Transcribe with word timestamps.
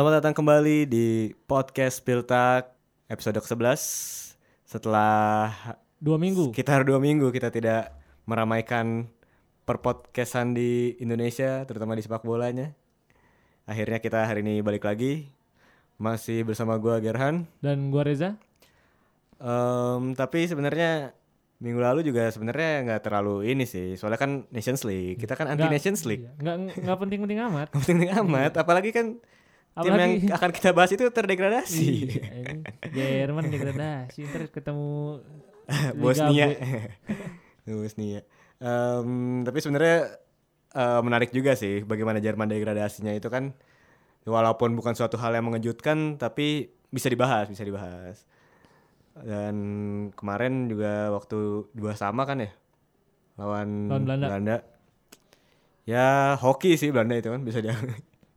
Selamat 0.00 0.24
datang 0.24 0.32
kembali 0.32 0.88
di 0.88 1.36
podcast 1.44 2.00
Piltak 2.00 2.72
episode 3.04 3.36
ke-11 3.36 3.76
Setelah 4.64 5.52
Dua 6.00 6.16
minggu. 6.16 6.56
sekitar 6.56 6.88
dua 6.88 6.96
minggu 6.96 7.28
kita 7.28 7.52
tidak 7.52 7.92
meramaikan 8.24 9.12
perpodcastan 9.68 10.56
di 10.56 10.96
Indonesia 11.04 11.68
Terutama 11.68 11.92
di 11.92 12.00
sepak 12.00 12.24
bolanya. 12.24 12.72
Akhirnya 13.68 14.00
kita 14.00 14.24
hari 14.24 14.40
ini 14.40 14.64
balik 14.64 14.88
lagi. 14.88 15.28
Masih 16.00 16.48
bersama 16.48 16.80
gua 16.80 16.96
Gerhan. 16.96 17.44
Dan 17.60 17.92
gua 17.92 18.08
Reza. 18.08 18.40
Em, 19.36 20.16
Tapi 20.16 20.48
sebenarnya 20.48 21.12
minggu 21.60 21.76
lalu 21.76 22.08
juga 22.08 22.32
sebenarnya 22.32 22.88
nggak 22.88 23.04
terlalu 23.04 23.52
ini 23.52 23.68
sih. 23.68 24.00
Soalnya 24.00 24.16
kan 24.16 24.48
Nations 24.48 24.80
League. 24.80 25.20
Kita 25.20 25.36
kan 25.36 25.52
anti 25.52 25.68
Nations 25.68 26.08
League. 26.08 26.24
Iya, 26.24 26.40
Nggak 26.40 26.56
nggak 26.88 26.98
penting-penting 27.04 27.38
amat. 27.52 27.68
Nggak 27.76 27.84
penting 27.84 28.10
amat. 28.16 28.52
Apalagi 28.56 28.96
kan 28.96 29.20
tim 29.72 29.92
yang 29.92 30.12
Apalagi- 30.18 30.32
akan 30.36 30.50
kita 30.50 30.70
bahas 30.70 30.90
itu 30.90 31.04
terdegradasi 31.06 31.86
Iya, 32.90 33.06
Jerman 33.22 33.48
degradasi 33.48 34.26
ntar 34.26 34.50
ketemu 34.50 35.22
Bosnia. 36.02 36.50
Bosnia. 37.64 38.20
Em, 38.58 39.08
tapi 39.40 39.58
sebenarnya 39.58 40.18
eh, 40.70 41.00
menarik 41.00 41.30
juga 41.30 41.54
sih 41.54 41.80
bagaimana 41.80 42.18
Jerman 42.18 42.50
degradasinya 42.50 43.14
itu 43.14 43.30
kan 43.30 43.54
walaupun 44.26 44.74
bukan 44.74 44.92
suatu 44.92 45.16
hal 45.16 45.32
yang 45.32 45.46
mengejutkan 45.46 46.18
tapi 46.18 46.68
bisa 46.90 47.06
dibahas, 47.06 47.46
bisa 47.46 47.62
dibahas. 47.62 48.26
Dan 49.14 49.56
kemarin 50.12 50.66
juga 50.66 51.08
waktu 51.10 51.70
dua 51.70 51.94
sama 51.94 52.24
kan 52.24 52.42
ya 52.42 52.50
lawan, 53.38 53.86
Lawan 53.86 54.04
Belanda. 54.04 54.56
Ya 55.86 56.34
hoki 56.36 56.74
sih 56.74 56.90
Belanda 56.90 57.14
itu 57.14 57.30
kan 57.30 57.40
bisa 57.40 57.62
dia. 57.62 57.72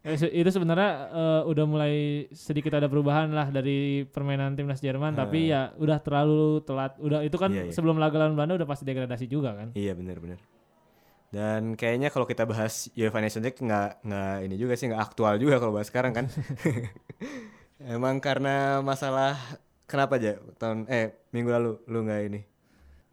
Eh, 0.04 0.20
itu 0.20 0.50
sebenarnya 0.52 0.90
eh, 1.09 1.42
udah 1.48 1.64
mulai 1.64 1.94
sedikit 2.30 2.76
ada 2.76 2.92
perubahan 2.92 3.32
lah 3.32 3.48
dari 3.48 4.04
permainan 4.04 4.52
timnas 4.52 4.84
Jerman 4.84 5.16
tapi 5.16 5.48
ya 5.48 5.72
udah 5.80 5.96
terlalu 6.04 6.59
telat 6.62 7.00
udah 7.00 7.23
itu 7.23 7.40
kan 7.40 7.48
Iya, 7.50 7.64
iya. 7.68 7.72
sebelum 7.72 7.96
laga 7.96 8.20
lawan 8.20 8.36
Belanda 8.36 8.59
udah 8.59 8.68
pasti 8.68 8.84
degradasi 8.84 9.31
juga 9.31 9.56
kan 9.56 9.72
iya 9.74 9.96
benar-benar. 9.96 10.44
Dan 11.34 11.74
kayaknya 11.74 12.12
kalau 12.12 12.28
kita 12.28 12.44
bahas 12.46 12.92
UEFA 12.94 13.18
Nations 13.18 13.42
League 13.42 13.58
nggak 13.58 14.06
nggak 14.06 14.36
ini 14.44 14.56
juga 14.59 14.74
sih 14.76 14.92
nggak 14.92 15.02
aktual 15.02 15.40
juga 15.40 15.58
kalau 15.58 15.74
bahas 15.74 15.88
sekarang 15.90 16.12
kan. 16.14 16.28
Emang 17.84 18.20
karena 18.20 18.80
masalah 18.80 19.36
kenapa 19.88 20.16
aja 20.16 20.38
tahun 20.56 20.86
eh 20.88 21.16
minggu 21.31 21.50
lalu 21.50 21.72
lu 21.88 22.04
nggak 22.04 22.22
ini? 22.28 22.42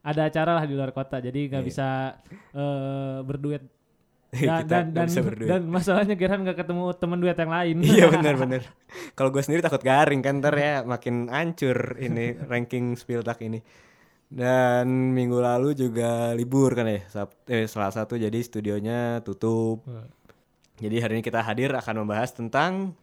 ada 0.01 0.33
acara 0.33 0.57
lah 0.57 0.65
di 0.65 0.73
luar 0.73 0.97
kota 0.97 1.21
jadi 1.21 1.53
nggak 1.53 1.61
Iya. 1.61 1.69
bisa 1.69 1.89
eh, 2.57 3.19
berduet 3.21 3.61
dan, 4.34 4.62
Kita 4.62 4.62
dan, 4.70 4.84
dan, 4.95 5.06
bisa 5.11 5.20
berduet. 5.27 5.50
dan 5.50 5.62
masalahnya 5.67 6.14
Gerhan 6.14 6.47
nggak 6.47 6.59
ketemu 6.62 6.84
teman 6.95 7.19
duet 7.19 7.34
yang 7.34 7.50
lain 7.50 7.77
iya 7.98 8.06
benar-benar. 8.06 8.62
Kalau 9.19 9.31
gue 9.34 9.42
sendiri 9.42 9.59
takut 9.59 9.83
garing 9.83 10.22
kan 10.22 10.39
ntar 10.39 10.55
ya 10.55 10.87
makin 10.87 11.27
hancur 11.27 11.98
ini 11.98 12.39
ranking 12.47 12.95
Spiltak 12.95 13.42
ini. 13.42 13.59
Dan 14.31 15.11
minggu 15.11 15.42
lalu 15.42 15.75
juga 15.75 16.31
libur 16.39 16.78
kan 16.78 16.87
ya, 16.87 17.03
Sab 17.11 17.34
eh 17.50 17.67
Selasa 17.67 18.06
tuh 18.06 18.22
jadi 18.22 18.39
studionya 18.39 19.19
tutup. 19.27 19.83
Jadi 20.78 20.97
hari 21.03 21.19
ini 21.19 21.22
kita 21.27 21.42
hadir 21.42 21.75
akan 21.75 22.06
membahas 22.06 22.31
tentang 22.31 22.94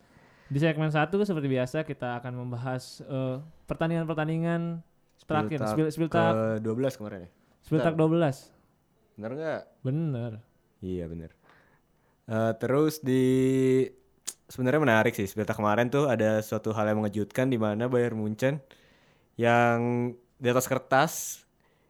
Di 0.48 0.64
segmen 0.64 0.88
satu 0.88 1.20
seperti 1.28 1.52
biasa 1.52 1.84
kita 1.84 2.24
akan 2.24 2.48
membahas 2.48 3.04
eh, 3.04 3.44
pertandingan-pertandingan 3.68 4.80
terakhir 5.28 5.60
Spil 5.68 5.92
Spiltak 5.92 6.64
ke 6.64 6.64
12 6.64 6.96
kemarin 6.96 7.20
ya. 7.28 7.30
Spiltak 7.68 8.00
12. 8.00 9.20
Bener 9.20 9.32
nggak? 9.36 9.62
Bener. 9.84 10.32
Iya 10.80 11.06
bener. 11.08 11.32
Eh, 12.28 12.54
terus 12.60 13.00
di 13.00 13.24
sebenarnya 14.48 14.80
menarik 14.80 15.14
sih 15.16 15.28
Spiltak 15.28 15.56
kemarin 15.56 15.88
tuh 15.88 16.08
ada 16.08 16.40
suatu 16.40 16.72
hal 16.72 16.88
yang 16.88 17.00
mengejutkan 17.00 17.48
di 17.48 17.56
mana 17.56 17.88
Bayern 17.88 18.16
Munchen 18.16 18.60
yang 19.36 20.12
di 20.38 20.48
atas 20.48 20.68
kertas 20.68 21.44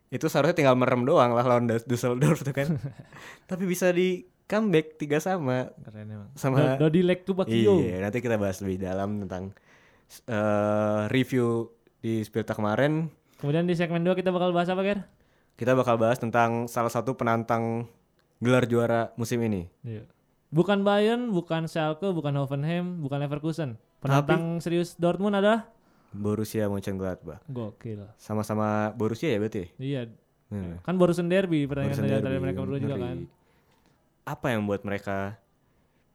itu 0.07 0.25
seharusnya 0.25 0.55
tinggal 0.55 0.79
merem 0.79 1.03
doang 1.03 1.35
lah 1.35 1.43
lawan 1.43 1.67
Dus- 1.67 1.83
Dusseldorf 1.83 2.41
tuh 2.41 2.55
kan. 2.55 2.79
Tapi 3.49 3.63
bisa 3.67 3.91
di 3.91 4.23
comeback 4.47 4.95
tiga 4.95 5.19
sama. 5.19 5.67
Keren 5.83 6.07
emang. 6.07 6.29
Sama- 6.39 6.79
Do- 6.79 6.87
Dodi 6.87 7.03
Lek 7.03 7.27
tuh 7.27 7.35
Bakio. 7.35 7.83
Iya, 7.83 7.99
nanti 7.99 8.23
kita 8.23 8.39
bahas 8.39 8.63
lebih 8.63 8.79
dalam 8.79 9.27
tentang 9.27 9.51
eh, 10.25 11.01
review 11.11 11.67
di 11.99 12.23
Spiltak 12.23 12.55
kemarin. 12.55 13.11
Kemudian 13.37 13.67
di 13.67 13.75
segmen 13.75 14.01
2 14.01 14.15
kita 14.15 14.31
bakal 14.31 14.55
bahas 14.55 14.71
apa, 14.71 14.81
Ger? 14.81 15.03
Kita 15.59 15.75
bakal 15.75 15.99
bahas 15.99 16.17
tentang 16.17 16.65
salah 16.65 16.89
satu 16.89 17.13
penantang 17.13 17.85
gelar 18.41 18.65
juara 18.69 19.11
musim 19.17 19.41
ini. 19.43 19.69
Iya. 19.81 20.05
Bukan 20.47 20.87
Bayern, 20.87 21.35
bukan 21.35 21.67
Schalke, 21.67 22.07
bukan 22.15 22.33
Hoffenheim, 22.39 23.03
bukan 23.03 23.19
Leverkusen. 23.19 23.75
Penantang 23.99 24.63
serius 24.63 24.95
Dortmund 24.95 25.35
adalah 25.35 25.67
Borussia 26.15 26.71
Mönchengladbach. 26.71 27.43
gokil. 27.51 28.07
Sama-sama 28.15 28.95
Borussia 28.95 29.27
ya 29.27 29.37
berarti? 29.41 29.67
Iya. 29.75 30.07
Hmm. 30.47 30.79
Kan 30.79 30.95
Borussen 30.95 31.27
Derby 31.27 31.67
pertandingan 31.67 32.23
Derby, 32.23 32.39
mereka 32.39 32.63
berdua 32.63 32.79
juga 32.79 32.95
kan. 32.95 33.27
Apa 34.23 34.55
yang 34.55 34.63
membuat 34.63 34.87
mereka 34.87 35.35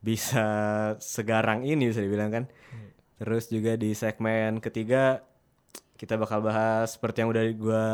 bisa 0.00 0.46
segarang 0.98 1.68
ini 1.68 1.92
bisa 1.92 2.00
dibilang 2.00 2.32
kan? 2.32 2.44
Hmm. 2.48 2.88
Terus 3.20 3.52
juga 3.52 3.76
di 3.76 3.92
segmen 3.92 4.58
ketiga 4.64 5.20
kita 6.00 6.16
bakal 6.16 6.40
bahas 6.40 6.96
seperti 6.96 7.22
yang 7.22 7.30
udah 7.30 7.44
gua 7.54 7.86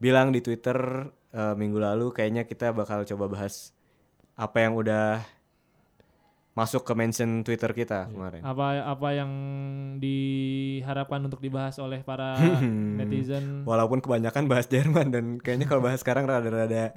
bilang 0.00 0.32
di 0.32 0.40
Twitter 0.40 1.06
eh, 1.32 1.54
minggu 1.54 1.78
lalu 1.78 2.10
kayaknya 2.10 2.42
kita 2.42 2.70
bakal 2.70 3.02
coba 3.04 3.26
bahas 3.28 3.70
apa 4.34 4.56
yang 4.58 4.74
udah 4.74 5.20
masuk 6.50 6.82
ke 6.82 6.92
mention 6.92 7.40
Twitter 7.40 7.70
kita 7.72 8.04
Iya. 8.04 8.10
kemarin. 8.10 8.40
Apa 8.42 8.64
apa 8.84 9.08
yang 9.12 9.30
diharapkan 10.00 11.22
untuk 11.22 11.38
dibahas 11.38 11.78
oleh 11.78 12.02
para 12.02 12.36
netizen. 12.98 13.62
Walaupun 13.62 14.00
kebanyakan 14.00 14.44
bahas 14.46 14.66
Jerman 14.66 15.08
dan 15.08 15.24
kayaknya 15.36 15.66
kalau 15.66 15.80
bahas 15.80 15.98
sekarang 15.98 16.26
rada-rada 16.26 16.92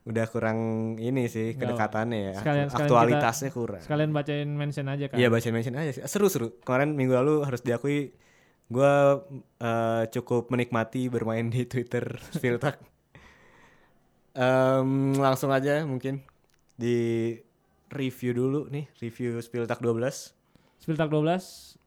udah 0.00 0.26
kurang 0.28 0.58
ini 0.96 1.28
sih 1.28 1.52
Nggak, 1.52 1.76
kedekatannya 1.76 2.18
ya. 2.18 2.32
sekalian- 2.34 2.68
sekalian 2.68 2.88
Aktualitasnya 2.88 3.50
kurang. 3.50 3.82
Sekalian 3.82 4.10
bacain 4.10 4.48
mention 4.50 4.86
aja 4.86 5.04
kan. 5.06 5.16
Iya 5.16 5.28
baca 5.28 5.48
mention 5.48 5.76
aja 5.76 5.90
sih. 5.92 6.02
Seru-seru. 6.02 6.56
Kemarin 6.60 6.92
minggu 6.92 7.14
lalu 7.14 7.34
harus 7.42 7.60
diakui 7.60 8.12
gua 8.66 9.24
eh, 9.58 10.02
cukup 10.08 10.48
menikmati 10.48 11.08
bermain 11.08 11.46
di 11.46 11.64
Twitter 11.64 12.04
Spiltak. 12.30 12.80
Em, 14.30 15.16
langsung 15.18 15.50
aja 15.50 15.82
mungkin 15.82 16.22
di 16.78 17.34
review 17.90 18.30
dulu 18.36 18.60
nih, 18.70 18.86
review 19.02 19.34
Spiltak 19.42 19.82
12. 19.82 20.32
Spiltak 20.78 21.10
12 21.10 21.80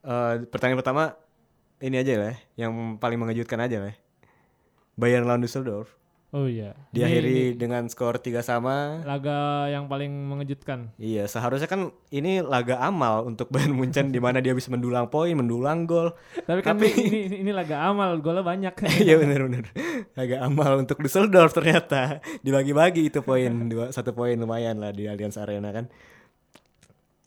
Eh, 0.00 0.34
pertanyaan 0.48 0.80
pertama 0.80 1.02
ini 1.84 2.00
aja 2.00 2.16
lah, 2.16 2.32
ya, 2.32 2.64
yang 2.64 2.96
paling 2.96 3.20
mengejutkan 3.20 3.60
aja 3.60 3.84
lah. 3.84 3.92
ya. 3.92 3.96
Bayern 4.96 5.28
lawan 5.28 5.44
Düsseldorf 5.44 5.99
Oh 6.30 6.46
iya. 6.46 6.78
Diakhiri 6.94 7.26
ini 7.26 7.58
dengan 7.58 7.90
skor 7.90 8.22
3 8.22 8.38
sama. 8.38 9.02
laga 9.02 9.66
yang 9.66 9.90
paling 9.90 10.30
mengejutkan. 10.30 10.94
Iya, 10.94 11.26
seharusnya 11.26 11.66
kan 11.66 11.90
ini 12.14 12.38
laga 12.38 12.78
amal 12.78 13.26
untuk 13.26 13.50
Bayern 13.52 13.74
Munchen 13.74 14.14
di 14.14 14.22
mana 14.22 14.38
dia 14.38 14.54
bisa 14.54 14.70
mendulang 14.70 15.10
poin, 15.10 15.34
mendulang 15.34 15.90
gol. 15.90 16.14
Tapi 16.46 16.62
kan 16.62 16.78
Tapi- 16.78 16.94
ini, 16.94 17.18
ini 17.26 17.36
ini 17.42 17.50
laga 17.50 17.82
amal, 17.82 18.14
golnya 18.22 18.46
banyak. 18.46 18.74
Iya 19.02 19.18
benar-benar. 19.18 19.74
Laga 20.14 20.36
amal 20.46 20.78
untuk 20.78 21.02
Düsseldorf 21.02 21.50
ternyata 21.50 22.22
dibagi-bagi 22.46 23.10
itu 23.10 23.26
poin 23.26 23.50
dua 23.72 23.90
satu 23.90 24.14
poin 24.14 24.38
lumayan 24.38 24.78
lah 24.78 24.94
di 24.94 25.10
Allianz 25.10 25.34
Arena 25.34 25.74
kan. 25.74 25.90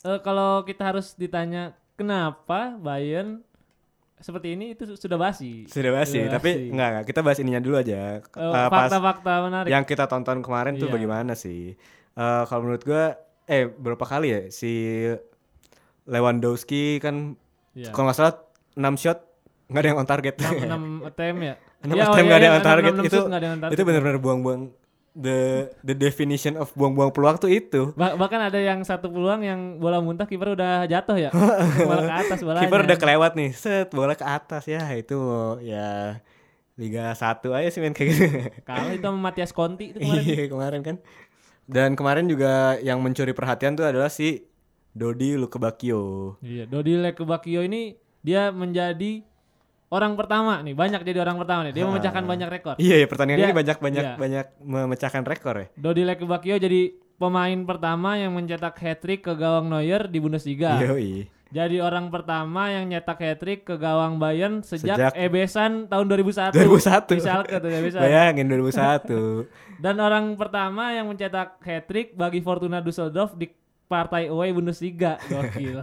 Eh, 0.03 0.19
kalau 0.23 0.63
kita 0.63 0.95
harus 0.95 1.11
ditanya 1.15 1.75
kenapa 1.95 2.75
Bayern 2.75 3.43
seperti 4.23 4.47
ini 4.51 4.71
itu 4.71 4.83
su- 4.85 4.95
sudah 4.97 5.19
basi. 5.19 5.67
Sudah 5.67 5.91
basi, 5.93 6.17
Sudah 6.17 6.31
tapi 6.33 6.49
basi. 6.49 6.71
enggak, 6.71 6.87
enggak 6.89 7.05
kita 7.05 7.19
bahas 7.19 7.37
ininya 7.37 7.59
dulu 7.59 7.75
aja. 7.77 8.17
Eh, 8.17 8.39
Eh, 8.39 8.67
pas 8.67 8.87
Fakta-fakta 8.87 9.33
menarik. 9.43 9.69
yang 9.69 9.83
kita 9.83 10.07
tonton 10.07 10.39
kemarin 10.39 10.73
tuh 10.73 10.87
Iya. 10.87 10.93
bagaimana 10.93 11.33
sih? 11.33 11.75
Eh, 12.13 12.43
kalau 12.45 12.61
menurut 12.63 12.81
gua 12.81 13.19
eh 13.45 13.67
berapa 13.67 14.01
kali 14.01 14.27
ya 14.29 14.41
si 14.47 14.71
Lewandowski 16.05 16.99
kan 16.99 17.35
Iya. 17.73 17.89
kalau 17.89 18.07
nggak 18.07 18.17
salah 18.17 18.33
6 18.73 18.95
shot 18.95 19.19
nggak 19.65 19.81
ada 19.81 19.89
yang 19.89 19.97
on 19.97 20.07
target. 20.07 20.35
6, 20.37 20.47
attempt 21.09 21.41
ya. 21.41 21.55
Enam 21.81 21.93
Iya, 21.93 22.01
oh 22.01 22.11
attempt 22.11 22.23
iya, 22.23 22.31
ada 22.31 22.37
iya, 22.37 22.45
yang 22.45 22.53
on 22.53 22.55
enam- 22.55 22.69
target. 22.69 22.91
enam 22.93 23.03
itu 23.03 23.11
shoot 23.11 23.25
nggak 23.25 23.35
ada 23.35 23.45
yang 23.45 23.53
on 23.53 23.61
target. 23.61 23.75
itu 23.75 23.83
benar-benar 23.83 24.17
buang-buang 24.17 24.61
the 25.13 25.69
the 25.85 25.93
definition 25.93 26.57
of 26.57 26.73
buang-buang 26.73 27.13
peluang 27.13 27.37
tuh 27.37 27.49
itu. 27.49 27.93
Bah- 27.93 28.17
bahkan 28.17 28.41
ada 28.41 28.57
yang 28.57 28.81
satu 28.81 29.09
peluang 29.13 29.45
yang 29.45 29.77
bola 29.77 30.01
muntah 30.01 30.25
kiper 30.25 30.57
udah 30.57 30.89
jatuh 30.89 31.17
ya. 31.17 31.29
bola 31.89 32.01
ke 32.09 32.15
atas 32.27 32.39
bolanya. 32.41 32.65
Kiper 32.65 32.81
udah 32.89 32.97
kelewat 32.97 33.31
nih, 33.37 33.49
set 33.53 33.89
bola 33.93 34.17
ke 34.17 34.25
atas 34.25 34.65
ya 34.65 34.83
itu 34.97 35.17
ya 35.61 36.19
Liga 36.73 37.13
1 37.13 37.45
aja 37.53 37.69
sih 37.69 37.79
main 37.85 37.93
kayak 37.93 38.09
gitu. 38.09 38.25
Kalau 38.65 38.89
itu 38.89 39.05
sama 39.05 39.19
Matias 39.29 39.53
Conti 39.53 39.93
itu 39.93 40.01
kemarin. 40.01 40.23
Iya 40.25 40.43
kemarin 40.49 40.81
kan. 40.81 40.95
Dan 41.69 41.89
kemarin 41.93 42.25
juga 42.25 42.81
yang 42.81 42.99
mencuri 42.99 43.31
perhatian 43.31 43.77
tuh 43.77 43.85
adalah 43.85 44.09
si 44.09 44.49
Dodi 44.93 45.37
Lukebakio. 45.37 46.35
Iya, 46.41 46.65
Dodi 46.69 46.97
Lekebakio 46.97 47.61
ini 47.65 47.97
dia 48.25 48.49
menjadi 48.49 49.25
orang 49.93 50.17
pertama 50.17 50.57
nih, 50.59 50.73
banyak 50.73 51.05
jadi 51.05 51.21
orang 51.21 51.37
pertama 51.37 51.69
nih. 51.69 51.73
Dia 51.77 51.85
memecahkan 51.89 52.23
banyak 52.25 52.49
rekor. 52.49 52.73
Iya 52.81 52.95
ya 52.97 53.07
pertandingan 53.07 53.39
Dia- 53.39 53.47
ini 53.47 53.55
banyak 53.55 53.77
banyak 53.77 54.05
iya. 54.05 54.15
banyak 54.17 54.45
memecahkan 54.59 55.23
rekor 55.23 55.55
ya. 55.55 55.67
Dodi 55.77 56.01
Lekebakio 56.01 56.57
jadi 56.57 56.81
pemain 57.15 57.59
pertama 57.63 58.17
yang 58.17 58.33
mencetak 58.33 58.73
hat-trick 58.75 59.21
ke 59.21 59.37
gawang 59.37 59.69
Neuer 59.69 60.09
di 60.09 60.17
Bundesliga. 60.17 60.81
Yoi. 60.81 61.29
Jadi 61.53 61.77
orang 61.77 62.09
pertama 62.09 62.73
yang 62.73 62.89
nyetak 62.89 63.21
hat-trick 63.21 63.61
ke 63.61 63.77
gawang 63.77 64.17
Bayern 64.17 64.65
sejak, 64.65 64.97
Sejak- 64.97 65.13
Ebesan 65.13 65.85
tahun 65.85 66.09
2001. 66.09 66.57
2001. 66.57 67.13
Di 67.13 67.21
Schalke 67.21 67.55
tuh 67.61 67.69
Ebesan. 67.69 68.01
Bayangin 68.01 68.45
2001. 68.49 69.45
Dan 69.85 70.01
orang 70.01 70.33
pertama 70.33 70.89
yang 70.89 71.13
mencetak 71.13 71.61
hat-trick 71.61 72.17
bagi 72.17 72.41
Fortuna 72.41 72.81
Düsseldorf 72.81 73.37
di 73.37 73.53
partai 73.85 74.33
away 74.33 74.49
Bundesliga. 74.49 75.21
Gokil. 75.29 75.77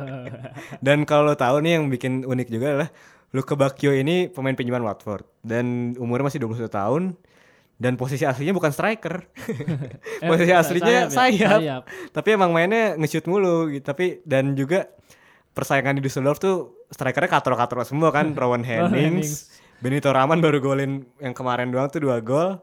Dan 0.82 1.06
kalau 1.06 1.38
tahu 1.38 1.62
nih 1.62 1.78
yang 1.78 1.86
bikin 1.86 2.26
unik 2.26 2.48
juga 2.50 2.66
adalah 2.74 2.90
Luke 3.30 3.54
Bakio 3.54 3.94
ini 3.94 4.26
pemain 4.26 4.52
pinjaman 4.52 4.82
Watford 4.82 5.22
dan 5.40 5.94
umurnya 5.96 6.26
masih 6.26 6.42
21 6.42 6.66
tahun 6.66 7.02
dan 7.78 7.94
posisi 7.94 8.26
aslinya 8.26 8.52
bukan 8.52 8.74
striker. 8.74 9.22
Eh, 10.20 10.28
posisi 10.28 10.52
aslinya 10.52 11.08
sayap, 11.08 11.32
ya? 11.32 11.56
Sayap. 11.56 11.82
Tapi 12.12 12.28
emang 12.36 12.52
mainnya 12.52 12.92
nge-shoot 12.94 13.24
mulu 13.24 13.72
gitu. 13.72 13.80
Tapi 13.80 14.20
dan 14.28 14.52
juga 14.52 14.92
persaingan 15.50 15.96
di 15.96 16.04
Düsseldorf 16.04 16.36
tuh 16.36 16.84
strikernya 16.92 17.30
katro-katro 17.30 17.80
semua 17.82 18.12
kan. 18.12 18.34
Rowan 18.40 18.60
Hennings, 18.60 19.48
Benito 19.80 20.12
Raman 20.12 20.44
baru 20.44 20.60
golin 20.60 21.08
yang 21.16 21.32
kemarin 21.32 21.72
doang 21.72 21.88
tuh 21.88 22.04
dua 22.04 22.20
gol. 22.20 22.60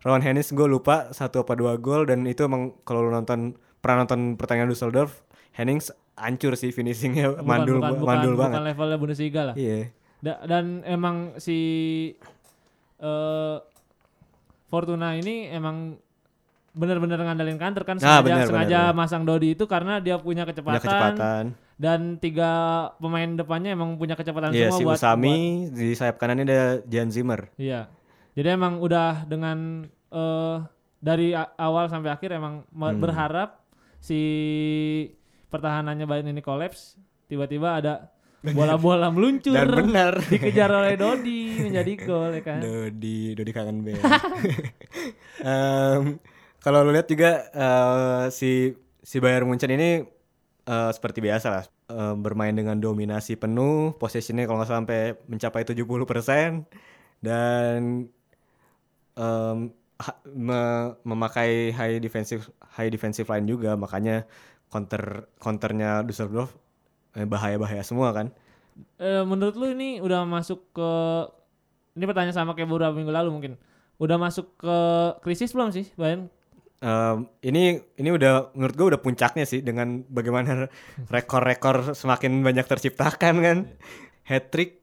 Rowan 0.00 0.22
Hennings 0.22 0.54
gue 0.54 0.64
lupa 0.64 1.10
satu 1.10 1.42
apa 1.42 1.58
dua 1.58 1.74
gol 1.76 2.06
dan 2.06 2.22
itu 2.24 2.46
emang 2.46 2.78
kalau 2.86 3.04
lu 3.04 3.10
nonton 3.10 3.58
pernah 3.82 4.06
nonton 4.06 4.38
pertandingan 4.38 4.70
Düsseldorf, 4.70 5.26
Hennings 5.50 5.90
hancur 6.14 6.54
sih 6.54 6.70
finishingnya 6.70 7.34
Bukan- 7.34 7.42
mandul 7.42 7.78
bukan, 7.82 7.90
bukan, 7.96 8.06
mandul 8.06 8.32
bukan 8.38 8.42
banget. 8.54 8.60
levelnya 8.70 8.96
Bundesliga 9.02 9.40
lah. 9.50 9.54
Iya. 9.58 9.90
Da- 10.20 10.44
dan 10.44 10.84
emang 10.84 11.32
si 11.36 11.58
eh 12.98 13.56
Fortuna 14.66 15.16
ini 15.16 15.48
emang 15.48 15.98
benar-benar 16.70 17.18
ngandalin 17.18 17.58
counter 17.58 17.82
kan 17.82 17.98
Ah, 17.98 18.22
sengaja 18.22 18.22
benar, 18.22 18.46
sengaja 18.46 18.54
benar, 18.70 18.84
benar. 18.86 18.98
masang 19.00 19.22
Dodi 19.24 19.48
itu 19.50 19.64
karena 19.66 19.98
dia 19.98 20.14
punya 20.16 20.46
kecepatan, 20.46 20.70
Punya 20.70 20.84
kecepatan. 20.86 21.44
dan 21.74 22.00
tiga 22.16 22.50
pemain 22.96 23.26
depannya 23.26 23.74
emang 23.74 23.98
punya 23.98 24.14
kecepatan 24.14 24.54
Iya 24.54 24.70
semua 24.70 24.78
si 24.78 24.84
buat 24.84 24.94
Usami 24.96 25.36
di 25.68 25.88
sayap 25.92 26.16
kanannya 26.16 26.44
ada 26.44 26.60
Jan 26.86 27.10
Zimmer. 27.10 27.48
buat- 27.48 27.58
iya. 27.58 27.90
Jadi 28.30 28.48
emang 28.48 28.78
udah 28.78 29.26
dengan 29.26 29.82
eh 30.06 30.56
dari 31.00 31.32
awal 31.34 31.88
sampai 31.88 32.12
akhir 32.12 32.30
emang 32.30 32.62
Hmm. 32.68 33.00
berharap 33.00 33.66
si 33.98 34.20
pertahanannya 35.48 36.04
Bayern 36.04 36.30
ini 36.30 36.38
kolaps, 36.38 36.94
tiba-tiba 37.26 37.74
ada 37.74 38.14
bola-bola 38.40 39.08
meluncur 39.14 39.52
Dan 39.52 39.68
benar. 39.68 40.16
dikejar 40.32 40.70
oleh 40.72 40.96
Dodi 40.96 41.60
menjadi 41.60 41.92
gol 42.00 42.30
ya 42.36 42.42
kan. 42.42 42.58
Dodi, 42.60 43.36
Dodi 43.36 43.52
kangen 43.52 43.84
band. 43.84 44.00
Em, 45.40 46.20
kalau 46.60 46.84
lu 46.84 46.92
lihat 46.92 47.08
juga 47.08 47.48
eh, 47.48 48.24
si 48.28 48.72
si 49.00 49.16
Bayern 49.16 49.48
Munchen 49.48 49.72
ini 49.72 50.04
eh, 50.64 50.90
seperti 50.92 51.20
biasa 51.20 51.46
lah 51.48 51.64
eh, 51.88 52.14
bermain 52.16 52.52
dengan 52.52 52.76
dominasi 52.76 53.36
penuh, 53.36 53.96
possessionnya 53.96 54.44
kalau 54.44 54.60
nggak 54.60 54.72
sampai 54.72 55.00
mencapai 55.26 55.64
70% 55.64 56.68
dan 57.20 58.08
em, 59.16 59.58
ha- 60.00 60.20
me- 60.28 60.92
memakai 61.04 61.72
high 61.72 61.96
defensive 61.98 62.48
high 62.76 62.88
defensive 62.88 63.28
line 63.28 63.44
juga 63.44 63.76
makanya 63.76 64.24
counter 64.70 65.28
counternya 65.36 66.04
Düsseldorf 66.04 66.52
eh, 66.52 66.60
bahaya-bahaya 67.14 67.82
semua 67.82 68.14
kan. 68.14 68.26
Eh, 68.96 69.24
menurut 69.26 69.54
lu 69.58 69.72
ini 69.74 69.98
udah 70.00 70.24
masuk 70.24 70.70
ke 70.72 70.90
ini 71.98 72.04
pertanyaan 72.06 72.36
sama 72.36 72.54
kayak 72.54 72.70
beberapa 72.70 72.94
minggu 72.94 73.12
lalu 73.12 73.30
mungkin. 73.30 73.52
Udah 74.00 74.16
masuk 74.16 74.56
ke 74.56 74.76
krisis 75.20 75.52
belum 75.52 75.74
sih, 75.74 75.90
Bayern? 75.98 76.32
Em, 76.80 77.28
ini 77.44 77.76
ini 78.00 78.08
udah 78.08 78.56
menurut 78.56 78.72
gue 78.72 78.86
udah 78.96 79.00
puncaknya 79.04 79.44
sih 79.44 79.60
dengan 79.60 80.00
bagaimana 80.08 80.64
rekor-rekor 81.14 81.92
semakin 81.92 82.40
banyak 82.40 82.64
terciptakan 82.64 83.34
kan 83.44 83.58
hat 84.24 84.48
trick 84.48 84.80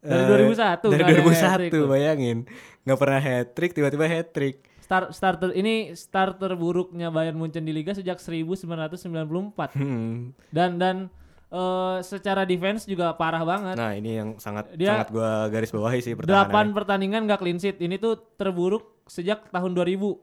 Dari 0.00 0.46
2001 0.46 0.86
dari 0.86 1.02
nggak 1.02 1.10
ada 1.10 1.50
hat-trick 1.50 1.74
2001 1.74 1.74
tuh. 1.74 1.86
bayangin 1.90 2.38
nggak 2.86 2.98
pernah 3.02 3.20
hat 3.20 3.46
trick 3.58 3.72
tiba-tiba 3.74 4.06
hat 4.06 4.30
trick 4.30 4.56
Start 4.90 5.14
starter 5.14 5.50
ini 5.54 5.94
starter 5.94 6.54
buruknya 6.58 7.14
Bayern 7.14 7.38
Munchen 7.38 7.62
di 7.62 7.70
liga 7.70 7.94
sejak 7.94 8.18
1994. 8.18 9.78
Hmm. 9.78 10.34
Dan 10.50 10.82
dan 10.82 11.14
eh, 11.50 11.96
secara 12.06 12.42
defense 12.46 12.86
juga 12.86 13.12
parah 13.14 13.42
banget. 13.42 13.74
nah 13.74 13.92
ini 13.94 14.22
yang 14.22 14.38
sangat 14.38 14.70
Dia- 14.74 15.02
sangat 15.02 15.10
gue 15.10 15.30
garis 15.50 15.70
bawahi 15.74 16.00
sih 16.00 16.14
Delapan 16.14 16.70
pertahanannya 16.70 16.74
pertandingan 16.74 17.20
gak 17.30 17.40
clean 17.42 17.58
sheet. 17.58 17.78
Ini 17.82 17.98
tuh 17.98 18.18
terburuk 18.38 19.02
sejak 19.10 19.50
tahun 19.50 19.74
2000. 19.74 20.14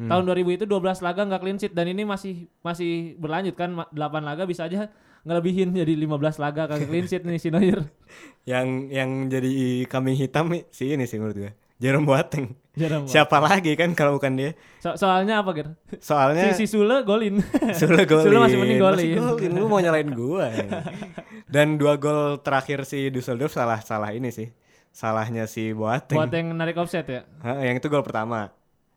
Hmm. 0.00 0.08
Tahun 0.08 0.24
2000 0.24 0.56
itu 0.56 0.64
12 0.64 1.04
laga 1.04 1.28
nggak 1.28 1.42
clean 1.44 1.58
sheet 1.60 1.74
dan 1.76 1.84
ini 1.84 2.08
masih 2.08 2.48
masih 2.64 3.20
berlanjut 3.20 3.52
kan 3.52 3.68
8 3.92 4.24
laga 4.24 4.48
bisa 4.48 4.64
aja 4.64 4.88
ngelebihin 5.28 5.76
jadi 5.76 5.92
15 5.92 6.40
laga 6.40 6.64
kagak 6.64 6.88
clean 6.88 7.04
sheet 7.04 7.22
nih 7.28 7.36
si 7.36 7.52
Neuer. 7.52 7.84
yang 8.50 8.88
yang 8.88 9.28
jadi 9.28 9.84
kambing 9.84 10.16
hitam 10.16 10.48
nih, 10.48 10.64
si 10.72 10.88
ini 10.88 11.04
sih 11.04 11.20
menurut 11.20 11.36
gue 11.36 11.52
Jerome 11.80 12.04
Boateng 12.04 12.52
Jarang 12.70 13.02
banget. 13.04 13.12
siapa 13.12 13.36
lagi 13.40 13.72
kan 13.74 13.90
kalau 13.92 14.14
bukan 14.14 14.32
dia 14.34 14.50
So- 14.78 14.94
soalnya 14.94 15.40
apa 15.40 15.50
Ger? 15.50 15.68
soalnya 15.96 16.52
Si, 16.52 16.64
si 16.64 16.76
Sule 16.76 17.02
golin. 17.02 17.40
Sule 17.80 18.04
golin. 18.04 18.24
Sule 18.24 18.38
masih 18.38 18.56
mending 18.56 18.78
golin. 18.78 19.16
golin. 19.18 19.50
Lu 19.52 19.66
mau 19.66 19.76
nyalain 19.76 20.08
gua. 20.08 20.46
ya. 20.46 20.66
Dan 21.52 21.76
dua 21.76 21.96
gol 21.96 22.38
terakhir 22.38 22.84
si 22.84 23.08
Düsseldorf 23.08 23.50
salah 23.50 23.80
salah 23.80 24.08
ini 24.10 24.30
sih. 24.30 24.48
Salahnya 24.90 25.44
si 25.44 25.70
Boateng. 25.70 26.14
Buat 26.14 26.30
yang 26.30 26.52
narik 26.52 26.76
offset 26.76 27.04
ya. 27.04 27.22
Ha, 27.40 27.60
yang 27.60 27.76
itu 27.76 27.86
gol 27.86 28.00
pertama. 28.00 28.54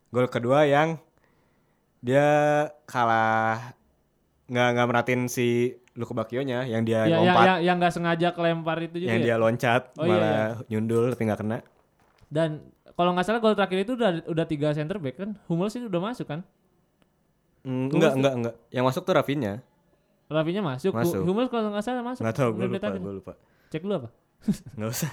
Gol 0.10 0.28
kedua 0.28 0.64
yang 0.64 1.02
dia 2.00 2.28
kalah 2.84 3.74
nggak 4.46 4.68
nggak 4.70 4.88
merhatiin 4.88 5.24
si 5.26 5.48
Luke 5.94 6.12
Bakionya 6.12 6.66
yang 6.66 6.84
dia 6.84 7.06
Ya, 7.06 7.16
yang 7.16 7.22
lompat, 7.26 7.46
yang 7.46 7.58
yang 7.64 7.76
nggak 7.78 7.94
sengaja 7.94 8.28
kelempar 8.32 8.78
itu 8.82 8.98
juga 8.98 9.10
yang 9.10 9.20
ya. 9.20 9.26
dia 9.26 9.36
loncat 9.38 9.82
Oh, 9.96 10.04
iya, 10.04 10.12
malah 10.12 10.40
nyundul 10.68 11.10
tapi 11.10 11.24
nggak 11.24 11.40
kena. 11.40 11.58
Dan 12.28 12.50
kalau 12.94 13.12
nggak 13.12 13.24
salah 13.24 13.40
gol 13.40 13.54
terakhir 13.54 13.80
itu 13.82 13.94
udah 13.94 14.10
udah 14.26 14.46
tiga 14.46 14.72
center 14.72 14.98
back 14.98 15.16
kan. 15.18 15.30
Hummels 15.46 15.74
itu 15.74 15.86
udah 15.86 16.02
masuk 16.04 16.26
kan. 16.26 16.42
Hmm, 17.64 17.88
enggak 17.88 18.14
enggak 18.14 18.34
enggak. 18.36 18.56
Yang 18.70 18.86
masuk 18.86 19.02
tuh 19.04 19.14
Rafinha. 19.14 19.54
Rafinya 20.28 20.62
masuk. 20.62 20.92
Masuk. 20.92 21.22
Hu- 21.22 21.28
Hummels 21.28 21.50
kalau 21.50 21.70
nggak 21.70 21.82
salah 21.82 22.04
masuk. 22.04 22.22
Nggak 22.22 22.36
tahu 22.36 22.50
gue 22.52 22.68
lupa, 22.68 22.88
gue 22.92 23.14
lupa. 23.16 23.34
Cek 23.70 23.82
dulu 23.82 23.96
apa? 23.98 24.10
Nggak 24.76 24.90
usah. 24.90 25.12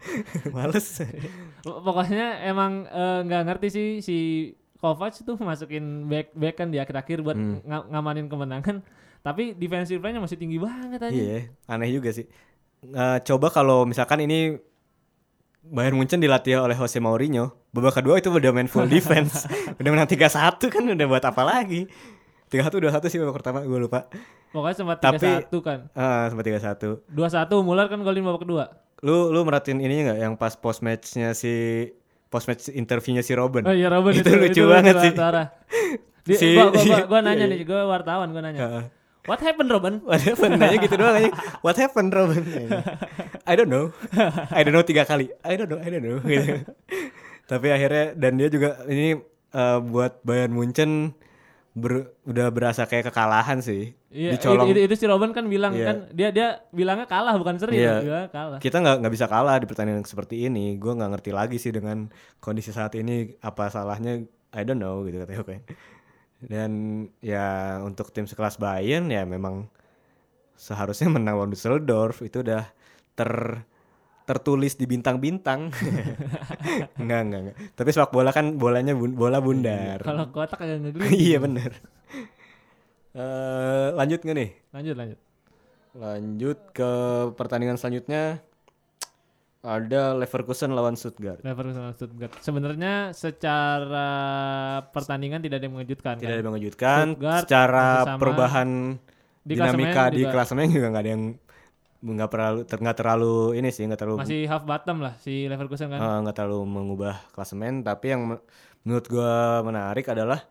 Males. 0.54 0.86
Pokoknya 1.86 2.26
emang 2.44 2.84
eh, 2.84 3.20
nggak 3.24 3.42
ngerti 3.46 3.68
sih 3.68 3.88
si 3.98 4.16
Kovac 4.76 5.16
tuh 5.16 5.40
masukin 5.40 6.04
back 6.04 6.36
back 6.36 6.54
kan 6.56 6.68
di 6.68 6.76
akhir-akhir 6.76 7.24
buat 7.24 7.34
Hmm. 7.34 7.64
nga- 7.64 7.88
ngamanin 7.88 8.28
kemenangan. 8.28 8.84
Tapi 9.24 9.56
defensive 9.56 9.98
line-nya 9.98 10.20
masih 10.20 10.36
tinggi 10.36 10.60
banget 10.60 11.00
aja. 11.00 11.10
Iya, 11.10 11.40
aneh 11.66 11.90
juga 11.90 12.12
sih. 12.12 12.28
Eh, 12.84 13.18
coba 13.24 13.48
kalau 13.48 13.82
misalkan 13.82 14.22
ini 14.22 14.60
Bayern 15.70 15.98
Munchen 15.98 16.22
dilatih 16.22 16.62
oleh 16.62 16.76
Jose 16.78 17.02
Mourinho, 17.02 17.54
babak 17.74 17.98
kedua 17.98 18.18
itu 18.22 18.30
udah 18.30 18.52
main 18.54 18.70
full 18.70 18.86
defense. 18.86 19.46
udah 19.80 19.90
menang 19.90 20.06
3-1 20.06 20.62
kan 20.70 20.82
udah 20.82 21.06
buat 21.10 21.24
apa 21.26 21.42
lagi? 21.42 21.90
3-1 22.48 22.78
2-1 22.78 23.10
sih 23.10 23.18
babak 23.18 23.42
pertama 23.42 23.58
gue 23.66 23.78
lupa. 23.78 24.06
Pokoknya 24.54 24.76
sempat 24.78 24.98
Tapi- 25.02 25.50
3-1 25.50 25.66
kan. 25.66 25.78
Ah, 25.92 26.30
sempat 26.30 26.44
3-1. 26.46 27.02
2-1 27.10 27.66
Muller 27.66 27.86
kan 27.90 27.98
golin 28.00 28.22
babak 28.22 28.46
kedua. 28.46 28.64
Lu 29.04 29.28
lu 29.34 29.44
merhatiin 29.44 29.82
ini 29.82 30.06
enggak 30.06 30.18
yang 30.22 30.34
pas 30.40 30.56
post 30.56 30.80
matchnya 30.80 31.36
si 31.36 31.84
post 32.32 32.48
match 32.48 32.72
interviewnya 32.72 33.20
si 33.20 33.36
Robin? 33.36 33.66
Oh 33.66 33.74
iya 33.74 33.92
Robin 33.92 34.16
Itu 34.16 34.32
lucu 34.32 34.62
banget 34.64 34.94
sih. 35.02 35.12
Di, 36.26 36.34
Si- 36.40 36.56
gua, 36.56 36.72
gua, 36.72 36.82
gua, 36.82 36.98
gua 37.10 37.20
iya, 37.20 37.26
nanya 37.28 37.44
iya. 37.46 37.52
nih, 37.54 37.60
gua 37.68 37.80
wartawan, 37.86 38.28
gua 38.32 38.42
nanya. 38.42 38.60
Heeh. 38.62 38.84
What 39.26 39.42
happened 39.42 39.68
Robin? 39.68 40.00
What 40.08 40.22
happened? 40.22 40.56
Nanya 40.56 40.78
gitu 40.78 40.94
doang 40.96 41.14
aja. 41.14 41.30
What 41.60 41.76
happened, 41.76 42.10
Robin? 42.10 42.42
I 43.50 43.54
don't 43.54 43.68
know. 43.68 43.90
I 44.50 44.62
don't 44.62 44.72
know 44.72 44.82
tiga 44.82 45.02
kali. 45.02 45.30
I 45.42 45.54
don't 45.54 45.66
know. 45.66 45.78
I 45.78 45.88
don't 45.88 46.02
know. 46.02 46.18
Gitu. 46.22 46.62
Tapi 47.44 47.66
akhirnya 47.70 48.14
dan 48.14 48.38
dia 48.38 48.48
juga 48.48 48.82
ini 48.86 49.18
eh, 49.52 49.78
buat 49.80 50.22
Bayern 50.22 50.50
Munchen 50.50 51.14
ber- 51.72 52.10
udah 52.24 52.50
berasa 52.50 52.86
kayak 52.86 53.10
kekalahan 53.10 53.60
sih. 53.60 53.94
Iya, 54.08 54.34
Dicolong. 54.34 54.72
itu, 54.72 54.80
itu, 54.80 54.80
itu 54.88 54.94
si 54.96 55.06
Robin 55.06 55.30
kan 55.30 55.44
bilang 55.44 55.76
Iya. 55.76 55.86
kan 55.86 55.96
dia 56.10 56.28
dia 56.32 56.48
bilangnya 56.72 57.04
kalah 57.04 57.36
bukan 57.36 57.60
seri, 57.60 57.76
Iya. 57.76 58.00
bilangnya 58.00 58.30
kalah. 58.32 58.58
Kita 58.58 58.80
nggak 58.80 58.96
nggak 59.04 59.12
bisa 59.12 59.26
kalah 59.28 59.56
di 59.60 59.66
pertandingan 59.68 60.02
seperti 60.02 60.48
ini. 60.48 60.80
Gue 60.80 60.96
nggak 60.96 61.10
ngerti 61.12 61.30
lagi 61.30 61.60
sih 61.60 61.70
dengan 61.70 62.08
kondisi 62.38 62.72
saat 62.72 62.96
ini 62.96 63.36
apa 63.38 63.68
salahnya. 63.68 64.24
I 64.56 64.64
don't 64.64 64.80
know 64.80 65.04
gitu 65.04 65.20
katanya 65.20 65.40
oke. 65.44 65.56
Dan 66.40 67.04
ya 67.24 67.80
untuk 67.80 68.12
tim 68.12 68.28
sekelas 68.28 68.60
Bayern 68.60 69.08
ya 69.08 69.24
memang 69.24 69.68
seharusnya 70.56 71.08
menang 71.16 71.36
lawan 71.40 71.52
Düsseldorf 71.52 72.24
itu 72.24 72.44
udah 72.44 72.68
ter 73.16 73.32
tertulis 74.26 74.74
di 74.74 74.90
bintang-bintang. 74.90 75.70
enggak, 77.00 77.20
enggak, 77.22 77.40
enggak. 77.46 77.56
Tapi 77.78 77.88
sepak 77.94 78.10
bola 78.10 78.34
kan 78.34 78.58
bolanya 78.58 78.92
bun- 78.92 79.14
bola 79.14 79.38
bundar. 79.38 80.02
Kalau 80.02 80.26
kotak 80.34 80.58
agak 80.66 80.82
ngegeli. 80.82 81.14
iya 81.30 81.38
bener. 81.38 81.70
Eh, 83.16 83.88
lanjut 83.94 84.20
nggak 84.20 84.36
nih? 84.36 84.50
Lanjut 84.74 84.94
lanjut. 84.98 85.18
Lanjut 85.96 86.58
ke 86.74 86.90
pertandingan 87.38 87.78
selanjutnya. 87.78 88.42
Ada 89.66 90.14
Leverkusen 90.14 90.70
lawan 90.70 90.94
Stuttgart. 90.94 91.42
Leverkusen 91.42 91.82
lawan 91.82 91.96
Stuttgart. 91.98 92.32
Sebenarnya 92.38 93.10
secara 93.10 94.08
pertandingan 94.94 95.42
tidak 95.42 95.58
ada 95.58 95.66
yang 95.66 95.74
mengejutkan. 95.74 96.14
Tidak 96.16 96.24
kan? 96.24 96.32
ada 96.32 96.40
yang 96.40 96.48
mengejutkan. 96.54 97.04
Stuttgart 97.12 97.42
Secara 97.44 97.86
perubahan 98.14 98.68
Di 99.42 99.54
dinamika 99.58 100.10
klasemen 100.10 100.14
di 100.14 100.22
klasemen 100.26 100.66
juga 100.70 100.86
nggak 100.94 101.04
ada 101.06 101.10
yang 101.10 101.24
nggak 101.96 102.30
terlalu 102.30 102.60
ter- 102.68 102.82
nggak 102.82 102.98
terlalu 102.98 103.34
ini 103.58 103.68
sih 103.74 103.82
nggak 103.88 103.98
terlalu 103.98 104.18
masih 104.22 104.46
half 104.46 104.62
bottom 104.62 105.02
lah 105.02 105.14
si 105.18 105.50
Leverkusen 105.50 105.90
kan. 105.90 105.98
eh, 105.98 106.18
nggak 106.22 106.36
terlalu 106.38 106.60
mengubah 106.62 107.14
klasemen. 107.34 107.82
Tapi 107.82 108.06
yang 108.14 108.22
me- 108.22 108.42
menurut 108.86 109.06
gua 109.10 109.62
menarik 109.66 110.06
adalah 110.06 110.46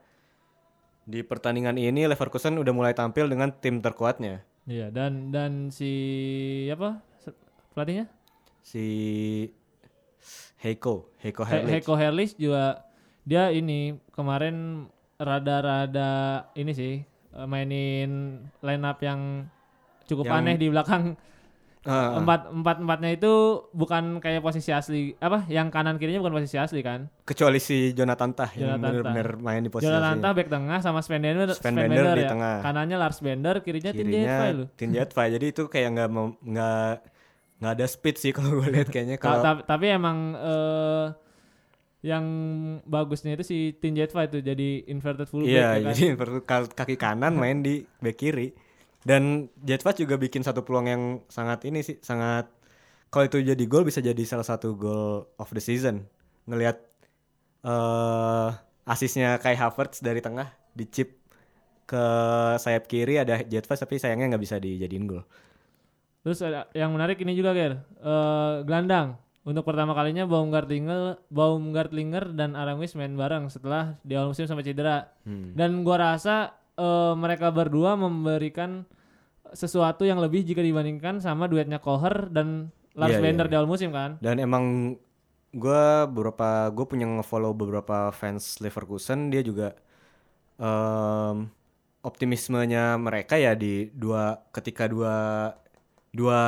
di 1.05 1.21
pertandingan 1.21 1.77
ini 1.77 2.09
Leverkusen 2.09 2.57
udah 2.59 2.73
mulai 2.75 2.91
tampil 2.97 3.31
dengan 3.31 3.53
tim 3.55 3.79
terkuatnya. 3.79 4.43
Iya 4.65 4.89
dan 4.89 5.29
dan 5.29 5.69
si 5.69 5.91
apa 6.73 6.99
pelatihnya 7.77 8.09
Si 8.65 8.85
Heiko, 10.65 11.13
Heiko 11.21 11.45
He- 11.45 11.51
Herrlich. 11.53 11.71
Heiko 11.77 11.93
Herrlich 11.93 12.33
juga 12.35 12.81
dia 13.21 13.53
ini 13.53 13.93
kemarin 14.09 14.89
rada-rada 15.15 16.11
ini 16.53 16.71
sih 16.73 16.93
eh, 17.05 17.45
mainin 17.45 18.41
line 18.59 18.83
up 18.83 18.97
yang 18.99 19.45
cukup 20.05 20.25
Yang- 20.25 20.37
aneh 20.41 20.55
di 20.57 20.67
belakang 20.67 21.03
ah. 21.85 22.17
empat 22.17 22.49
empat 22.49 22.77
empatnya 22.81 23.09
itu 23.13 23.33
bukan 23.69 24.17
kayak 24.17 24.41
posisi 24.41 24.73
asli 24.73 25.13
apa 25.17 25.45
yang 25.45 25.69
kanan 25.69 26.01
kirinya 26.01 26.17
bukan 26.19 26.41
posisi 26.41 26.57
asli 26.57 26.81
kan 26.81 27.05
kecuali 27.23 27.61
si 27.61 27.93
Jonathan 27.93 28.33
Tah 28.33 28.49
yang 28.57 28.75
Jonathan 28.75 28.81
Tah. 28.81 28.89
benar-benar 29.13 29.27
main 29.37 29.61
di 29.61 29.69
posisi 29.69 29.93
Jonathan. 29.93 30.17
Tah 30.17 30.31
back 30.33 30.49
tengah 30.49 30.79
sama 30.81 30.99
Sven 31.05 31.21
Bender, 31.21 31.49
Sven 31.53 31.77
Bender 31.77 32.17
di 32.17 32.25
ya. 32.25 32.29
tengah. 32.33 32.55
kanannya 32.65 32.97
Lars 32.97 33.19
Bender 33.21 33.55
kirinya 33.61 33.93
Tim 33.93 34.09
Jetfai 34.09 34.17
kirinya 34.25 34.57
lu 34.57 34.65
Tin 34.73 34.89
Jetfai 34.89 35.27
jadi 35.29 35.45
itu 35.45 35.69
kayak 35.69 35.89
nggak 35.93 36.09
nggak 36.41 36.93
nggak 37.59 37.73
ada 37.79 37.85
speed 37.87 38.15
sih 38.19 38.31
kalau 38.35 38.59
gue 38.59 38.69
lihat 38.71 38.89
kayaknya. 38.91 39.15
Kalau 39.15 39.39
ta- 39.41 39.63
tapi 39.63 39.91
emang 39.91 40.35
eh 40.35 41.05
yang 42.05 42.25
bagusnya 42.85 43.33
itu 43.33 43.41
si 43.41 43.57
Tim 43.81 43.97
Jetfai 43.97 44.29
itu 44.29 44.37
jadi 44.37 44.85
inverted 44.85 45.25
fullback 45.25 45.49
iya 45.49 45.67
ya 45.73 45.81
kan? 45.81 45.93
jadi 45.97 46.05
ka- 46.45 46.73
kaki 46.77 46.95
kanan 47.01 47.33
main 47.33 47.65
di 47.65 47.81
back 48.03 48.17
kiri. 48.21 48.53
Dan 49.05 49.49
Jetfai 49.61 49.97
juga 49.97 50.17
bikin 50.17 50.41
satu 50.45 50.61
peluang 50.65 50.87
yang 50.89 51.03
sangat 51.29 51.65
ini 51.65 51.81
sih 51.81 51.97
sangat 52.01 52.49
kalau 53.09 53.25
itu 53.25 53.41
jadi 53.41 53.63
gol 53.65 53.85
bisa 53.85 54.01
jadi 54.05 54.21
salah 54.27 54.45
satu 54.45 54.77
gol 54.77 55.25
of 55.41 55.49
the 55.49 55.61
season. 55.61 56.05
Ngelihat 56.45 56.77
eh 57.65 58.49
asisnya 58.85 59.41
Kai 59.41 59.57
Havertz 59.57 60.05
dari 60.05 60.21
tengah 60.21 60.53
di 60.77 60.85
chip 60.85 61.17
ke 61.89 62.05
sayap 62.61 62.85
kiri 62.85 63.17
ada 63.17 63.41
Jetfai 63.41 63.77
tapi 63.77 63.97
sayangnya 63.97 64.37
nggak 64.37 64.43
bisa 64.45 64.57
dijadiin 64.61 65.05
gol 65.09 65.25
Terus 66.25 66.41
ada 66.41 66.65
yang 66.73 66.89
menarik 66.89 67.21
ini 67.21 67.37
juga 67.37 67.53
Ger, 67.53 67.77
Eh, 68.01 68.55
gelandang. 68.65 69.21
Untuk 69.45 69.61
pertama 69.61 69.93
kalinya 69.93 70.25
Baumgartlinger, 70.25 71.21
Baumgartlinger 71.29 72.33
dan 72.33 72.57
Aranguiz 72.57 72.97
main 72.97 73.13
bareng 73.13 73.45
setelah 73.53 73.93
di 74.01 74.17
awal 74.17 74.33
musim 74.33 74.49
sampai 74.49 74.65
cedera. 74.65 75.13
Hmm. 75.21 75.53
Dan 75.53 75.85
gua 75.85 76.01
rasa 76.17 76.57
eh, 76.73 77.13
mereka 77.13 77.53
berdua 77.53 77.93
memberikan 77.93 78.89
sesuatu 79.53 80.01
yang 80.03 80.17
lebih 80.17 80.41
jika 80.41 80.65
dibandingkan 80.65 81.21
sama 81.21 81.45
duetnya 81.45 81.77
Koher 81.77 82.27
dan 82.33 82.73
Lars 82.97 83.15
Iya, 83.15 83.21
Bender 83.21 83.45
iya. 83.45 83.51
di 83.53 83.55
awal 83.61 83.69
musim 83.69 83.93
kan. 83.93 84.17
Dan 84.17 84.41
emang 84.41 84.97
gue 85.55 85.83
beberapa 86.11 86.67
gue 86.67 86.83
punya 86.83 87.07
ngefollow 87.07 87.55
beberapa 87.55 88.11
fans 88.11 88.59
Leverkusen 88.59 89.31
dia 89.31 89.39
juga 89.39 89.71
em, 90.59 91.47
optimismenya 92.03 92.99
mereka 92.99 93.39
ya 93.39 93.55
di 93.55 93.87
dua 93.95 94.35
ketika 94.51 94.85
dua 94.91 95.13
dua 96.15 96.39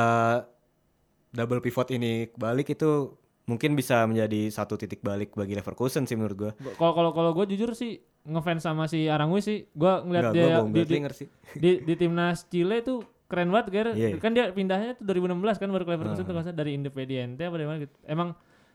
double 1.28 1.60
pivot 1.60 1.92
ini 1.92 2.32
balik 2.34 2.72
itu 2.72 3.12
mungkin 3.44 3.76
bisa 3.76 4.04
menjadi 4.04 4.48
satu 4.48 4.76
titik 4.76 5.00
balik 5.00 5.32
bagi 5.32 5.56
Leverkusen 5.56 6.04
sih 6.04 6.16
menurut 6.16 6.36
gue. 6.36 6.52
Kalau 6.76 6.92
kalau 6.92 7.10
kalau 7.12 7.30
gue 7.36 7.52
jujur 7.52 7.72
sih 7.72 8.00
ngefans 8.28 8.64
sama 8.64 8.84
si 8.88 9.08
Aranguiz 9.08 9.48
sih, 9.48 9.64
gua 9.72 10.04
ngeliat 10.04 10.32
Enggak, 10.32 10.36
gue 10.36 10.44
dia 10.44 10.56
bong 10.60 10.68
di, 10.72 10.82
di, 10.84 10.96
sih. 11.16 11.28
di, 11.56 11.70
di 11.80 11.94
timnas 11.96 12.44
Chile 12.48 12.84
tuh 12.84 13.00
keren 13.24 13.48
banget 13.48 13.66
Ger. 13.72 13.86
Iya. 13.96 14.20
Kan 14.20 14.36
dia 14.36 14.52
pindahnya 14.52 14.96
tuh 14.96 15.04
2016 15.04 15.60
kan 15.60 15.68
baru 15.68 15.84
ke 15.84 15.90
Leverkusen 15.96 16.16
tuh 16.16 16.24
Ah. 16.24 16.28
kalau 16.28 16.36
nggak 16.40 16.48
salah, 16.52 16.58
dari 16.60 16.70
Independiente 16.76 17.42
apa 17.44 17.56
dari 17.56 17.68
mana 17.68 17.78
gitu. 17.84 17.96
Emang 18.04 18.28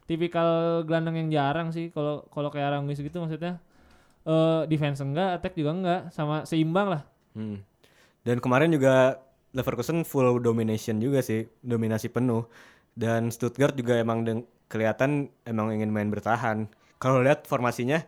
tipikal 0.10 0.50
gelandang 0.90 1.16
yang 1.22 1.30
jarang 1.30 1.70
sih 1.70 1.94
kalau 1.94 2.26
kalau 2.34 2.50
kayak 2.50 2.74
Aranguiz 2.74 2.98
gitu 2.98 3.18
maksudnya 3.22 3.62
eh 4.26 4.62
defense 4.66 5.06
enggak, 5.06 5.38
attack 5.38 5.54
juga 5.54 5.72
enggak, 5.74 6.02
sama 6.10 6.50
seimbang 6.50 6.98
lah. 6.98 7.02
Hmm. 7.38 7.62
Dan 8.26 8.42
kemarin 8.42 8.74
juga 8.74 9.22
Leverkusen 9.53 10.01
full 10.01 10.41
domination 10.41 10.98
juga 10.98 11.22
sih, 11.22 11.45
dominasi 11.62 12.10
penuh. 12.10 12.50
Dan 12.93 13.29
Stuttgart 13.29 13.74
juga 13.74 13.98
emang 13.98 14.25
kelihatan 14.65 15.29
emang 15.45 15.74
ingin 15.74 15.93
main 15.93 16.10
bertahan. 16.10 16.65
Kalau 16.98 17.22
lihat 17.22 17.45
formasinya 17.45 18.01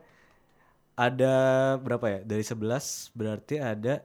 ada 0.96 1.34
berapa 1.78 2.06
ya? 2.08 2.20
Dari 2.24 2.42
11 2.42 3.14
berarti 3.14 3.56
ada 3.60 4.02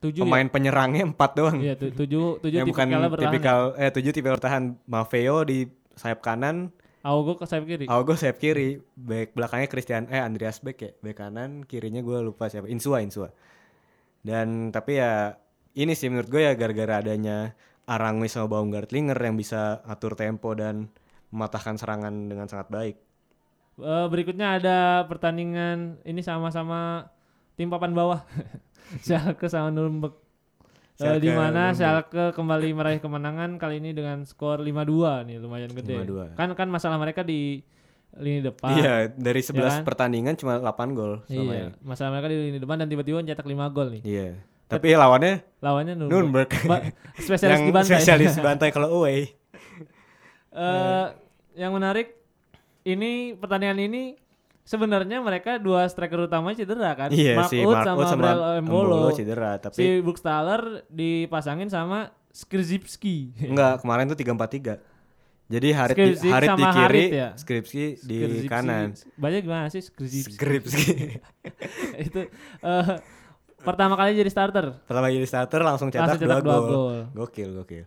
Tujuh 0.00 0.24
pemain 0.24 0.48
penyerangnya 0.48 1.04
empat 1.04 1.30
doang. 1.36 1.60
ya? 1.60 1.72
Iya, 1.72 1.74
tu- 1.76 1.92
tujuh 1.92 2.40
tujuh 2.40 2.56
yang 2.56 2.68
bukan 2.68 2.88
bertahan. 2.88 3.12
ya. 3.12 3.24
tipikal 3.28 3.60
eh 3.76 3.90
tujuh 3.92 4.12
tipikal 4.12 4.36
bertahan. 4.40 4.64
Maffeo 4.88 5.44
di 5.44 5.68
sayap 5.92 6.24
kanan, 6.24 6.72
Augo 7.00 7.36
ke 7.36 7.44
sayap 7.48 7.64
kiri. 7.64 7.84
Augo 7.88 8.12
sayap 8.12 8.36
kiri, 8.36 8.80
back 8.92 9.32
belakangnya 9.36 9.68
Christian 9.68 10.04
eh 10.08 10.20
Andreas 10.20 10.60
Beck 10.60 10.80
ya, 10.80 10.90
back 11.00 11.16
kanan, 11.16 11.64
kirinya 11.64 12.00
gue 12.00 12.18
lupa 12.20 12.48
siapa, 12.48 12.68
Insua 12.68 13.00
Insua. 13.00 13.28
Dan 14.20 14.68
tapi 14.68 15.00
ya 15.00 15.36
ini 15.74 15.92
sih 15.94 16.10
menurut 16.10 16.28
gue 16.28 16.42
ya 16.42 16.52
gara-gara 16.54 17.00
adanya 17.00 17.54
Aranguiz 17.86 18.34
sama 18.34 18.46
Baumgartlinger 18.46 19.18
yang 19.18 19.34
bisa 19.34 19.82
atur 19.86 20.14
tempo 20.14 20.54
dan 20.54 20.90
mematahkan 21.30 21.78
serangan 21.78 22.30
dengan 22.30 22.46
sangat 22.46 22.70
baik. 22.70 22.96
Eh, 23.80 24.06
berikutnya 24.12 24.60
ada 24.60 24.78
pertandingan 25.08 26.02
ini 26.04 26.20
sama-sama 26.20 27.08
tim 27.56 27.70
papan 27.72 27.94
bawah. 27.96 28.20
Schalke 29.06 29.46
sama 29.46 29.70
Nuremberg. 29.72 30.14
Schalke, 30.98 31.22
di 31.22 31.30
mana. 31.32 31.72
Schalke 31.72 32.34
kembali 32.36 32.68
meraih 32.76 33.00
kemenangan 33.00 33.56
kali 33.56 33.80
ini 33.80 33.96
dengan 33.96 34.26
skor 34.28 34.60
5-2 34.60 35.26
nih 35.30 35.36
lumayan 35.40 35.72
gede. 35.72 35.96
5-2. 36.02 36.36
Kan 36.36 36.52
kan 36.52 36.68
masalah 36.68 37.00
mereka 37.00 37.24
di 37.24 37.64
lini 38.18 38.42
depan. 38.42 38.74
Iya, 38.74 38.94
dari 39.14 39.38
11 39.38 39.80
kan? 39.80 39.86
pertandingan 39.86 40.34
cuma 40.34 40.58
8 40.58 40.98
gol 40.98 41.22
Iya, 41.30 41.40
ini. 41.40 41.58
masalah 41.86 42.10
mereka 42.18 42.26
di 42.26 42.38
lini 42.50 42.58
depan 42.58 42.82
dan 42.82 42.90
tiba-tiba 42.90 43.22
nyetak 43.22 43.46
5 43.46 43.70
gol 43.70 43.88
nih. 43.98 44.02
Iya. 44.02 44.28
Tapi 44.70 44.94
lawannya 44.94 45.34
Lawannya 45.60 45.94
Nuremberg. 45.98 46.48
Nuremberg. 46.48 46.50
Ba- 46.64 46.84
spesialis 47.20 47.52
yang 47.52 47.66
di 47.68 47.72
bantai. 47.74 47.90
spesialis 47.90 48.30
di 48.32 48.42
bantai 48.48 48.68
kalau 48.72 48.88
away. 49.02 49.28
Eh, 50.50 51.06
yang 51.58 51.74
menarik 51.74 52.16
ini 52.82 53.36
pertandingan 53.36 53.78
ini 53.82 54.02
sebenarnya 54.64 55.18
mereka 55.20 55.58
dua 55.58 55.84
striker 55.90 56.24
utama 56.24 56.54
cedera 56.54 56.94
kan. 56.96 57.10
Iya 57.12 57.36
Mark 57.36 57.52
Uth 57.52 57.74
Mark 57.74 57.86
sama, 57.86 58.04
sama 58.06 58.22
Brel 58.22 58.40
Embolo. 58.62 58.96
Embolo 58.96 59.08
cedera, 59.12 59.50
tapi 59.58 59.74
Si 59.76 59.86
Burgstaller 60.00 60.86
dipasangin 60.88 61.68
sama 61.68 62.14
Skrzipski. 62.30 63.34
Enggak, 63.42 63.82
kemarin 63.82 64.06
tuh 64.06 64.14
3-4-3. 64.14 64.78
Jadi 65.50 65.68
Harit 65.74 65.96
di, 65.98 66.14
Skripsi 66.14 66.28
Harit 66.30 66.48
di 66.54 66.62
kiri, 66.62 66.78
Harit 66.78 67.10
ya? 67.10 67.28
Skripsi 67.34 67.82
di 68.06 68.16
Skrzipski. 68.22 68.46
kanan. 68.46 68.94
Banyak 69.18 69.40
gimana 69.42 69.66
sih 69.66 69.82
Skrzipski? 69.82 70.38
Skripsi. 70.38 70.86
itu 72.06 72.20
eh, 72.62 72.94
pertama 73.60 73.94
kali 73.94 74.14
jadi 74.14 74.28
starter. 74.28 74.80
Pertama 74.84 75.08
jadi 75.08 75.24
starter 75.24 75.60
langsung 75.60 75.88
cetak, 75.88 76.16
Langsung 76.16 76.22
cetak 76.22 76.40
dua 76.40 76.52
dua 76.52 76.58
gol. 76.58 76.68
gol. 76.68 76.98
Gokil, 77.14 77.50
gokil. 77.56 77.84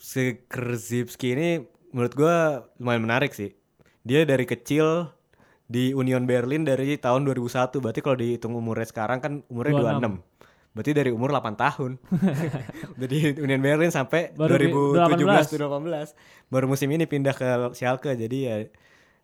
Skrzipski 0.00 1.28
ini 1.30 1.48
menurut 1.90 2.14
gua 2.14 2.36
lumayan 2.76 3.02
menarik 3.02 3.32
sih. 3.32 3.52
Dia 4.00 4.22
dari 4.22 4.44
kecil 4.44 5.10
di 5.64 5.92
Union 5.92 6.24
Berlin 6.24 6.62
dari 6.62 6.96
tahun 6.96 7.24
2001. 7.24 7.78
Berarti 7.78 8.00
kalau 8.00 8.16
dihitung 8.16 8.54
umurnya 8.54 8.86
sekarang 8.86 9.18
kan 9.18 9.32
umurnya 9.46 9.98
26. 9.98 10.22
26. 10.22 10.28
Berarti 10.70 10.92
dari 10.94 11.10
umur 11.10 11.30
8 11.30 11.50
tahun. 11.56 11.90
Udah 12.94 13.08
di 13.08 13.18
Union 13.36 13.58
Berlin 13.58 13.90
sampai 13.90 14.30
Baru 14.32 14.54
di- 14.54 14.70
2017 14.70 15.58
2018. 15.58 16.14
Baru 16.46 16.66
musim 16.66 16.88
ini 16.88 17.04
pindah 17.04 17.34
ke 17.34 17.46
Schalke 17.72 18.14
jadi 18.14 18.38
ya 18.38 18.56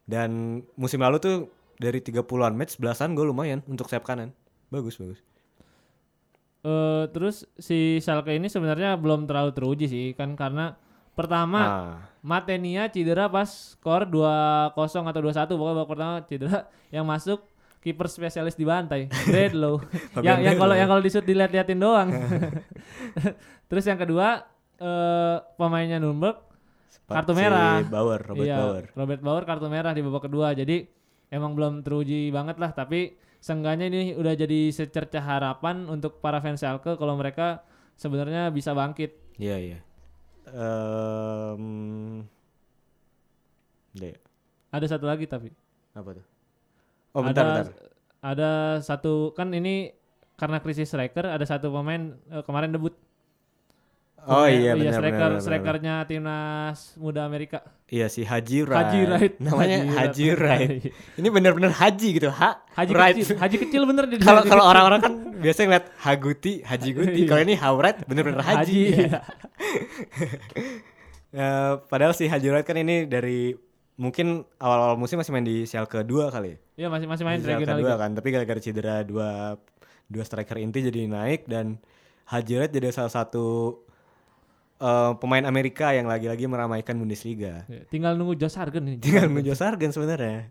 dan 0.07 0.31
musim 0.75 0.99
lalu 0.99 1.19
tuh 1.19 1.37
dari 1.77 1.99
30-an 1.99 2.55
match 2.55 2.79
belasan 2.79 3.13
gol 3.13 3.31
lumayan 3.31 3.63
untuk 3.67 3.87
sayap 3.87 4.03
kanan. 4.03 4.31
Bagus, 4.71 4.99
bagus. 4.99 5.21
Eh, 6.67 7.05
terus 7.15 7.47
si 7.63 8.03
Schalke 8.03 8.35
ini 8.35 8.51
sebenarnya 8.51 8.99
belum 8.99 9.31
terlalu 9.31 9.55
teruji 9.55 9.87
sih 9.87 10.07
kan 10.19 10.35
karena 10.35 10.75
pertama 11.15 11.61
Ah, 11.63 11.97
Matenia 12.27 12.91
cedera 12.91 13.31
pas 13.31 13.47
skor 13.47 14.03
2-0 14.11 14.75
atau 15.07 15.21
2-1 15.23 15.47
pokoknya 15.55 15.75
babak 15.79 15.89
pertama 15.95 16.15
cedera 16.27 16.67
yang 16.91 17.07
masuk 17.07 17.47
kiper 17.87 18.11
spesialis 18.11 18.59
di 18.59 18.67
bantai 18.67 19.07
Bredlow 19.31 19.79
yang 20.27 20.43
yang 20.43 20.59
kalau 20.59 20.75
yang 20.75 20.91
kalau 20.91 20.99
disut 20.99 21.23
dilihat-liatin 21.23 21.79
doang. 21.79 22.11
Terus 23.71 23.87
yang 23.87 24.03
kedua 24.03 24.43
eh 24.83 25.37
pemainnya 25.55 26.03
Nuremberg 26.03 26.43
kartu 27.07 27.31
merah. 27.31 27.79
Bauer, 27.87 28.19
Robert 28.27 28.43
iya, 28.43 28.59
Bauer. 28.59 28.85
Robert 28.91 29.23
Bauer 29.23 29.45
kartu 29.47 29.71
merah 29.71 29.95
di 29.95 30.03
babak 30.03 30.27
kedua. 30.27 30.51
Jadi 30.51 30.83
emang 31.31 31.55
belum 31.55 31.87
teruji 31.87 32.35
banget 32.35 32.59
lah 32.59 32.75
tapi 32.75 33.15
seenggaknya 33.41 33.87
ini 33.89 34.01
udah 34.17 34.35
jadi 34.35 34.73
secercah 34.73 35.23
harapan 35.23 35.87
untuk 35.87 36.19
para 36.25 36.43
fans 36.43 36.61
Schalke 36.61 36.97
kalau 36.99 37.15
mereka 37.15 37.63
sebenarnya 37.97 38.51
bisa 38.51 38.73
bangkit 38.75 39.27
Iya, 39.37 39.57
iya. 39.61 39.79
Iya. 43.97 44.17
Ada 44.73 44.97
satu 44.97 45.05
lagi 45.09 45.29
tapi. 45.29 45.53
Apa 45.93 46.17
tuh? 46.17 46.27
Oh 47.17 47.25
bentar 47.25 47.45
ada, 47.45 47.53
bentar. 47.53 47.67
Ada 48.21 48.51
satu 48.85 49.33
kan 49.37 49.53
ini 49.53 49.93
karena 50.37 50.61
krisis 50.61 50.93
striker 50.93 51.25
ada 51.25 51.45
satu 51.49 51.73
pemain 51.73 52.17
eh, 52.33 52.43
kemarin 52.45 52.73
debut. 52.73 52.97
Oh 54.27 54.43
Pemain- 54.43 54.59
iya 54.59 54.73
benar 54.75 54.93
striker, 54.99 55.19
benar, 55.31 55.39
strikernya 55.39 55.95
timnas 56.03 56.79
muda 56.97 57.23
Amerika. 57.23 57.63
Iya 57.87 58.11
si 58.11 58.27
Haji 58.27 58.67
Wright. 58.67 58.79
Haji 58.83 59.01
Wright. 59.07 59.35
Namanya 59.47 59.79
Haji 59.87 60.27
Wright. 60.35 60.71
Ini 61.15 61.29
benar-benar 61.31 61.71
Haji 61.71 62.09
gitu. 62.13 62.29
Ha 62.29 62.51
Haji 62.75 62.91
Wright. 62.91 63.15
kecil, 63.17 63.39
haji 63.39 63.57
kecil 63.57 63.83
bener 63.87 64.05
dia. 64.07 64.19
Kalau 64.27 64.43
Haji 64.43 64.51
kalau 64.51 64.65
orang-orang 64.67 65.01
kan 65.01 65.13
biasanya 65.39 65.67
ngeliat 65.71 65.87
Haguti, 65.97 66.53
Haji 66.61 66.89
Guti. 66.91 67.21
Iya. 67.23 67.29
Kalau 67.29 67.41
ini 67.41 67.55
Hawrat 67.55 67.97
bener-bener 68.03 68.43
Haji. 68.43 68.81
iya. 68.99 69.21
Eh, 71.31 71.73
padahal 71.87 72.17
si 72.17 72.25
Haji 72.25 72.49
Wright 72.49 72.65
kan 72.65 72.75
ini 72.75 73.05
dari 73.05 73.53
mungkin 73.95 74.41
awal-awal 74.57 74.97
musim 74.97 75.21
masih 75.21 75.37
main 75.37 75.45
di 75.45 75.69
Schalke 75.69 76.01
2 76.01 76.33
kali. 76.33 76.57
ya. 76.57 76.59
Iya 76.77 76.89
masih 76.89 77.07
masih 77.07 77.25
main 77.25 77.37
Di 77.37 77.45
Schalke 77.45 77.61
regional 77.61 77.77
2 77.77 77.85
Liga. 77.85 77.97
kan, 77.99 78.11
tapi 78.13 78.29
gara-gara 78.31 78.57
cedera 78.57 78.97
dua 79.03 79.61
dua 80.07 80.23
striker 80.23 80.57
inti 80.57 80.81
jadi 80.81 81.05
naik 81.05 81.45
dan 81.45 81.77
Haji 82.27 82.53
Wright 82.57 82.73
jadi 82.73 82.89
salah 82.89 83.13
satu 83.13 83.75
eh, 84.77 85.13
pemain 85.17 85.45
Amerika 85.45 85.91
yang 85.91 86.07
lagi-lagi 86.07 86.45
meramaikan 86.45 86.97
Bundesliga. 86.97 87.65
Iya, 87.67 87.85
Tinggal 87.89 88.15
nunggu 88.15 88.35
Josh 88.35 88.55
Sargent 88.55 88.85
nih. 88.85 88.97
Tinggal 88.99 89.27
nunggu 89.27 89.53
Sargen 89.53 89.91
sebenarnya. 89.91 90.51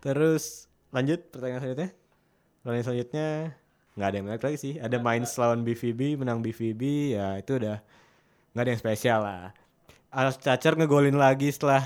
Terus 0.00 0.66
lanjut 0.90 1.20
pertanyaan 1.28 1.60
selanjutnya. 1.60 1.90
Pertanyaan 2.60 2.84
selanjutnya 2.84 3.26
nggak 3.90 4.06
ada 4.06 4.16
yang 4.16 4.26
menarik 4.26 4.44
lagi 4.44 4.58
sih. 4.58 4.72
Ada 4.76 4.96
main 4.98 5.22
lawan 5.26 5.60
BVB, 5.62 6.00
menang 6.16 6.40
BVB, 6.40 6.82
ya 7.14 7.36
itu 7.36 7.56
udah 7.56 7.76
nggak 8.52 8.62
ada 8.64 8.70
yang 8.70 8.80
spesial 8.80 9.20
lah. 9.22 9.44
Alas 10.10 10.36
Cacar 10.36 10.74
ngegolin 10.74 11.14
lagi 11.14 11.46
setelah 11.48 11.84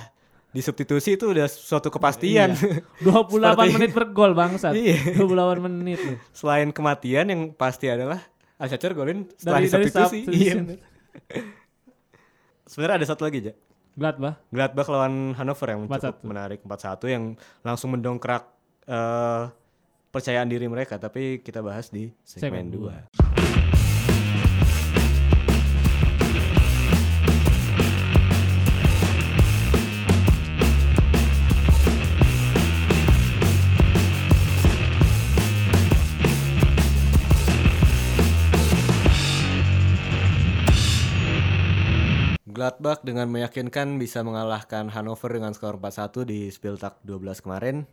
disubstitusi 0.51 1.19
itu 1.19 1.29
udah 1.29 1.45
suatu 1.45 1.91
kepastian. 1.91 2.55
Iya. 2.55 2.81
28 3.03 3.29
Seperti- 3.43 3.75
menit 3.75 3.91
per 3.93 4.05
gol 4.15 4.33
bangsat. 4.33 4.73
Iya. 4.73 5.19
28 5.19 5.61
menit 5.67 5.99
nih. 6.01 6.17
Selain 6.31 6.71
kematian 6.71 7.27
yang 7.29 7.41
pasti 7.53 7.91
adalah 7.91 8.23
Alas 8.57 8.71
Cacar 8.71 8.95
golin 8.95 9.27
setelah 9.35 9.59
Dari- 9.61 9.69
dari 9.69 9.85
disubstitusi. 9.91 10.19
Iya. 10.31 10.55
Sebenarnya 12.65 13.05
ada 13.05 13.09
satu 13.09 13.29
lagi, 13.29 13.45
Ja. 13.45 13.55
Gladbach. 13.95 14.43
Gladbach 14.51 14.89
lawan 14.91 15.39
Hannover 15.39 15.71
yang 15.71 15.87
4-1. 15.87 16.11
cukup 16.11 16.27
menarik 16.27 16.61
4-1 16.67 17.07
yang 17.07 17.25
langsung 17.63 17.95
mendongkrak 17.95 18.43
eh 18.85 19.45
percayaan 20.11 20.47
diri 20.47 20.71
mereka 20.71 20.95
tapi 20.95 21.43
kita 21.43 21.59
bahas 21.59 21.91
di 21.91 22.07
Segmen 22.23 22.71
segmen 22.71 22.71
2. 22.71 22.75
dua. 22.75 22.95
Gladbach 42.65 43.05
dengan 43.05 43.29
meyakinkan 43.29 44.01
bisa 44.01 44.25
mengalahkan 44.25 44.89
Hannover 44.89 45.37
dengan 45.37 45.53
skor 45.53 45.77
4-1 45.77 46.25
di 46.25 46.49
Spieltag 46.49 46.97
12 47.05 47.45
kemarin. 47.45 47.85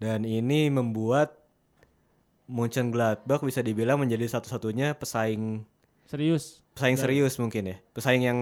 Dan 0.00 0.24
ini 0.24 0.72
membuat 0.72 1.36
Munchen 2.48 2.88
Gladbach 2.88 3.44
bisa 3.44 3.60
dibilang 3.60 4.00
menjadi 4.00 4.24
satu-satunya 4.32 4.96
pesaing 4.96 5.68
Serius. 6.08 6.64
pesaing 6.72 6.96
serius 6.96 7.36
mungkin 7.36 7.68
ya. 7.68 7.76
Pesaing 7.92 8.24
yang 8.24 8.40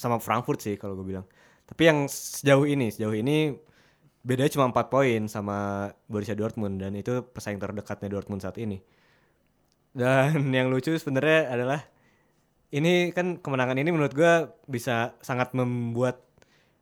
sama 0.00 0.16
Frankfurt 0.16 0.64
sih 0.64 0.80
kalau 0.80 0.96
gue 0.96 1.12
bilang. 1.12 1.28
Tapi 1.68 1.82
yang 1.84 2.08
sejauh 2.08 2.64
ini, 2.64 2.88
sejauh 2.88 3.12
ini 3.12 3.52
bedanya 4.24 4.48
cuma 4.48 4.72
4 4.72 4.88
poin 4.88 5.20
sama 5.28 5.92
Borussia 6.08 6.32
Dortmund 6.32 6.80
dan 6.80 6.96
itu 6.96 7.20
pesaing 7.20 7.60
terdekatnya 7.60 8.08
Dortmund 8.08 8.40
saat 8.40 8.56
ini. 8.56 8.80
Dan 9.92 10.48
yang 10.56 10.72
lucu 10.72 10.96
sebenarnya 10.96 11.52
adalah 11.52 11.84
ini 12.70 13.10
kan 13.10 13.36
kemenangan 13.36 13.76
ini 13.76 13.90
menurut 13.90 14.12
gua 14.12 14.34
bisa 14.64 15.14
sangat 15.20 15.50
membuat 15.52 16.22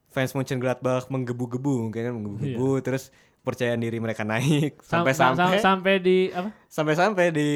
fans 0.09 0.33
Mönchengladbach 0.33 1.09
menggebu-gebu 1.09 1.89
mungkin 1.89 2.01
kan 2.03 2.13
menggebu-gebu 2.13 2.69
terus 2.81 3.09
percayaan 3.41 3.81
diri 3.81 3.97
mereka 3.97 4.23
naik 4.23 4.81
Sam- 4.81 5.05
sam- 5.07 5.37
sampai-sampai 5.37 5.57
sam- 5.57 5.65
sampai 5.65 5.95
di 5.99 6.19
apa? 6.29 6.49
sampai-sampai 6.69 7.27
di 7.31 7.49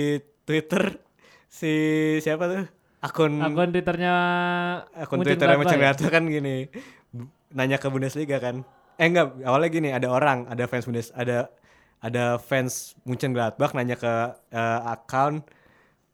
Twitter 0.42 0.96
si 1.46 1.72
siapa 2.18 2.48
tuh 2.48 2.64
akun 2.98 3.36
Akun 3.36 3.68
Twitternya 3.70 4.14
akun 4.94 5.20
Munchen 5.20 5.36
Twitter 5.36 5.44
Gladbach 5.44 5.52
ya? 5.52 5.60
Mönchengladbach 5.60 6.10
kan 6.10 6.24
gini 6.24 6.56
nanya 7.52 7.76
ke 7.76 7.88
Bundesliga 7.88 8.38
kan 8.38 8.64
eh 8.96 9.06
enggak 9.06 9.42
awalnya 9.42 9.68
gini 9.68 9.88
ada 9.90 10.08
orang 10.08 10.48
ada 10.48 10.64
fans 10.64 10.86
Bundes 10.86 11.12
ada 11.12 11.52
ada 11.98 12.36
fans 12.36 12.96
Mönchengladbach 13.04 13.72
nanya 13.72 13.96
ke 13.96 14.12
eh, 14.48 14.80
account 14.88 15.44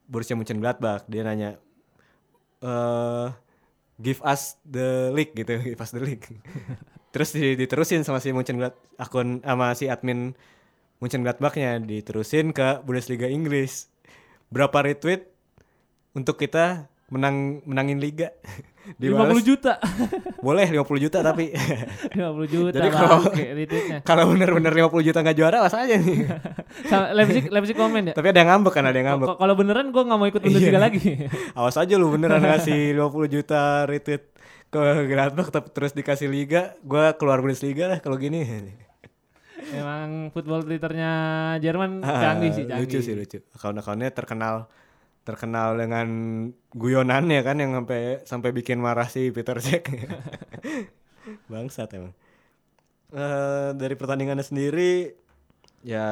Borussia 0.04 0.34
Mönchengladbach 0.34 1.06
dia 1.06 1.22
nanya 1.22 1.62
eh 2.62 3.26
give 3.98 4.22
us 4.22 4.58
the 4.62 5.10
league 5.14 5.34
gitu 5.34 5.58
give 5.74 5.80
us 5.82 5.90
the 5.90 6.02
league 6.02 6.26
terus 7.14 7.34
di- 7.34 7.58
diterusin 7.58 8.06
sama 8.06 8.22
si 8.22 8.30
Mönchengladbach 8.30 8.78
akun 8.98 9.42
sama 9.42 9.74
si 9.74 9.90
admin 9.90 10.36
Mönchengladbachnya 10.98 11.78
diterusin 11.78 12.50
ke 12.50 12.82
Bundesliga 12.82 13.30
Inggris. 13.30 13.86
Berapa 14.50 14.82
retweet 14.82 15.30
untuk 16.10 16.42
kita 16.42 16.90
menang 17.08 17.36
menangin 17.64 17.98
liga 17.98 18.28
50 18.88 18.96
Dibales, 18.98 19.44
juta. 19.44 19.76
boleh 20.40 20.64
50 20.64 20.80
juta 20.98 21.18
tapi 21.20 21.52
50 22.16 22.24
juta 22.46 22.72
Jadi 22.74 22.88
kalau- 24.00 24.32
bener-bener 24.32 24.72
50 24.72 25.04
juta 25.04 25.18
nggak 25.20 25.36
juara 25.36 25.60
awas 25.60 25.72
aja 25.74 25.92
nih 25.94 26.24
Leipzig 27.12 27.44
Leipzig 27.48 27.76
komen 27.76 28.02
ya. 28.08 28.12
tapi 28.12 28.28
ada 28.28 28.40
yang 28.40 28.48
ngambek 28.50 28.72
kan 28.72 28.84
ada 28.84 28.96
yang 28.96 29.08
ngambek 29.10 29.28
Kalau 29.34 29.54
beneran 29.54 29.88
gue 29.88 30.02
nggak 30.02 30.16
mau 30.16 30.24
ikut 30.26 30.40
Bundesliga 30.40 30.72
Iya. 30.74 30.80
lagi. 30.82 31.04
awas 31.52 31.76
aja 31.76 31.94
lu 31.94 32.08
beneran 32.08 32.40
ngasih 32.40 32.92
50 32.94 33.28
juta 33.30 33.60
retweet 33.84 34.24
ke 34.66 34.80
Gladbach 35.06 35.48
tapi 35.48 35.68
terus 35.68 35.92
dikasih 35.92 36.26
liga 36.26 36.76
gua 36.82 37.12
keluar 37.12 37.40
Bundesliga 37.40 37.88
lah 37.88 37.98
kalau 37.98 38.16
gini 38.16 38.44
Emang 39.68 40.30
football 40.30 40.62
Twitternya 40.62 41.12
Jerman 41.58 42.00
Ah, 42.00 42.20
canggih 42.22 42.52
sih, 42.52 42.64
canggih. 42.64 42.84
lucu 42.84 42.98
sih 42.98 43.12
lucu 43.12 43.38
akun-akunnya 43.52 44.08
terkenal 44.10 44.64
terkenal 45.28 45.76
dengan 45.76 46.08
guyonannya 46.72 47.44
kan 47.44 47.60
yang 47.60 47.76
sampai 47.76 48.24
sampai 48.24 48.50
bikin 48.50 48.80
marah 48.80 49.04
si 49.04 49.28
Peter 49.28 49.60
Cech 49.60 49.84
bangsat 51.52 51.92
emang. 51.92 52.16
Eh, 53.08 53.70
dari 53.72 53.92
pertandingannya 53.92 54.40
sendiri 54.40 55.12
ya 55.80 56.06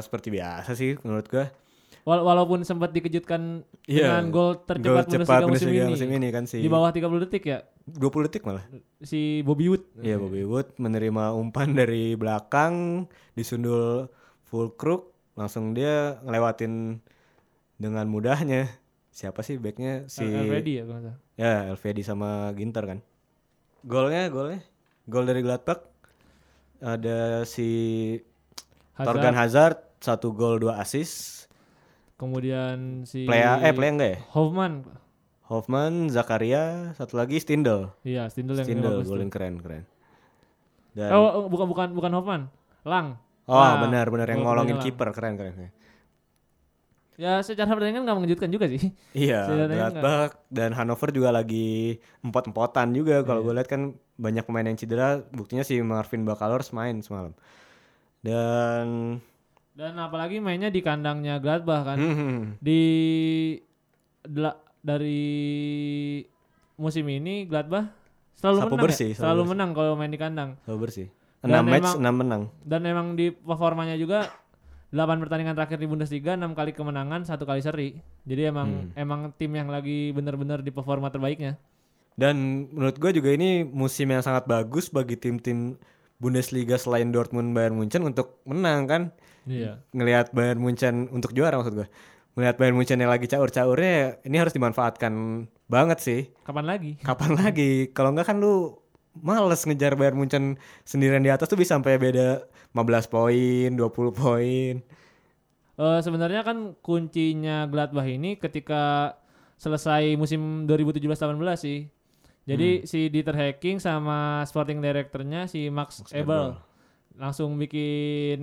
seperti 0.00 0.28
biasa 0.28 0.72
sih 0.72 1.00
menurut 1.00 1.24
gua. 1.26 1.48
Wala- 2.00 2.24
walaupun 2.24 2.64
sempat 2.64 2.96
dikejutkan 2.96 3.60
Iya, 3.84 4.08
dengan 4.08 4.32
gol 4.32 4.56
Gol 4.56 4.64
tercepat 4.64 5.04
cepat 5.04 5.40
musim, 5.44 5.68
ini. 5.68 5.84
musim 5.92 6.08
ini 6.08 6.28
kan 6.32 6.44
si 6.44 6.60
Di 6.60 6.68
bawah 6.68 6.88
30 6.88 7.12
detik 7.20 7.44
ya? 7.44 7.60
20 7.84 8.24
detik 8.24 8.44
malah. 8.44 8.64
Si 9.00 9.44
Bobby 9.44 9.68
Wood. 9.68 9.84
Iya 10.00 10.16
Bobby 10.16 10.44
Wood 10.44 10.76
menerima 10.76 11.36
umpan 11.36 11.76
dari 11.76 12.16
belakang 12.16 13.04
disundul 13.32 14.08
full 14.44 14.72
crook 14.74 15.12
langsung 15.36 15.76
dia 15.76 16.20
ngelewatin 16.24 17.04
dengan 17.80 18.04
mudahnya. 18.06 18.68
Siapa 19.10 19.40
sih 19.40 19.56
backnya? 19.56 20.06
Si 20.06 20.22
Freddy 20.22 20.78
ya 20.78 20.84
kalau 20.84 21.16
ya 21.34 21.72
Elvedi 21.72 22.04
sama 22.04 22.52
Ginter 22.52 22.84
kan? 22.84 22.98
Golnya 23.82 24.28
golnya. 24.28 24.60
Gol 25.08 25.24
dari 25.24 25.40
Gladbach. 25.40 25.88
Ada 26.78 27.42
si 27.44 27.68
Hazard, 28.94 29.06
Torgan 29.08 29.34
Hazard 29.34 29.76
satu 29.98 30.30
gol 30.30 30.60
dua 30.60 30.78
assist. 30.78 31.48
Kemudian 32.16 33.08
si 33.08 33.24
Plea 33.24 33.64
eh 33.64 33.72
Plea 33.72 33.90
enggak 33.90 34.10
ya? 34.12 34.18
Hoffman. 34.36 34.84
Hoffman 35.48 36.06
Zakaria 36.12 36.94
satu 36.94 37.18
lagi 37.18 37.40
Stindl. 37.40 37.90
Iya, 38.06 38.28
Stindl 38.30 38.60
yang 38.60 38.68
Stindl 38.68 39.02
golin 39.02 39.32
keren 39.32 39.58
keren. 39.58 39.84
Dan 40.94 41.10
Oh, 41.10 41.26
oh, 41.26 41.44
bukan 41.48 41.66
bukan 41.66 41.88
bukan 41.96 42.12
Hoffman. 42.14 42.42
Lang. 42.84 43.18
Oh 43.50 43.72
benar 43.82 44.06
benar 44.08 44.30
yang 44.30 44.44
Gol- 44.44 44.54
ngolongin 44.54 44.78
kiper 44.78 45.10
keren 45.10 45.34
keren. 45.34 45.74
Ya 47.20 47.44
secara 47.44 47.68
pertandingan 47.68 48.00
nggak 48.02 48.16
mengejutkan 48.16 48.48
juga 48.48 48.64
sih. 48.64 48.96
Iya, 49.12 49.44
Gladbach 49.68 50.40
dan 50.48 50.72
Hannover 50.72 51.12
juga 51.12 51.28
lagi 51.30 51.94
empot-empotan 52.20 52.90
juga 52.90 53.20
kalau 53.20 53.40
Iya. 53.40 53.46
gue 53.46 53.54
lihat 53.54 53.68
kan 53.68 53.82
banyak 54.16 54.40
pemain 54.42 54.64
yang 54.64 54.74
cedera, 54.74 55.08
buktinya 55.28 55.60
si 55.60 55.76
Marvin 55.78 56.24
Bakalors 56.24 56.72
main 56.72 56.96
semalam. 56.98 57.36
Dan 58.18 59.20
Dan 59.70 59.96
apalagi 59.96 60.40
mainnya 60.40 60.68
di 60.68 60.80
kandangnya 60.80 61.36
Gladbach 61.38 61.84
kan. 61.86 61.96
hmm, 61.96 62.56
Di 62.58 62.80
dari 64.80 65.20
musim 66.74 67.04
ini 67.06 67.44
Gladbach 67.44 67.92
selalu 68.34 68.56
Sapu 68.58 68.68
menang 68.70 68.84
bersih, 68.86 69.08
ya? 69.10 69.16
Selalu 69.18 69.36
bersih. 69.38 69.50
menang 69.50 69.70
kalau 69.70 69.92
main 69.94 70.08
di 70.08 70.16
kandang. 70.16 70.50
so 70.62 70.72
bersih. 70.74 71.08
Dan 71.40 71.64
6 71.64 71.64
match, 71.66 71.84
emang- 71.86 72.00
6 72.02 72.14
menang. 72.14 72.42
Dan 72.62 72.80
emang 72.84 73.06
di 73.14 73.28
performanya 73.30 73.92
juga 73.94 74.28
8 74.90 75.22
pertandingan 75.22 75.54
terakhir 75.54 75.78
di 75.78 75.86
Bundesliga 75.86 76.34
6 76.34 76.50
kali 76.52 76.74
kemenangan, 76.74 77.22
satu 77.22 77.46
kali 77.46 77.62
seri. 77.62 77.94
Jadi 78.26 78.42
emang 78.50 78.90
Hmm. 78.90 78.98
emang 78.98 79.20
tim 79.38 79.54
yang 79.54 79.70
lagi 79.70 80.10
bener-bener 80.10 80.66
di 80.66 80.74
performa 80.74 81.14
terbaiknya. 81.14 81.54
Dan 82.18 82.66
menurut 82.74 82.98
gue 82.98 83.10
juga 83.14 83.30
ini 83.30 83.62
musim 83.62 84.10
yang 84.10 84.20
sangat 84.20 84.50
bagus 84.50 84.90
bagi 84.90 85.14
tim-tim 85.14 85.78
Bundesliga 86.20 86.76
selain 86.76 87.08
Dortmund 87.08 87.54
Bayern 87.56 87.78
Munchen 87.78 88.04
untuk 88.04 88.42
menang 88.44 88.84
kan. 88.84 89.02
Iya. 89.48 89.80
Ngelihat 89.94 90.34
Bayern 90.36 90.60
Munchen 90.60 91.08
untuk 91.08 91.32
juara 91.32 91.56
maksud 91.56 91.80
gue. 91.80 91.88
Ngelihat 92.36 92.60
Bayern 92.60 92.76
Munchen 92.76 93.00
yang 93.00 93.08
lagi 93.08 93.24
caur-caurnya 93.24 94.20
ini 94.26 94.36
harus 94.36 94.52
dimanfaatkan 94.52 95.46
banget 95.64 95.98
sih. 96.02 96.20
Kapan 96.44 96.66
lagi? 96.66 96.98
Kapan 97.00 97.38
lagi? 97.38 97.88
Kalau 97.94 98.10
enggak 98.12 98.26
kan 98.34 98.42
lu 98.42 98.79
males 99.18 99.66
ngejar 99.66 99.98
Bayern 99.98 100.18
Munchen 100.18 100.44
sendirian 100.86 101.24
di 101.24 101.30
atas 101.30 101.50
tuh 101.50 101.58
bisa 101.58 101.74
sampai 101.74 101.98
beda 101.98 102.46
15 102.72 103.10
poin, 103.10 103.68
20 103.74 104.14
poin. 104.14 104.74
Eh 105.80 106.00
sebenarnya 106.04 106.44
kan 106.44 106.76
kuncinya 106.84 107.64
Gladbach 107.66 108.04
ini 108.04 108.36
ketika 108.36 109.16
selesai 109.56 110.14
musim 110.20 110.68
2017-18 110.68 111.40
sih. 111.56 111.88
Jadi 112.48 112.88
si 112.88 113.12
Dieter 113.12 113.36
Hacking 113.36 113.78
sama 113.78 114.42
sporting 114.48 114.82
directornya 114.82 115.46
si 115.46 115.70
Max, 115.70 116.02
Max 116.02 116.10
Ebel 116.10 116.56
Ebel. 116.56 116.58
langsung 117.20 117.56
bikin 117.60 118.40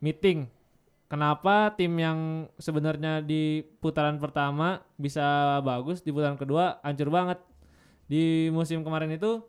meeting. 0.00 0.48
Kenapa 1.10 1.76
tim 1.76 1.92
yang 2.00 2.48
sebenarnya 2.56 3.20
di 3.20 3.60
putaran 3.84 4.16
pertama 4.16 4.80
bisa 4.96 5.60
bagus, 5.60 6.00
di 6.00 6.08
putaran 6.08 6.40
kedua 6.40 6.80
hancur 6.80 7.12
banget. 7.12 7.38
Di 8.08 8.48
musim 8.48 8.80
kemarin 8.80 9.12
itu 9.12 9.44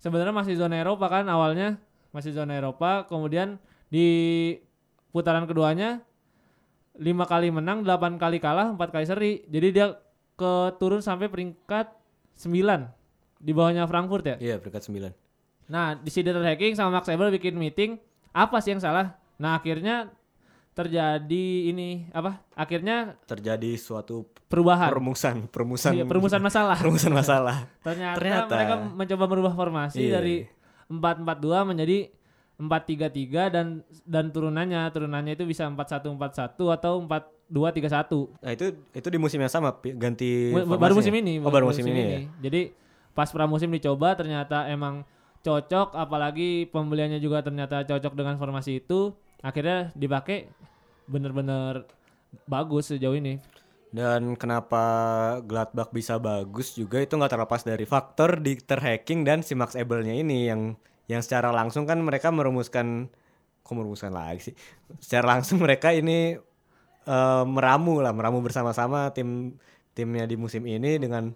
sebenarnya 0.00 0.34
masih 0.34 0.54
zona 0.58 0.80
Eropa 0.80 1.06
kan 1.08 1.24
awalnya, 1.28 1.80
masih 2.12 2.32
zona 2.32 2.56
Eropa, 2.56 3.04
kemudian 3.08 3.60
di 3.88 4.06
putaran 5.14 5.48
keduanya 5.48 6.04
lima 6.96 7.28
kali 7.28 7.52
menang, 7.52 7.84
delapan 7.84 8.16
kali 8.16 8.40
kalah, 8.40 8.72
empat 8.72 8.88
kali 8.92 9.06
seri. 9.06 9.32
Jadi 9.48 9.68
dia 9.72 9.86
ke 10.36 10.76
turun 10.76 11.00
sampai 11.00 11.28
peringkat 11.28 11.92
9 12.36 12.52
di 13.40 13.52
bawahnya 13.52 13.88
Frankfurt 13.88 14.24
ya. 14.24 14.36
Iya, 14.40 14.56
peringkat 14.60 14.82
9. 14.88 15.12
Nah, 15.72 15.98
di 15.98 16.10
si 16.12 16.20
Dieter 16.22 16.44
Hacking 16.44 16.76
sama 16.78 17.00
Max 17.00 17.08
Ebel 17.10 17.32
bikin 17.34 17.56
meeting, 17.56 17.98
apa 18.30 18.60
sih 18.60 18.76
yang 18.76 18.82
salah? 18.84 19.16
Nah, 19.40 19.58
akhirnya 19.58 20.12
terjadi 20.76 21.44
ini 21.66 21.88
apa? 22.12 22.44
Akhirnya 22.52 23.16
Terjadi 23.24 23.74
suatu 23.74 24.28
perubahan. 24.46 24.92
perumusan, 24.92 25.48
perumusan, 25.48 25.92
Iya, 25.92 26.04
perumusan 26.04 26.38
masalah. 26.38 26.76
perumusan 26.84 27.10
masalah. 27.10 27.64
Ternyata, 27.80 28.16
Ternyata. 28.16 28.52
mereka 28.52 28.74
mencoba 28.92 29.24
merubah 29.26 29.52
formasi 29.54 30.04
Iya. 30.04 30.20
dari 30.20 30.36
4-4-2 30.86 31.24
menjadi 31.66 31.98
4-3-3 32.56 33.48
dan 33.48 33.66
dan 34.02 34.28
turunannya, 34.28 34.84
turunannya 34.88 35.32
itu 35.34 35.44
bisa 35.44 35.64
4-1-4-1 35.66 36.16
atau 36.70 37.00
4-2-3-1. 37.00 38.32
Nah, 38.38 38.50
itu 38.50 38.64
itu 38.90 39.08
di 39.08 39.18
musim 39.18 39.38
yang 39.38 39.50
sama 39.50 39.72
ganti 39.94 40.52
Mu- 40.52 40.64
baru 40.66 40.92
formasinya? 40.92 40.96
musim 40.98 41.14
ini. 41.16 41.32
Oh, 41.38 41.48
baru 41.48 41.64
musim 41.66 41.84
ini 41.84 42.00
ya. 42.00 42.20
Jadi 42.42 42.60
pas 43.12 43.28
pramusim 43.28 43.68
dicoba 43.68 44.12
ternyata 44.12 44.68
emang 44.68 45.04
cocok 45.40 45.94
apalagi 45.94 46.66
pembeliannya 46.66 47.16
juga 47.16 47.40
ternyata 47.40 47.80
cocok 47.82 48.12
dengan 48.12 48.36
formasi 48.36 48.78
itu 48.78 49.14
akhirnya 49.46 49.94
dipakai 49.94 50.50
bener-bener 51.06 51.86
bagus 52.50 52.90
sejauh 52.90 53.14
ini. 53.14 53.38
Dan 53.94 54.34
kenapa 54.34 54.82
Gladbach 55.46 55.94
bisa 55.94 56.18
bagus 56.18 56.74
juga 56.74 56.98
itu 56.98 57.14
nggak 57.14 57.32
terlepas 57.32 57.62
dari 57.62 57.86
faktor 57.86 58.42
Dieter 58.42 58.82
Hacking 58.82 59.22
dan 59.22 59.46
si 59.46 59.54
Max 59.54 59.78
Ebel-nya 59.78 60.12
ini 60.18 60.50
yang 60.50 60.74
yang 61.06 61.22
secara 61.22 61.54
langsung 61.54 61.86
kan 61.86 62.02
mereka 62.02 62.34
merumuskan 62.34 63.06
kok 63.62 63.74
merumuskan 63.74 64.10
lagi 64.10 64.50
sih. 64.52 64.54
Secara 64.98 65.38
langsung 65.38 65.62
mereka 65.62 65.94
ini 65.94 66.34
eh, 67.06 67.44
meramu 67.46 68.02
lah, 68.02 68.10
meramu 68.10 68.42
bersama-sama 68.42 69.14
tim 69.14 69.54
timnya 69.94 70.26
di 70.26 70.34
musim 70.34 70.66
ini 70.66 70.98
dengan 70.98 71.30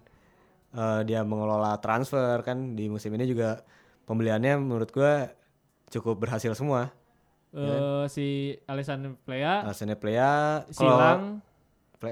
eh, 0.75 1.01
dia 1.07 1.23
mengelola 1.23 1.79
transfer 1.79 2.43
kan 2.43 2.75
di 2.75 2.91
musim 2.91 3.15
ini 3.15 3.25
juga 3.25 3.63
pembeliannya 4.05 4.59
menurut 4.59 4.91
gua 4.91 5.31
cukup 5.87 6.27
berhasil 6.27 6.51
semua. 6.53 6.91
Eh, 7.51 8.03
si 8.07 8.27
Alessandro 8.63 9.19
Plea, 9.19 9.61
Arsene 9.61 9.95
Plea, 9.95 10.63
Silang 10.67 11.43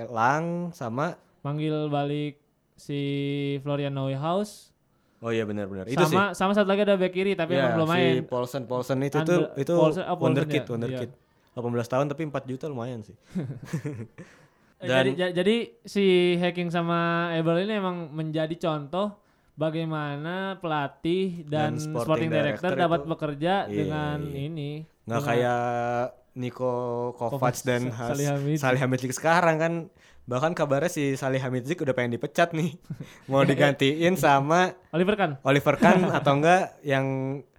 Lang 0.10 0.46
sama 0.70 1.16
manggil 1.40 1.88
balik 1.88 2.38
si 2.76 3.00
Florian 3.60 3.92
Neuhaus 3.92 4.70
Oh 5.20 5.32
iya 5.32 5.44
benar-benar. 5.44 5.84
Itu 5.86 6.00
sih. 6.02 6.12
sama 6.12 6.32
sama 6.32 6.52
satu 6.54 6.64
lagi 6.66 6.84
ada 6.84 6.96
back 6.96 7.12
kiri 7.12 7.34
tapi 7.34 7.52
Ya, 7.54 7.68
emang 7.68 7.76
belum 7.78 7.88
si 7.88 7.94
main. 7.94 8.14
Paulsen 8.24 8.64
Paulsen 8.66 9.00
itu 9.02 9.20
tuh 9.20 9.52
itu 9.58 9.74
Paulsen- 9.74 10.04
Paulsen 10.06 10.22
wonderkid, 10.22 10.62
ya, 10.62 10.70
wonderkid. 10.70 11.10
18 11.56 11.88
tahun 11.88 12.06
tapi 12.08 12.22
4 12.26 12.44
juta 12.46 12.66
lumayan 12.68 13.00
sih. 13.02 13.16
Dan- 14.80 14.88
jadi 14.88 15.12
ja- 15.14 15.34
jadi 15.34 15.56
si 15.84 16.04
Hacking 16.36 16.68
sama 16.68 17.32
Ebel 17.34 17.64
ini 17.64 17.76
emang 17.76 18.08
menjadi 18.10 18.56
contoh 18.56 19.20
bagaimana 19.60 20.36
pelatih 20.58 21.44
dan, 21.46 21.76
Dan 21.76 21.84
sporting, 21.84 22.06
sporting 22.08 22.30
director, 22.32 22.72
director 22.72 22.74
dapat 22.80 23.00
itu- 23.00 23.10
bekerja 23.10 23.54
Iya, 23.62 23.76
dengan 23.76 24.18
iya. 24.24 24.38
ini. 24.42 24.72
Nggak 25.04 25.20
dengan- 25.20 25.28
kayak 25.28 25.64
Niko 26.32 26.74
Kovac 27.12 27.32
Kovac, 27.36 27.56
dan 27.62 27.82
Salihamidzic. 28.56 29.12
Sekarang 29.12 29.60
kan 29.60 29.74
bahkan 30.24 30.54
kabarnya 30.54 30.88
si 30.88 31.14
Salihamidzic 31.14 31.76
udah 31.78 31.92
pengen 31.92 32.16
dipecat 32.16 32.54
nih. 32.54 32.80
Mau 33.28 33.44
digantiin 33.44 34.16
sama 34.16 34.72
Oliver 34.90 35.16
kan 35.16 35.32
Oliver 35.44 35.76
Kahn 35.76 36.08
atau 36.16 36.34
enggak 36.34 36.80
yang 36.82 37.06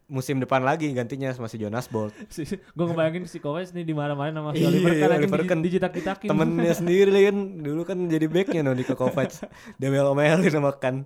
musim 0.07 0.39
depan 0.39 0.59
lagi 0.61 0.91
gantinya 0.91 1.31
sama 1.31 1.47
si 1.47 1.55
Jonas 1.55 1.87
Bolt. 1.87 2.11
gue 2.77 2.85
ngebayangin 2.85 3.27
si 3.27 3.39
Kovac 3.39 3.69
nih 3.69 3.85
dimarah-marahin 3.85 4.35
sama 4.35 4.51
si 4.51 4.59
Iya, 4.59 4.69
Oliver 4.71 4.91
kan 4.91 4.97
anjing 4.97 5.19
Oliver 5.21 5.39
di- 5.39 5.49
Kahn. 5.49 5.61
dijitak-jitakin. 5.61 6.29
Temennya 6.31 6.73
sendiri 6.73 7.11
kan 7.27 7.37
dulu 7.61 7.83
kan 7.85 7.99
jadi 8.07 8.27
backnya 8.27 8.63
no 8.63 8.73
Niko 8.73 8.95
Kovac. 8.95 9.35
Demel-omelin 9.77 10.49
sama 10.49 10.73
Kahn. 10.73 11.05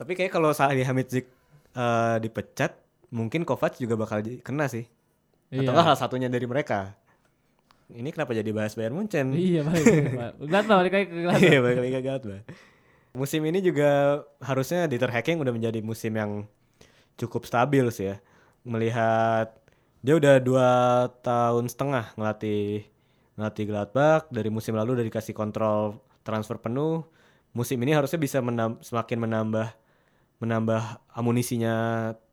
Tapi 0.00 0.16
kayak 0.16 0.32
kalau 0.32 0.56
Salihamidzic 0.56 1.28
eh 1.76 2.16
dipecat 2.24 2.72
mungkin 3.12 3.44
Kovac 3.44 3.76
juga 3.76 4.00
bakal 4.00 4.24
kena 4.40 4.64
sih. 4.64 4.88
Iya. 5.52 5.66
Atau 5.66 5.76
salah 5.76 5.98
satunya 6.00 6.32
dari 6.32 6.48
mereka. 6.48 6.96
Ini 7.90 8.08
kenapa 8.14 8.32
jadi 8.32 8.48
bahas 8.54 8.72
Bayern 8.78 8.96
Munchen? 8.96 9.34
Iya. 9.34 9.66
Lihat 10.40 10.64
lah 10.70 10.76
balik 10.80 10.94
lagi 10.94 11.06
ke 11.10 11.14
Gladbach. 11.26 11.42
Iya, 11.42 11.58
balik 11.60 11.78
lagi 11.84 11.92
ke 11.92 12.00
Gladbach. 12.00 12.42
Musim 13.10 13.42
ini 13.42 13.58
juga 13.58 14.22
harusnya 14.38 14.86
Dieter 14.86 15.10
Hacking 15.10 15.42
udah 15.42 15.50
menjadi 15.50 15.82
musim 15.82 16.14
yang 16.14 16.46
cukup 17.18 17.44
stabil 17.44 17.82
sih 17.90 18.14
ya. 18.14 18.16
Melihat 18.62 19.50
dia 20.00 20.14
udah 20.16 20.38
dua 20.38 20.70
tahun 21.20 21.66
setengah 21.66 22.14
ngelatih 22.14 22.86
ngelatih 23.34 23.64
Gladbach 23.66 24.30
dari 24.30 24.48
musim 24.48 24.78
lalu 24.78 24.96
udah 24.96 25.06
dikasih 25.10 25.34
kontrol 25.34 25.98
transfer 26.22 26.62
penuh. 26.62 27.02
Musim 27.50 27.82
ini 27.82 27.90
harusnya 27.90 28.22
bisa 28.22 28.38
menam- 28.38 28.78
semakin 28.78 29.18
menambah 29.18 29.74
menambah 30.40 31.12
amunisinya 31.14 31.74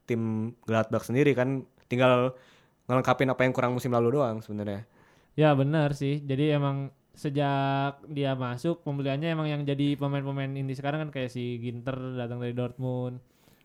tim 0.08 0.56
Gladbach 0.64 1.06
sendiri 1.06 1.36
kan. 1.38 1.68
Tinggal 1.88 2.36
ngelengkapin 2.88 3.28
apa 3.32 3.44
yang 3.44 3.54
kurang 3.54 3.76
musim 3.76 3.92
lalu 3.94 4.20
doang 4.20 4.40
sebenarnya. 4.40 4.88
Ya 5.38 5.54
benar 5.54 5.94
sih. 5.94 6.24
Jadi 6.24 6.56
emang 6.56 6.90
sejak 7.18 8.02
dia 8.14 8.38
masuk 8.38 8.86
pembeliannya 8.86 9.34
emang 9.34 9.50
yang 9.50 9.62
jadi 9.66 9.98
pemain-pemain 9.98 10.54
ini 10.54 10.74
sekarang 10.78 11.08
kan 11.08 11.10
kayak 11.10 11.34
si 11.34 11.58
Ginter 11.58 11.98
datang 12.14 12.38
dari 12.38 12.54
Dortmund, 12.54 13.18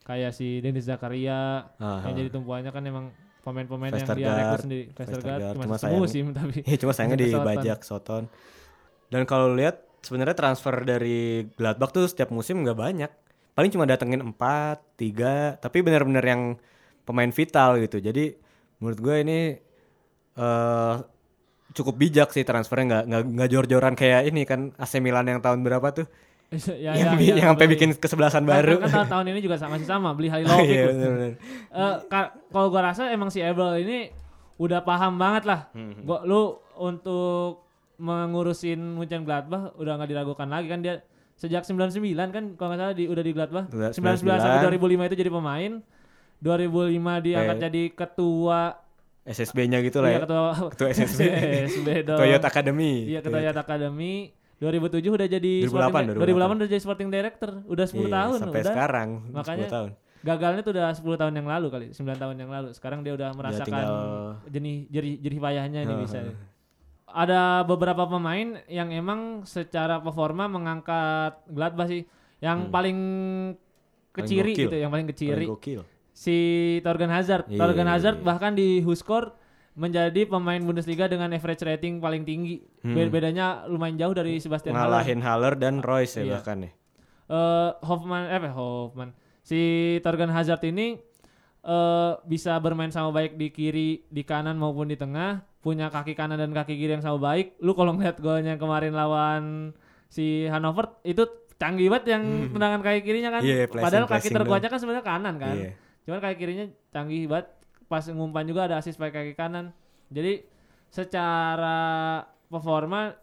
kayak 0.08 0.32
si 0.32 0.64
Dennis 0.64 0.88
Zakaria 0.88 1.68
Aha. 1.76 2.08
yang 2.08 2.14
jadi 2.16 2.28
tumpuannya 2.32 2.72
kan 2.72 2.84
emang 2.88 3.12
pemain-pemain 3.44 3.92
yang 3.92 4.08
dia 4.16 4.32
rekrut 4.32 4.64
sendiri. 4.64 4.84
Vestergaard 4.96 5.42
cuma 5.52 5.76
cuma 5.76 5.98
musim 6.00 6.24
tapi 6.38 6.64
Ya 6.64 6.76
cuma 6.80 6.92
sayangnya 6.96 7.18
dibajak 7.28 7.78
Soton. 7.84 8.24
Dan 9.12 9.28
kalau 9.28 9.52
lihat 9.52 9.84
sebenarnya 10.00 10.34
transfer 10.34 10.74
dari 10.82 11.44
Gladbach 11.52 11.92
tuh 11.92 12.08
setiap 12.08 12.32
musim 12.32 12.64
nggak 12.64 12.78
banyak. 12.78 13.10
Paling 13.52 13.70
cuma 13.70 13.84
datengin 13.84 14.20
4, 14.22 14.32
3, 14.96 15.58
tapi 15.58 15.78
benar-benar 15.80 16.22
yang 16.22 16.42
pemain 17.02 17.28
vital 17.28 17.76
gitu. 17.78 17.98
Jadi 17.98 18.32
menurut 18.78 18.98
gue 18.98 19.16
ini 19.18 19.38
eh 20.32 20.94
cukup 21.72 21.94
bijak 21.94 22.28
sih 22.30 22.42
transfernya 22.42 22.84
nggak 22.86 23.04
nggak 23.06 23.22
nggak 23.30 23.48
jor-joran 23.48 23.94
kayak 23.94 24.26
ini 24.26 24.42
kan 24.42 24.72
AC 24.74 24.96
Milan 24.98 25.24
yang 25.26 25.40
tahun 25.40 25.60
berapa 25.60 25.88
tuh 25.90 26.04
ya, 26.52 26.92
yang, 26.92 27.16
ya, 27.16 27.32
yang 27.32 27.38
ya, 27.38 27.44
sampai 27.46 27.64
beli. 27.64 27.72
bikin 27.76 27.90
kesebelasan 27.94 28.42
Kan- 28.42 28.50
baru. 28.50 28.76
Kan, 28.78 28.88
tahun- 28.90 29.08
tahun 29.08 29.26
ini 29.30 29.40
juga 29.40 29.56
sama- 29.56 29.72
masih 29.74 29.88
sama 29.88 30.12
beli 30.12 30.28
Halilovic. 30.28 30.68
iya, 30.68 30.82
bener-bener. 30.86 31.32
Eh, 31.68 31.96
ka- 32.06 32.32
kalau 32.48 32.68
gua 32.68 32.82
rasa 32.86 33.08
emang 33.08 33.28
si 33.28 33.40
Ebel 33.40 33.72
ini 33.78 33.98
udah 34.58 34.80
paham 34.80 35.16
banget 35.16 35.44
lah. 35.44 35.60
Hmm, 35.72 35.96
Gua 36.02 36.20
lu 36.22 36.42
untuk 36.74 37.64
mengurusin 37.96 38.76
Munchen 38.78 39.22
Gladbach 39.22 39.72
udah 39.74 39.92
nggak 39.94 40.10
diragukan 40.10 40.44
lagi 40.46 40.66
kan 40.66 40.80
dia 40.80 41.00
sejak 41.34 41.62
99 41.62 41.92
kan 42.28 42.44
kalau 42.54 42.68
nggak 42.70 42.80
salah 42.80 42.94
di, 42.94 43.04
udah 43.06 43.20
di 43.20 43.32
Gladbach. 43.32 43.66
Udah 43.68 43.90
99 43.90 44.18
sampai 44.18 44.58
99. 44.62 44.78
2005 44.78 45.08
itu 45.08 45.16
jadi 45.16 45.30
pemain. 45.30 45.72
2005 46.40 46.92
diangkat 47.22 47.56
Eh, 47.56 47.62
jadi 47.62 47.82
ketua 47.92 48.60
SSB-nya 49.22 49.78
gitu 49.80 49.98
lah 49.98 50.08
iya, 50.08 50.16
ya. 50.16 50.22
ketua 50.22 50.42
Ketua 50.74 50.88
SSB. 50.90 51.20
SSB 51.64 51.88
dong. 52.08 52.18
Toyota 52.18 52.46
Academy. 52.48 52.92
Iya 53.06 53.20
ketua 53.20 53.38
Toyota 53.38 53.62
Academy. 53.62 54.14
2007 54.58 55.10
udah 55.10 55.26
jadi 55.28 55.54
2008, 55.62 55.66
sporting, 55.66 56.06
2008. 56.14 56.22
2008 56.22 56.54
udah 56.54 56.68
jadi 56.68 56.82
sporting 56.82 57.08
director. 57.08 57.50
Udah 57.64 57.84
10 57.84 57.94
Iya, 57.96 58.10
tahun 58.12 58.36
sampai 58.40 58.60
udah. 58.60 58.68
sekarang 58.68 59.08
Makanya 59.32 59.58
10 59.60 59.74
tahun. 59.74 59.90
Gagalnya 60.22 60.62
tuh 60.62 60.72
udah 60.72 60.86
10 60.92 61.18
tahun 61.18 61.34
yang 61.34 61.48
lalu 61.48 61.66
kali, 61.68 61.86
9 61.90 62.14
tahun 62.14 62.36
yang 62.36 62.46
lalu. 62.48 62.68
Sekarang 62.70 63.02
dia 63.02 63.10
udah 63.12 63.28
merasakan 63.32 63.66
tinggal- 63.66 64.34
jenih 64.48 64.76
jerih 64.88 65.14
jerih 65.18 65.38
payahnya 65.40 65.80
nih 65.80 65.88
Heeh. 65.88 66.02
bisa. 66.06 66.18
Ada 67.14 67.62
beberapa 67.62 68.04
pemain 68.06 68.64
yang 68.66 68.88
emang 68.88 69.20
secara 69.44 70.00
performa 70.00 70.48
mengangkat 70.48 71.36
Gladbach 71.46 71.86
sih. 71.86 72.04
yang 72.40 72.68
paling 72.68 72.98
keciri 74.10 74.50
gokil. 74.50 74.62
gitu, 74.66 74.76
yang 74.76 74.90
paling 74.90 75.06
keciri 75.06 75.44
Paling 75.44 75.52
gokil. 75.52 75.80
si 76.10 76.36
Torgan 76.80 77.08
Hazard. 77.08 77.46
Iya, 77.46 77.54
Torgan 77.56 77.86
iya, 77.86 77.92
Hazard 77.94 78.16
iya. 78.18 78.24
bahkan 78.24 78.52
di 78.52 78.80
Huskor 78.80 79.36
menjadi 79.72 80.26
pemain 80.26 80.58
Bundesliga 80.58 81.06
dengan 81.06 81.30
average 81.30 81.62
rating 81.62 81.96
paling 81.96 82.24
tinggi. 82.24 82.60
Be- 82.82 83.08
Bedanya 83.08 83.64
lumayan 83.64 83.96
jauh 83.96 84.12
dari 84.12 84.36
Sebastian 84.36 84.74
Haller. 84.74 85.00
Ngalahin 85.00 85.20
Haller 85.20 85.54
dan 85.54 85.80
Royce 85.80 86.18
ya 86.18 86.24
Iya. 86.24 86.32
bahkan 86.34 86.58
ya. 86.60 86.70
Eh, 87.28 87.70
Hoffman 87.80 88.26
eh 88.26 88.50
Hoffman. 88.50 89.14
Si 89.40 89.60
Torgan 90.00 90.28
Hazard 90.28 90.60
ini 90.62 90.98
eh 91.62 92.12
bisa 92.22 92.58
bermain 92.58 92.90
sama 92.90 93.14
baik 93.14 93.36
di 93.36 93.48
kiri, 93.48 93.90
di 94.04 94.22
kanan 94.22 94.58
maupun 94.58 94.84
di 94.84 94.98
tengah, 94.98 95.40
punya 95.62 95.88
kaki 95.88 96.12
kanan 96.12 96.36
dan 96.36 96.50
kaki 96.50 96.74
kiri 96.74 96.92
yang 96.92 97.00
sama 97.00 97.22
baik. 97.22 97.54
Lu 97.58 97.72
kalau 97.72 97.94
ngeliat 97.94 98.18
golnya 98.18 98.54
kemarin 98.54 98.92
lawan 98.92 99.70
si 100.06 100.44
Hannover 100.44 100.98
itu 101.02 101.22
canggih 101.54 101.86
banget 101.86 102.18
yang 102.18 102.22
tendangan 102.50 102.82
kaki 102.82 103.00
kirinya 103.00 103.30
kan. 103.30 103.40
Iya, 103.40 103.64
placing- 103.64 103.80
Padahal 103.80 104.06
kaki 104.06 104.28
terkuatnya 104.28 104.68
kan 104.68 104.78
sebenarnya 104.78 105.06
kanan 105.06 105.34
kan. 105.38 105.54
Iya. 105.54 105.70
Cuman 106.02 106.18
kaki 106.20 106.36
kirinya 106.36 106.64
canggih 106.90 107.24
banget. 107.24 107.46
Pas 107.86 108.04
ngumpan 108.04 108.44
juga 108.44 108.66
ada 108.66 108.76
assist 108.76 108.98
pakai 108.98 109.30
kaki 109.30 109.34
kanan. 109.34 109.70
Jadi 110.08 110.42
secara 110.90 111.78
performa 112.46 113.14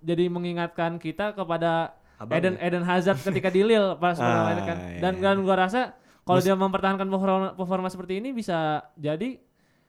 jadi 0.00 0.26
mengingatkan 0.26 0.96
kita 0.96 1.32
kepada 1.32 1.96
Abang 2.16 2.36
Eden 2.36 2.54
Eden 2.60 2.84
Hazard 2.84 3.16
ketika 3.18 3.48
di 3.48 3.64
Lille 3.64 3.96
pas 3.96 4.14
Ah, 4.20 4.52
kan. 4.58 4.76
iya. 4.88 5.00
Dan 5.00 5.12
dan 5.18 5.36
gua 5.40 5.56
rasa 5.58 5.96
kalau 6.20 6.38
dia 6.38 6.52
mempertahankan 6.54 7.08
performa, 7.08 7.48
performa 7.52 7.88
seperti 7.88 8.20
ini 8.20 8.30
bisa 8.30 8.86
jadi 8.94 9.40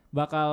bakal 0.09 0.49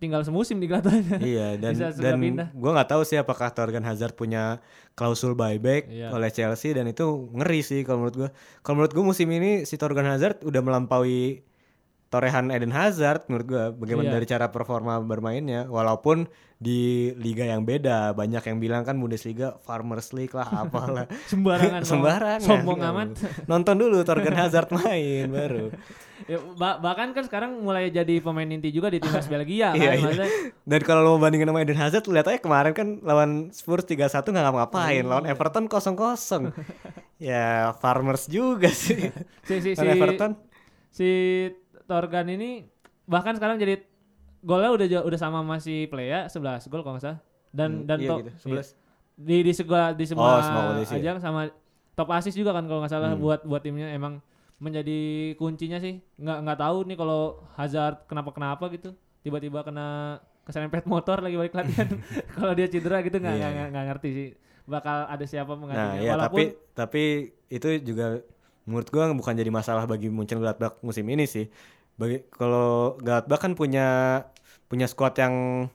tinggal 0.00 0.24
semusim 0.24 0.56
di 0.56 0.66
Gladbach. 0.66 0.96
Iya 1.20 1.54
dan 1.62 1.76
Bisa 1.76 1.92
dan 1.92 2.16
gue 2.50 2.70
nggak 2.72 2.88
tahu 2.88 3.02
sih 3.04 3.20
apakah 3.20 3.52
Torgan 3.52 3.84
Hazard 3.84 4.16
punya 4.16 4.58
klausul 4.96 5.36
buyback 5.36 5.86
Iya. 5.86 6.08
oleh 6.10 6.32
Chelsea 6.32 6.72
dan 6.72 6.88
itu 6.88 7.04
ngeri 7.36 7.60
sih 7.60 7.84
kalau 7.84 8.02
menurut 8.02 8.16
gue. 8.16 8.30
Kalau 8.64 8.80
menurut 8.80 8.92
gue 8.96 9.04
musim 9.04 9.28
ini 9.28 9.68
si 9.68 9.76
Torgan 9.76 10.08
Hazard 10.08 10.40
udah 10.42 10.60
melampaui 10.64 11.44
torehan 12.10 12.50
Eden 12.50 12.70
Hazard 12.70 13.24
menurut 13.26 13.46
gue 13.46 13.64
bagaimana 13.72 14.10
Iya. 14.10 14.14
dari 14.18 14.26
cara 14.26 14.46
performa 14.46 14.98
bermainnya 14.98 15.64
walaupun 15.64 16.26
di 16.56 16.80
liga 17.16 17.42
yang 17.42 17.62
beda 17.62 18.12
banyak 18.12 18.42
yang 18.44 18.58
bilang 18.58 18.82
kan 18.82 18.94
Bundesliga 18.94 19.56
Farmers 19.58 20.10
League 20.10 20.30
lah 20.30 20.44
apalah 20.60 21.06
Sembarangan. 21.24 21.80
sembarangan 21.80 22.40
Sombong 22.42 22.80
amat. 22.84 23.08
nonton 23.46 23.74
dulu 23.76 24.02
Torgan 24.02 24.36
Hazard 24.36 24.68
main 24.74 25.30
baru 25.30 25.70
Ya, 26.20 26.36
ba- 26.36 26.76
bahkan 26.76 27.10
kan 27.10 27.24
sekarang 27.24 27.64
mulai 27.64 27.88
jadi 27.88 28.20
pemain 28.20 28.44
inti 28.44 28.68
juga 28.68 28.86
di 28.86 29.00
timnas 29.00 29.24
Belgia 29.32 29.72
kan. 29.72 29.80
Iya, 29.80 29.92
iya. 29.96 30.26
Dan 30.60 30.80
kalau 30.84 31.00
lo 31.00 31.10
mau 31.12 31.24
bandingin 31.24 31.48
sama 31.48 31.64
Eden 31.64 31.80
Hazard, 31.80 32.04
lihat 32.06 32.28
aja 32.28 32.36
kemarin 32.38 32.70
kan 32.70 33.00
lawan 33.00 33.48
Spurs 33.48 33.88
3-1 33.88 34.04
nggak 34.28 34.44
ngapa-ngapain, 34.44 35.00
lawan 35.02 35.24
Iya. 35.24 35.32
Everton 35.32 35.64
0-0. 35.64 36.52
ya 37.32 37.72
Farmers 37.74 38.28
juga 38.28 38.68
sih. 38.68 39.08
si 39.42 39.54
si 39.58 39.72
si, 39.72 39.80
Everton. 39.80 40.36
si 40.92 41.08
Torgan 41.90 42.26
ini 42.30 42.50
bahkan 43.04 43.34
sekarang 43.34 43.58
jadi 43.58 43.82
golnya 44.40 44.70
udah 44.70 44.86
udah 45.02 45.18
sama 45.18 45.42
masih 45.42 45.90
Playa 45.90 46.30
11 46.30 46.70
gol 46.70 46.80
kalau 46.80 46.94
nggak 46.94 47.04
salah. 47.04 47.20
Dan 47.50 47.82
Hmm, 47.82 47.86
dan 47.90 47.98
iya 47.98 48.08
top 48.08 48.18
gitu, 48.22 48.30
11. 48.46 48.78
di 49.18 49.36
di 49.42 49.52
semua 49.52 49.82
di 49.92 50.04
semua 50.06 50.22
Oh, 50.24 50.38
kompetisi 50.40 50.94
ya? 50.94 50.98
ajang 51.02 51.18
sama 51.18 51.40
top 51.92 52.08
assist 52.14 52.38
juga 52.38 52.54
kan 52.54 52.64
kalau 52.64 52.80
nggak 52.80 52.88
salah 52.88 53.10
Hmm. 53.10 53.20
buat 53.20 53.40
buat 53.42 53.60
timnya 53.60 53.90
emang 53.90 54.22
menjadi 54.56 54.98
kuncinya 55.34 55.76
sih 55.76 55.98
nggak 56.16 56.38
nggak 56.46 56.58
tahu 56.58 56.76
nih 56.86 56.96
kalau 56.96 57.20
Hazard 57.56 58.06
kenapa 58.06 58.30
kenapa 58.30 58.70
gitu 58.70 58.92
tiba-tiba 59.20 59.60
kena 59.60 60.20
keserempet 60.44 60.84
motor 60.84 61.20
lagi 61.20 61.36
balik 61.36 61.52
latihan 61.52 61.88
kalau 62.36 62.52
dia 62.54 62.64
cedera 62.64 63.02
gitu 63.02 63.18
nggak 63.18 63.34
Iya, 63.34 63.48
nggak 63.50 63.68
iya. 63.72 63.82
ngerti 63.88 64.08
sih 64.10 64.28
bakal 64.64 65.10
ada 65.10 65.24
siapa 65.26 65.52
Nah, 65.52 65.58
menggantinya 65.58 65.98
ya 65.98 66.12
walaupun 66.14 66.38
tapi 66.38 66.44
tapi 66.72 67.02
itu 67.50 67.68
juga 67.82 68.22
menurut 68.62 68.88
gua 68.88 69.10
bukan 69.10 69.34
jadi 69.34 69.50
masalah 69.50 69.84
bagi 69.84 70.06
Mönchengladbach 70.06 70.78
musim 70.80 71.02
ini 71.08 71.26
sih. 71.26 71.50
Bagi 72.00 72.24
kalau 72.32 72.96
Gladbach 72.96 73.44
kan 73.44 73.52
punya 73.52 74.24
punya 74.72 74.88
squad 74.88 75.12
yang 75.20 75.68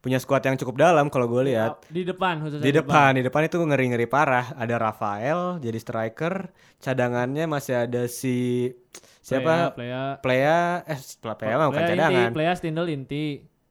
punya 0.00 0.16
squad 0.16 0.46
yang 0.46 0.56
cukup 0.56 0.78
dalam 0.78 1.10
kalau 1.10 1.26
gue 1.28 1.50
lihat. 1.50 1.82
di 1.90 2.06
depan 2.06 2.40
khususnya 2.40 2.62
Di 2.64 2.72
depan, 2.72 3.18
di 3.18 3.22
depan 3.26 3.42
itu 3.44 3.58
ngeri-ngeri 3.58 4.06
parah. 4.06 4.54
Ada 4.54 4.78
Rafael 4.78 5.58
jadi 5.58 5.76
striker, 5.76 6.48
cadangannya 6.78 7.44
masih 7.44 7.84
ada 7.84 8.06
si 8.06 8.70
siapa? 9.20 9.76
Playa 9.76 10.16
Playa 10.22 10.86
eh 10.88 10.98
Playa 11.20 11.54
mah 11.60 11.66
bukan 11.68 11.82
Playa 11.82 11.92
cadangan. 11.92 12.22
inti 12.24 12.34
Playa 12.38 12.52
Stindl 12.56 12.88
inti 12.88 13.24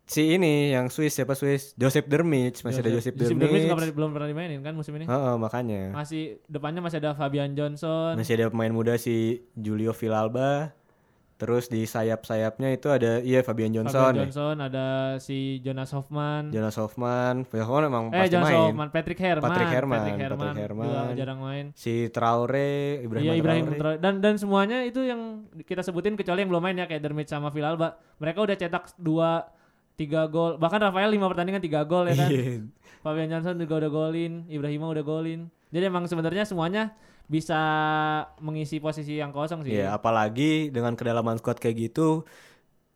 Si 0.10 0.26
ini 0.26 0.74
yang 0.74 0.90
Swiss 0.90 1.22
siapa 1.22 1.38
Swiss? 1.38 1.78
Joseph 1.78 2.10
Dermich, 2.10 2.66
masih 2.66 2.82
ada 2.82 2.90
Joseph 2.90 3.14
Joseph 3.14 3.38
Dermich. 3.38 3.46
Dermich 3.46 3.64
nggak 3.70 3.78
pernah 3.78 3.94
belum 3.94 4.10
pernah 4.18 4.28
dimainin 4.28 4.62
kan 4.66 4.74
musim 4.74 4.98
ini 4.98 5.06
Heeh, 5.06 5.36
makanya. 5.38 5.94
masih 5.94 6.42
depannya 6.50 6.82
masih 6.82 6.98
ada 6.98 7.14
Fabian 7.14 7.54
Johnson 7.54 8.18
Masih 8.18 8.34
ada 8.42 8.50
pemain 8.50 8.74
muda 8.74 8.98
si 8.98 9.46
Julio 9.54 9.94
Villalba. 9.94 10.74
Terus 11.40 11.72
di 11.72 11.88
sayap-sayapnya 11.88 12.68
itu 12.70 12.92
ada 12.92 13.24
iya 13.24 13.40
Fabian 13.40 13.72
Johnson, 13.72 13.96
Fabian 13.96 14.12
ya. 14.12 14.22
Johnson 14.28 14.56
ada 14.60 14.88
si 15.18 15.64
Jonas 15.64 15.88
Hoffman 15.90 16.52
Jonas 16.52 16.76
Hoffman. 16.76 17.48
Jonas 17.48 17.64
Hoffman 17.64 17.88
emang 17.88 18.12
eh 18.12 18.20
pasti 18.20 18.34
Jonas 18.36 18.46
main. 18.46 18.60
Hoffman 18.60 18.88
Patrick 18.92 19.16
Herman 19.18 19.48
Patrick 19.48 19.72
Herman, 19.72 19.98
Patrick 19.98 20.20
Herman, 20.20 20.40
Patrick 20.46 20.60
Herman. 20.62 20.86
juga 20.86 21.16
jarang 21.16 21.40
main 21.40 21.66
Si 21.74 22.12
Traore, 22.12 22.72
Ibrahim, 23.02 23.24
Iya 23.24 23.34
Ibrahim 23.34 23.66
Traore. 23.66 23.80
Traore. 23.80 23.98
dan 23.98 24.14
dan 24.20 24.36
semuanya 24.36 24.84
itu 24.84 25.00
yang 25.00 25.22
kita 25.64 25.80
sebutin 25.80 26.14
kecuali 26.14 26.44
yang 26.44 26.52
belum 26.52 26.60
main 26.62 26.76
ya 26.76 26.86
kayak 26.86 27.02
Dermit 27.02 27.26
sama 27.26 27.48
Villalba 27.50 27.96
mereka 28.20 28.44
udah 28.44 28.56
cetak 28.56 28.92
dua 28.96 29.48
tiga 29.96 30.28
gol 30.28 30.56
bahkan 30.56 30.80
Rafael 30.82 31.08
lima 31.08 31.26
pertandingan 31.26 31.60
tiga 31.60 31.82
gol 31.82 32.04
ya 32.06 32.16
kan 32.18 32.30
Iya. 32.36 32.68
Fabian 33.00 33.32
Johnson 33.32 33.56
juga 33.56 33.80
udah 33.80 33.88
golin 33.90 34.44
Ibrahima 34.46 34.86
udah 34.86 35.02
golin 35.02 35.48
jadi 35.70 35.88
emang 35.88 36.04
sebenarnya 36.04 36.44
semuanya 36.44 36.92
bisa 37.30 37.60
mengisi 38.42 38.82
posisi 38.82 39.22
yang 39.22 39.30
kosong 39.30 39.62
sih 39.62 39.78
Iya, 39.78 39.94
apalagi 39.96 40.74
dengan 40.74 40.98
kedalaman 40.98 41.38
squad 41.38 41.62
kayak 41.62 41.78
gitu 41.90 42.26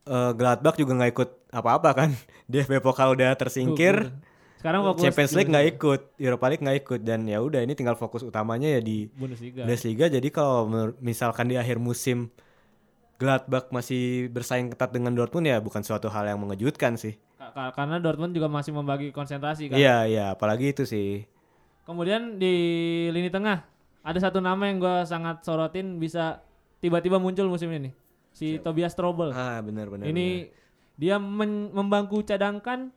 eh 0.04 0.32
Gladbach 0.36 0.76
juga 0.76 1.00
nggak 1.00 1.12
ikut 1.16 1.30
apa-apa 1.54 1.90
kan. 1.96 2.10
Di 2.52 2.60
FB 2.60 2.84
Pokal 2.84 3.16
udah 3.16 3.32
tersingkir. 3.40 4.12
sekarang 4.60 4.82
fokus 4.88 5.04
Champions 5.04 5.32
League 5.36 5.52
nggak 5.52 5.68
ikut, 5.76 6.02
Europa 6.20 6.46
League 6.48 6.64
nggak 6.64 6.78
ikut 6.88 7.00
dan 7.04 7.28
ya 7.28 7.40
udah 7.44 7.60
ini 7.64 7.76
tinggal 7.76 8.00
fokus 8.00 8.24
utamanya 8.24 8.68
ya 8.68 8.82
di 8.84 9.12
Bundesliga 9.12 9.64
Bundesliga. 9.64 10.06
Jadi 10.08 10.28
kalau 10.32 10.72
misalkan 11.04 11.52
di 11.52 11.56
akhir 11.60 11.80
musim 11.84 12.32
Gladbach 13.22 13.72
masih 13.72 14.28
bersaing 14.32 14.74
ketat 14.74 14.92
dengan 14.92 15.16
Dortmund 15.16 15.48
ya 15.48 15.62
bukan 15.64 15.80
suatu 15.86 16.12
hal 16.12 16.28
yang 16.28 16.40
mengejutkan 16.44 17.00
sih. 17.00 17.16
Ka- 17.40 17.52
ka- 17.56 17.72
karena 17.76 18.00
Dortmund 18.04 18.36
juga 18.36 18.48
masih 18.52 18.72
membagi 18.76 19.12
konsentrasi 19.16 19.72
kan 19.72 19.76
Iya, 19.80 19.98
iya, 20.10 20.26
apalagi 20.36 20.72
itu 20.76 20.84
sih. 20.84 21.24
Kemudian 21.84 22.40
di 22.40 22.56
lini 23.12 23.28
tengah 23.28 23.64
ada 24.04 24.20
satu 24.20 24.38
nama 24.38 24.68
yang 24.68 24.78
gue 24.78 24.96
sangat 25.04 25.42
sorotin 25.42 25.98
bisa 25.98 26.44
tiba-tiba 26.78 27.18
muncul 27.18 27.48
musim 27.48 27.72
ini. 27.72 27.96
Si 28.36 28.60
Tobias 28.60 28.92
Strobel. 28.92 29.32
Ah, 29.32 29.64
benar 29.64 29.88
benar. 29.88 30.04
ini 30.04 30.52
dia 30.94 31.18
men- 31.18 31.72
membangku 31.72 32.22
cadangkan 32.22 32.92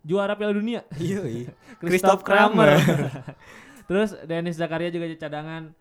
juara 0.00 0.34
Piala 0.34 0.56
Dunia. 0.56 0.82
Iya, 0.96 1.22
iya. 1.44 1.50
Christoph 1.78 2.24
Kramer. 2.24 2.80
Terus 3.88 4.16
Dennis 4.24 4.56
Zakaria 4.56 4.88
juga 4.88 5.06
jadi 5.06 5.20
cadangan. 5.20 5.72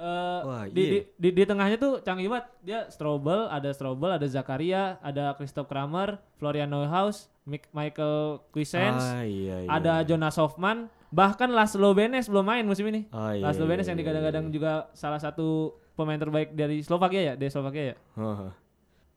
Eh, 0.00 0.40
Wah, 0.48 0.64
di, 0.64 0.80
iya. 0.80 0.90
di, 1.12 1.28
di, 1.28 1.28
di 1.36 1.42
tengahnya 1.44 1.76
tuh 1.76 2.00
canggih 2.00 2.32
banget. 2.32 2.46
Dia 2.64 2.80
Strobel, 2.88 3.48
ada 3.48 3.68
Strobel, 3.72 4.16
ada 4.16 4.24
Zakaria, 4.24 4.96
ada 5.00 5.36
Christoph 5.36 5.68
Kramer, 5.68 6.16
Florian 6.40 6.72
Neuhaus, 6.72 7.28
Michael 7.72 8.40
Quisens, 8.48 9.00
Ah, 9.00 9.24
iya, 9.24 9.64
iya. 9.64 9.68
ada 9.68 10.00
Jonas 10.08 10.40
Hoffman, 10.40 10.88
bahkan 11.10 11.50
Laszlo 11.50 11.90
Benes 11.92 12.30
belum 12.30 12.46
main 12.46 12.64
musim 12.64 12.86
ini. 12.88 13.06
Oh, 13.10 13.30
iya, 13.34 13.42
Laszlo 13.42 13.66
iya, 13.66 13.70
Benes 13.76 13.86
yang 13.86 13.98
iya, 13.98 14.02
digadang-gadang 14.06 14.46
iya. 14.48 14.52
juga 14.54 14.72
salah 14.94 15.18
satu 15.18 15.74
pemain 15.98 16.16
terbaik 16.16 16.54
dari 16.54 16.80
Slovakia 16.80 17.20
ya, 17.20 17.34
dari 17.36 17.50
Slovakia 17.50 17.94
ya. 17.94 17.96
Heeh. 18.16 18.50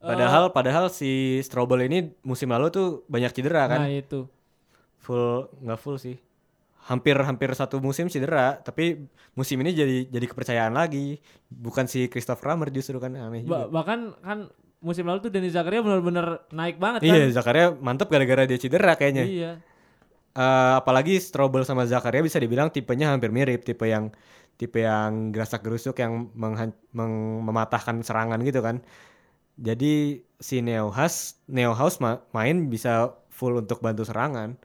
Padahal 0.04 0.52
padahal 0.52 0.92
si 0.92 1.40
Strobel 1.40 1.88
ini 1.88 2.12
musim 2.28 2.52
lalu 2.52 2.68
tuh 2.68 2.88
banyak 3.08 3.32
cedera 3.32 3.72
Nah 3.72 3.80
kan. 3.80 3.88
itu. 3.88 4.28
Full 5.00 5.48
nggak 5.64 5.80
full 5.80 5.96
sih. 5.96 6.20
Hampir 6.84 7.16
hampir 7.16 7.48
satu 7.56 7.80
musim 7.80 8.12
cedera, 8.12 8.60
tapi 8.60 9.08
musim 9.40 9.56
ini 9.64 9.72
jadi 9.72 10.04
jadi 10.12 10.26
kepercayaan 10.28 10.76
lagi. 10.76 11.24
Bukan 11.48 11.88
si 11.88 12.12
Christoph 12.12 12.44
Kramer 12.44 12.68
justru 12.68 13.00
kan 13.00 13.16
aneh 13.16 13.48
Ba- 13.48 13.64
juga. 13.64 13.72
bahkan 13.72 14.12
kan 14.20 14.52
musim 14.84 15.08
lalu 15.08 15.24
tuh 15.24 15.32
Denis 15.32 15.56
Zakaria 15.56 15.80
benar-benar 15.80 16.44
naik 16.52 16.76
banget 16.76 17.08
kan. 17.08 17.16
Iya, 17.16 17.32
Zakaria 17.32 17.72
mantep 17.72 18.12
gara-gara 18.12 18.44
dia 18.44 18.60
cedera 18.60 19.00
kayaknya. 19.00 19.24
Iya. 19.24 19.52
Eh, 20.34 20.74
apalagi 20.82 21.22
Strobel 21.22 21.62
sama 21.62 21.86
Zakaria 21.86 22.26
bisa 22.26 22.42
dibilang 22.42 22.74
tipenya 22.74 23.14
hampir 23.14 23.30
mirip, 23.30 23.62
tipe 23.62 23.86
yang 23.86 24.10
tipe 24.58 24.82
yang 24.82 25.30
gerasak 25.30 25.62
gerusuk 25.62 25.94
yang 26.02 26.30
menghan- 26.34 26.74
meng- 26.90 27.46
mematahkan 27.46 28.02
serangan 28.02 28.42
gitu 28.42 28.66
kan. 28.66 28.82
Jadi 29.62 30.26
si 30.42 30.66
Neuhaus 30.66 31.38
Neuhaus 31.46 32.02
ma- 32.02 32.26
main 32.34 32.66
bisa 32.66 33.14
full 33.30 33.62
untuk 33.62 33.78
bantu 33.86 34.02
serangan. 34.10 34.58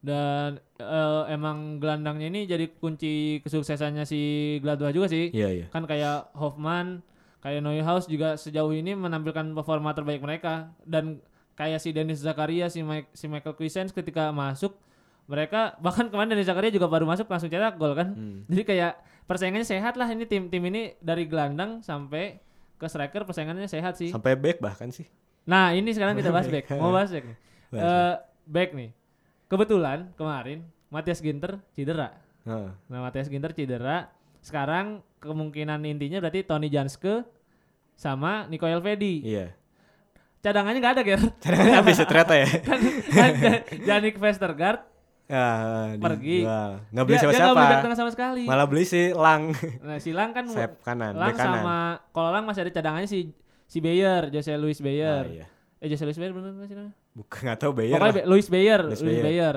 Dan 0.00 0.64
eh, 0.80 1.22
emang 1.28 1.76
gelandangnya 1.76 2.32
ini 2.32 2.40
jadi 2.48 2.64
kunci 2.80 3.44
kesuksesannya 3.44 4.08
si 4.08 4.20
Gladbach 4.64 4.96
juga 4.96 5.12
sih. 5.12 5.28
Iya 5.28 5.48
iya. 5.52 5.66
Kan 5.68 5.84
kayak 5.84 6.32
Hoffman, 6.32 7.04
kayak 7.44 7.60
Neuhaus 7.60 8.08
juga 8.08 8.40
sejauh 8.40 8.72
ini 8.72 8.96
menampilkan 8.96 9.52
performa 9.52 9.92
terbaik 9.92 10.24
mereka 10.24 10.72
dan 10.88 11.20
kayak 11.52 11.84
si 11.84 11.92
Dennis 11.92 12.24
Zakaria, 12.24 12.72
si, 12.72 12.80
Mike, 12.80 13.12
si 13.12 13.28
Michael 13.28 13.56
Quisens 13.56 13.92
ketika 13.92 14.32
masuk 14.32 14.76
mereka 15.26 15.74
bahkan 15.84 16.08
kemarin 16.08 16.30
dari 16.32 16.42
Zakaria 16.46 16.70
juga 16.72 16.86
baru 16.90 17.04
masuk 17.06 17.26
langsung 17.26 17.50
cetak 17.50 17.76
gol 17.76 17.94
kan. 17.94 18.14
Hmm. 18.14 18.42
Jadi 18.46 18.62
kayak 18.62 18.92
persaingannya 19.26 19.66
sehat 19.66 19.98
lah 19.98 20.08
ini 20.10 20.24
tim 20.24 20.48
tim 20.48 20.62
ini 20.66 20.94
dari 21.02 21.26
gelandang 21.26 21.82
sampai 21.82 22.38
ke 22.76 22.86
striker 22.86 23.26
persaingannya 23.26 23.66
sehat 23.66 23.98
sih. 23.98 24.14
Sampai 24.14 24.38
back 24.38 24.62
bahkan 24.62 24.88
sih. 24.94 25.06
Nah 25.46 25.74
ini 25.74 25.90
sekarang 25.92 26.14
kita 26.18 26.30
bahas 26.30 26.48
back. 26.54 26.64
Mau 26.78 26.94
bahas 26.94 27.10
back 27.10 27.24
nih. 27.26 27.38
Eh, 27.74 28.14
back 28.46 28.70
nih. 28.72 28.90
Kebetulan 29.46 30.10
kemarin 30.18 30.66
Matias 30.90 31.22
Ginter 31.22 31.58
cedera. 31.74 32.14
Heeh. 32.46 32.70
Nah 32.90 32.98
Matias 33.02 33.26
Ginter 33.30 33.50
cedera. 33.54 34.10
Sekarang 34.42 35.02
kemungkinan 35.18 35.82
intinya 35.82 36.22
berarti 36.22 36.46
Tony 36.46 36.70
Janske 36.70 37.26
sama 37.98 38.46
Nico 38.46 38.68
Elvedi. 38.68 39.26
Iya. 39.26 39.50
Cadangannya 40.44 40.78
nggak 40.78 40.94
ada 40.94 41.02
Ger. 41.02 41.22
Cadangannya 41.42 41.76
habis 41.82 41.98
ya 41.98 42.06
ternyata 42.06 42.34
ya. 42.38 42.48
kan, 42.68 42.78
kan 43.10 43.30
Janik 43.82 44.14
Vestergaard 44.20 44.80
Ya, 45.26 45.46
Pergi. 45.98 46.46
dijual. 46.46 46.70
Nggak 46.86 47.02
beli 47.02 47.12
dia, 47.12 47.18
dia 47.18 47.26
nggak 47.26 47.34
siapa-siapa. 47.34 47.82
beli 47.82 47.96
sama 47.96 48.10
sekali. 48.14 48.42
Malah 48.46 48.66
beli 48.66 48.84
si 48.84 49.10
Lang. 49.10 49.42
Nah 49.80 49.98
Silang 49.98 50.30
kan 50.30 50.44
Sayap 50.54 50.72
kanan, 50.80 51.12
Lang 51.12 51.34
kanan. 51.34 51.54
sama 51.58 51.76
kalau 52.10 52.30
Lang 52.30 52.44
masih 52.46 52.62
ada 52.62 52.72
cadangannya 52.72 53.06
si 53.06 53.34
si 53.64 53.78
Bayer, 53.78 54.30
Jose 54.30 54.54
Luis 54.54 54.78
Ah, 54.78 54.84
Bayer. 54.84 55.24
iya. 55.28 55.46
Eh 55.76 55.88
Jose 55.88 56.02
Luis 56.02 56.14
Bayer 56.14 56.30
benar 56.30 56.52
nggak 56.52 56.68
sih 56.68 56.76
namanya? 56.76 56.94
Bukan 57.12 57.40
nggak 57.42 57.58
tahu 57.58 57.72
Bayer. 57.72 57.92
Pokoknya 57.92 58.14
lah. 58.16 58.26
Luis 58.28 58.46
Bayer, 58.46 58.80
Luis 58.84 59.00
Luis, 59.00 59.18
Bayer. 59.18 59.24
Bayer. 59.24 59.54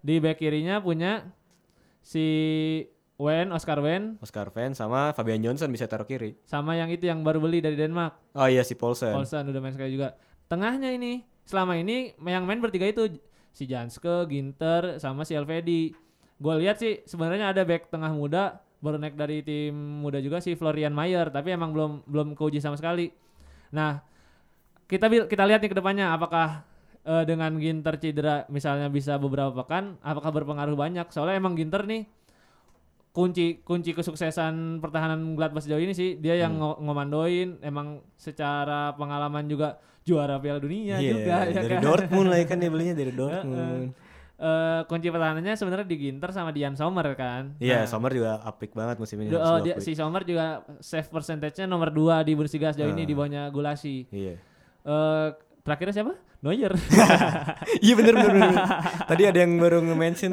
Di 0.00 0.14
back 0.16 0.36
kirinya 0.36 0.80
punya 0.80 1.12
si 2.00 2.24
Wen, 3.16 3.52
Oscar 3.52 3.76
Wen, 3.78 4.16
Oscar 4.18 4.48
Van 4.48 4.72
sama 4.72 5.12
Fabian 5.12 5.36
Johnson 5.38 5.68
bisa 5.68 5.84
taruh 5.84 6.08
kiri. 6.08 6.40
sama 6.42 6.72
yang 6.72 6.88
itu 6.88 7.04
yang 7.04 7.20
baru 7.20 7.36
beli 7.38 7.60
dari 7.60 7.76
Denmark, 7.76 8.16
Oh 8.32 8.48
iya 8.48 8.64
si 8.64 8.72
Paulsen. 8.72 9.12
Olsen 9.12 9.44
udah 9.44 9.60
main 9.60 9.76
sekali 9.76 9.92
juga. 9.92 10.16
Tengahnya 10.48 10.88
ini 10.88 11.20
selama 11.44 11.76
ini 11.76 12.16
yang 12.18 12.42
main 12.42 12.56
bertiga 12.58 12.88
itu 12.88 13.20
si 13.50 13.66
Janske, 13.66 14.26
Ginter, 14.30 14.98
sama 15.02 15.26
si 15.26 15.34
Elvedi. 15.34 15.92
Gue 16.40 16.54
lihat 16.62 16.80
sih 16.80 17.04
sebenarnya 17.04 17.52
ada 17.52 17.62
back 17.66 17.92
tengah 17.92 18.10
muda 18.14 18.64
baru 18.80 18.96
naik 18.96 19.12
dari 19.12 19.44
tim 19.44 19.76
muda 20.00 20.18
juga 20.24 20.40
si 20.40 20.56
Florian 20.56 20.96
Mayer, 20.96 21.28
tapi 21.28 21.52
emang 21.52 21.76
belum 21.76 22.08
belum 22.08 22.28
keuji 22.32 22.64
sama 22.64 22.80
sekali. 22.80 23.12
Nah, 23.76 24.00
kita 24.88 25.06
kita 25.28 25.44
lihat 25.44 25.60
nih 25.60 25.70
ke 25.70 25.76
depannya 25.76 26.16
apakah 26.16 26.64
eh, 27.04 27.24
dengan 27.28 27.60
Ginter 27.60 28.00
cedera 28.00 28.48
misalnya 28.48 28.88
bisa 28.88 29.20
beberapa 29.20 29.52
pekan, 29.52 30.00
apakah 30.00 30.32
berpengaruh 30.32 30.74
banyak? 30.74 31.06
Soalnya 31.12 31.36
emang 31.38 31.54
Ginter 31.60 31.84
nih 31.84 32.08
kunci 33.10 33.58
kunci 33.60 33.90
kesuksesan 33.90 34.78
pertahanan 34.78 35.34
Gladbach 35.34 35.60
sejauh 35.60 35.78
ini 35.78 35.90
sih 35.90 36.14
dia 36.14 36.34
yang 36.36 36.54
ngo- 36.54 36.78
ngomandoin 36.78 37.58
emang 37.60 38.02
secara 38.14 38.94
pengalaman 38.94 39.44
juga 39.44 39.76
juara 40.00 40.36
Piala 40.36 40.58
Dunia 40.58 40.96
Iya, 40.96 41.10
juga 41.12 41.34
ya 41.42 41.52
dari 41.56 41.68
kan. 41.68 41.82
Dortmund 41.82 42.28
lah 42.28 42.38
ya 42.38 42.46
kan 42.46 42.56
dia 42.56 42.70
belinya 42.72 42.94
dari 42.94 43.10
Dortmund. 43.10 43.90
Eh, 44.40 44.80
kunci 44.86 45.06
pertahanannya 45.06 45.52
sebenarnya 45.52 45.84
di 45.84 45.96
Ginter 45.98 46.30
sama 46.30 46.48
Dian 46.48 46.72
Sommer 46.72 47.04
kan. 47.12 47.52
Iya, 47.58 47.84
Nah, 47.84 47.86
Sommer 47.86 48.08
juga 48.10 48.40
apik 48.40 48.72
banget 48.72 48.96
musim 48.96 49.20
ini. 49.20 49.28
oh, 49.30 49.60
dia, 49.60 49.76
si 49.76 49.92
Sommer 49.92 50.24
juga 50.24 50.64
save 50.80 51.04
percentage-nya 51.06 51.66
nomor 51.66 51.90
2 51.90 52.24
di 52.24 52.32
Bundesliga 52.32 52.70
sejauh 52.70 52.88
ini 52.88 53.04
Ah. 53.04 53.04
di 53.04 53.12
bawahnya 53.12 53.42
Gulasi. 53.48 54.08
Iya. 54.08 54.40
Eh 54.80 55.28
terakhirnya 55.60 55.92
siapa? 55.92 56.14
Neuer. 56.40 56.72
Iya 57.84 57.94
bener 57.94 58.14
bener 58.14 58.30
bener. 58.32 58.54
Tadi 59.10 59.22
ada 59.24 59.38
yang 59.38 59.56
baru 59.56 59.80
nge-mention. 59.80 60.30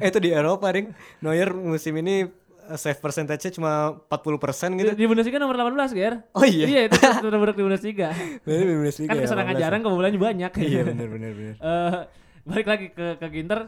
Eh 0.00 0.08
itu 0.08 0.18
di 0.18 0.32
Eropa, 0.32 0.68
Ring. 0.68 0.88
Neuer 1.20 1.52
musim 1.52 1.92
ini 1.96 2.24
eh, 2.26 2.78
save 2.78 2.96
percentage-nya 2.96 3.52
cuma 3.52 4.00
40% 4.08 4.80
gitu. 4.80 4.90
di, 4.92 4.96
di 4.96 5.06
Bundesliga 5.06 5.36
nomor 5.36 5.56
18, 5.56 5.92
Ger. 5.92 6.24
Oh 6.32 6.44
iya. 6.44 6.64
Iya, 6.66 6.80
itu 6.88 6.96
terburuk 7.24 7.54
di 7.54 7.62
Bundesliga. 7.62 8.08
Bener 8.42 8.64
bener 8.64 8.76
Bundesliga 8.80 9.10
kan 9.10 9.16
ya, 9.16 9.24
kesenangan 9.24 9.54
18. 9.54 9.62
jarang 9.62 9.80
kebobolannya 9.80 10.20
banyak. 10.20 10.50
Iya 10.56 10.80
bener 10.86 11.06
bener 11.08 11.30
bener. 11.32 11.54
Eh, 11.56 11.96
balik 12.42 12.66
lagi 12.66 12.86
ke 12.90 13.06
ke 13.16 13.26
Ginter 13.28 13.60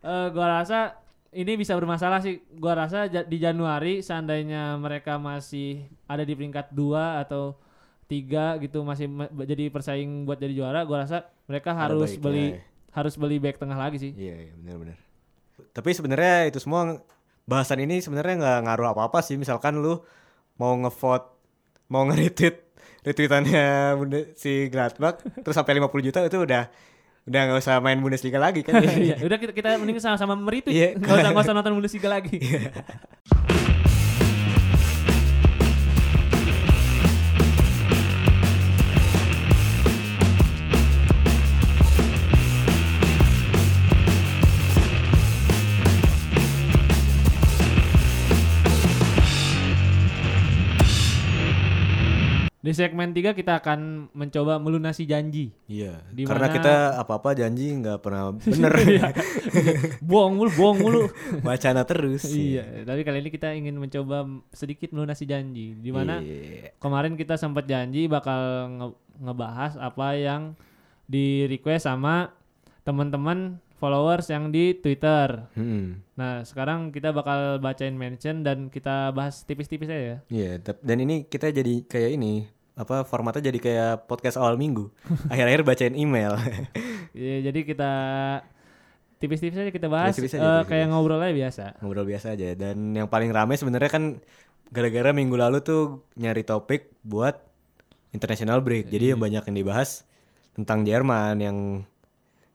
Eh, 0.00 0.28
gua 0.32 0.48
rasa 0.56 0.96
ini 1.30 1.54
bisa 1.54 1.76
bermasalah 1.76 2.24
sih 2.24 2.40
gua 2.56 2.72
rasa 2.74 3.04
di 3.04 3.36
Januari 3.36 4.00
seandainya 4.00 4.80
mereka 4.80 5.20
masih 5.20 5.76
ada 6.08 6.24
di 6.24 6.32
peringkat 6.32 6.72
2 6.72 7.20
atau 7.20 7.60
tiga 8.08 8.56
gitu 8.56 8.80
masih 8.80 9.06
ma- 9.06 9.44
jadi 9.44 9.68
persaing 9.68 10.24
buat 10.24 10.34
jadi 10.34 10.56
juara 10.56 10.82
gua 10.82 11.04
rasa 11.04 11.28
mereka 11.50 11.74
harus 11.74 12.14
baiknya, 12.14 12.22
beli 12.22 12.46
ya. 12.46 12.58
harus 12.94 13.14
beli 13.18 13.36
back 13.42 13.58
tengah 13.58 13.74
lagi 13.74 13.98
sih 13.98 14.12
Iya, 14.14 14.54
iya 14.54 14.74
bener. 14.78 14.94
Tapi 15.74 15.90
sebenarnya 15.90 16.46
itu 16.46 16.62
semua 16.62 17.02
bahasan 17.44 17.82
ini 17.82 17.98
sebenarnya 17.98 18.38
nggak 18.38 18.58
ngaruh 18.64 18.94
apa-apa 18.94 19.18
sih. 19.20 19.34
Misalkan 19.34 19.82
lu 19.82 19.98
mau 20.54 20.78
ngevote, 20.78 21.26
mau 21.90 22.06
nge-retweet 22.06 22.56
retweetannya 23.00 23.96
si 24.36 24.68
Gladbach 24.68 25.24
terus 25.40 25.56
sampai 25.56 25.80
50 25.80 26.06
juta 26.06 26.20
itu 26.20 26.38
udah 26.38 26.68
udah 27.24 27.40
nggak 27.48 27.60
usah 27.60 27.80
main 27.80 27.96
Bundesliga 27.96 28.36
lagi 28.36 28.60
kan. 28.60 28.78
Iya, 29.08 29.20
udah 29.24 29.36
kita, 29.40 29.52
kita 29.52 29.68
mending 29.76 29.98
sama-sama 29.98 30.36
meretweet 30.36 30.72
Iya. 30.72 30.88
nggak 31.00 31.16
usah 31.16 31.28
nggak 31.32 31.44
usah 31.48 31.54
nonton 31.56 31.72
Bundesliga 31.76 32.08
lagi 32.08 32.36
Di 52.70 52.78
segmen 52.78 53.10
3 53.10 53.34
kita 53.34 53.58
akan 53.58 53.80
mencoba 54.12 54.56
melunasi 54.56 55.02
janji. 55.02 55.50
Iya. 55.66 56.06
Di 56.06 56.22
Karena 56.22 56.46
kita 56.48 56.74
apa-apa 56.96 57.34
janji 57.34 57.74
nggak 57.74 57.98
pernah 57.98 58.30
bener. 58.38 58.70
bohong 60.00 60.34
mulu, 60.36 60.50
bohong 60.52 60.78
mulu. 60.78 61.02
Wacana 61.42 61.82
terus. 61.82 62.22
iya, 62.26 62.86
tapi 62.86 63.02
kali 63.02 63.18
ini 63.18 63.28
kita 63.28 63.50
ingin 63.50 63.74
mencoba 63.74 64.22
sedikit 64.50 64.90
melunasi 64.90 65.26
janji. 65.26 65.74
Di 65.74 65.90
mana 65.90 66.22
Iya. 66.22 66.78
kemarin 66.78 67.14
kita 67.14 67.34
sempat 67.34 67.66
janji 67.66 68.06
bakal 68.06 68.38
nge- 68.70 68.98
ngebahas 69.18 69.74
apa 69.74 70.14
yang 70.14 70.54
di 71.04 71.42
request 71.44 71.84
sama 71.84 72.30
teman-teman 72.80 73.58
followers 73.76 74.28
yang 74.28 74.48
di 74.48 74.72
Twitter. 74.74 75.48
Hmm. 75.54 76.04
Nah, 76.12 76.44
sekarang 76.44 76.92
kita 76.92 77.10
bakal 77.10 77.56
bacain 77.58 77.96
mention 77.96 78.40
dan 78.40 78.68
kita 78.68 79.08
bahas 79.10 79.42
tipis-tipis 79.42 79.88
aja 79.88 79.96
ya. 79.96 80.16
Iya, 80.28 80.50
dan 80.78 81.00
ini 81.00 81.24
kita 81.24 81.48
jadi 81.48 81.82
kayak 81.82 82.12
ini 82.14 82.44
apa 82.80 83.04
formatnya 83.04 83.52
jadi 83.52 83.58
kayak 83.60 83.92
podcast 84.08 84.40
awal 84.40 84.56
minggu. 84.56 84.88
Akhir-akhir 85.32 85.62
bacain 85.62 85.92
email. 85.92 86.32
Iya, 87.12 87.52
jadi 87.52 87.60
kita 87.68 87.92
tipis-tipis 89.20 89.60
aja 89.60 89.68
kita 89.68 89.92
bahas 89.92 90.16
Tipis-tipis 90.16 90.40
aja, 90.40 90.40
eh, 90.40 90.48
tipis-tipis. 90.64 90.68
kayak 90.72 90.86
ngobrol 90.88 91.20
aja 91.20 91.34
biasa. 91.36 91.64
Ngobrol 91.84 92.06
biasa 92.08 92.26
aja. 92.32 92.48
Dan 92.56 92.96
yang 92.96 93.08
paling 93.12 93.28
rame 93.28 93.52
sebenarnya 93.54 93.90
kan 93.92 94.04
gara-gara 94.72 95.12
minggu 95.12 95.36
lalu 95.36 95.60
tuh 95.60 96.08
nyari 96.16 96.40
topik 96.40 96.96
buat 97.04 97.36
international 98.16 98.64
break. 98.64 98.88
Jadi 98.88 99.12
yang 99.12 99.20
banyak 99.20 99.44
yang 99.44 99.56
dibahas 99.60 100.08
tentang 100.56 100.88
Jerman 100.88 101.36
yang 101.36 101.58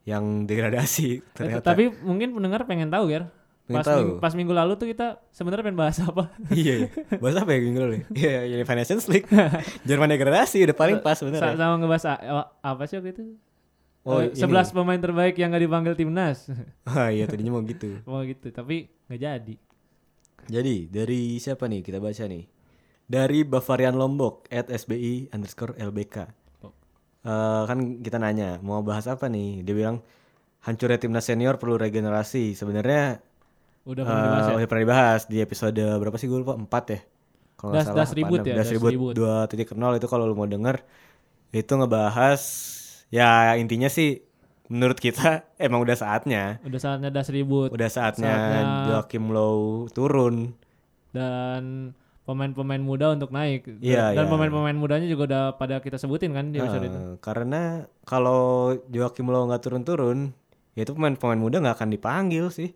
yang 0.05 0.45
degradasi 0.45 1.21
Eh, 1.21 1.33
ternyata. 1.33 1.73
Tapi 1.73 1.89
mungkin 2.01 2.33
pendengar 2.33 2.65
pengen 2.65 2.89
tahu, 2.89 3.09
Ger. 3.09 3.29
Pengen 3.65 3.75
Pas, 3.75 3.85
tahu. 3.87 3.97
minggu, 3.97 4.13
pas 4.21 4.33
minggu 4.33 4.53
lalu 4.53 4.73
tuh 4.75 4.85
kita 4.85 5.07
sebenarnya 5.29 5.65
pengen 5.65 5.79
bahas 5.79 5.97
apa? 5.97 6.29
iya, 6.53 6.85
iya. 6.85 6.87
Bahas 7.17 7.33
apa 7.35 7.49
ya 7.49 7.59
minggu 7.59 7.79
lalu? 7.79 7.93
ya? 7.95 8.05
Iya, 8.21 8.37
ini 8.51 8.63
Nations 8.63 9.05
League. 9.07 9.25
Jerman 9.81 10.07
degradasi 10.07 10.61
udah 10.61 10.77
paling 10.77 10.97
pas 10.99 11.17
Sa- 11.17 11.25
sebenarnya. 11.25 11.57
sama 11.57 11.75
ngebahas 11.75 12.05
apa 12.61 12.83
sih 12.85 13.01
waktu 13.01 13.11
itu? 13.11 13.23
Oh, 14.05 14.21
Eh. 14.21 14.37
11 14.37 14.69
pemain 14.69 15.01
terbaik 15.01 15.33
yang 15.33 15.49
gak 15.49 15.65
dipanggil 15.65 15.93
timnas. 15.93 16.45
Ah 16.85 17.09
iya 17.09 17.25
tadinya 17.25 17.57
mau 17.57 17.65
gitu. 17.65 18.05
Mau 18.05 18.21
gitu, 18.21 18.53
tapi 18.53 18.85
nggak 19.09 19.17
jadi. 19.19 19.55
Jadi 20.45 20.75
dari 20.87 21.21
siapa 21.35 21.65
nih 21.65 21.81
kita 21.81 21.97
baca 21.97 22.21
nih? 22.23 22.45
Dari 23.03 23.41
Bavarian 23.41 23.93
Lombok 23.93 24.45
at 24.47 24.69
SBI 24.69 25.33
underscore 25.33 25.73
LBK. 25.73 26.29
Oh. 26.61 26.69
Eh, 27.21 27.63
kan 27.65 27.77
kita 27.97 28.17
nanya 28.17 28.61
mau 28.61 28.81
bahas 28.81 29.05
apa 29.05 29.25
nih? 29.25 29.61
Dia 29.61 29.73
bilang 29.73 30.05
hancurnya 30.61 31.01
timnas 31.01 31.25
senior 31.25 31.57
perlu 31.57 31.73
regenerasi. 31.75 32.53
Sebenarnya 32.53 33.25
Udah 33.85 34.01
eh, 34.01 34.07
pernah 34.07 34.23
dibahas 34.25 34.45
ya? 34.45 34.53
udah 34.55 34.67
pernah 34.67 34.83
dibahas 34.83 35.21
di 35.29 35.37
episode 35.39 35.83
berapa 36.01 36.17
sih 36.17 36.25
gue 36.25 36.39
lupa? 36.41 36.57
Empat 36.57 36.83
ya. 36.89 36.99
Kalau 37.55 37.71
Das- 37.71 37.85
salah. 37.87 37.97
Das 38.01 38.09
enam. 38.11 38.43
ya, 38.43 38.53
Das 38.57 38.67
Das 38.67 39.47
titik 39.47 39.69
nol 39.77 39.93
itu 39.95 40.07
kalau 40.09 40.25
lu 40.25 40.33
mau 40.33 40.49
denger 40.49 40.81
itu 41.53 41.71
ngebahas 41.71 42.41
ya 43.07 43.55
intinya 43.55 43.87
sih 43.87 44.25
menurut 44.67 44.97
kita 44.97 45.45
emang 45.61 45.85
udah 45.85 45.95
saatnya. 45.95 46.57
Udah 46.65 46.79
saatnya 46.81 47.09
das 47.13 47.29
ribut 47.29 47.69
Udah 47.69 47.87
saatnya, 47.87 48.33
Saatnya- 48.33 48.85
Joachim 48.91 49.29
Low 49.29 49.85
turun. 49.93 50.57
dan 51.15 51.95
pemain-pemain 52.27 52.81
muda 52.81 53.13
untuk 53.15 53.31
naik. 53.31 53.69
Iya, 53.79 54.11
dan 54.11 54.25
iya. 54.25 54.31
pemain-pemain 54.33 54.75
mudanya 54.75 55.07
juga 55.07 55.29
udah 55.31 55.43
pada 55.55 55.79
kita 55.79 55.95
sebutin 55.95 56.33
kan 56.33 56.49
di 56.51 56.59
episode 56.59 56.83
Eh, 56.83 56.89
itu. 56.91 56.99
Karena 57.21 57.85
kalau 58.03 58.73
Joachim 58.91 59.29
Low 59.31 59.45
nggak 59.47 59.63
turun-turun, 59.63 60.33
ya 60.73 60.83
itu 60.83 60.91
pemain-pemain 60.91 61.39
muda 61.39 61.63
nggak 61.63 61.77
akan 61.79 61.89
dipanggil 61.93 62.49
sih. 62.51 62.73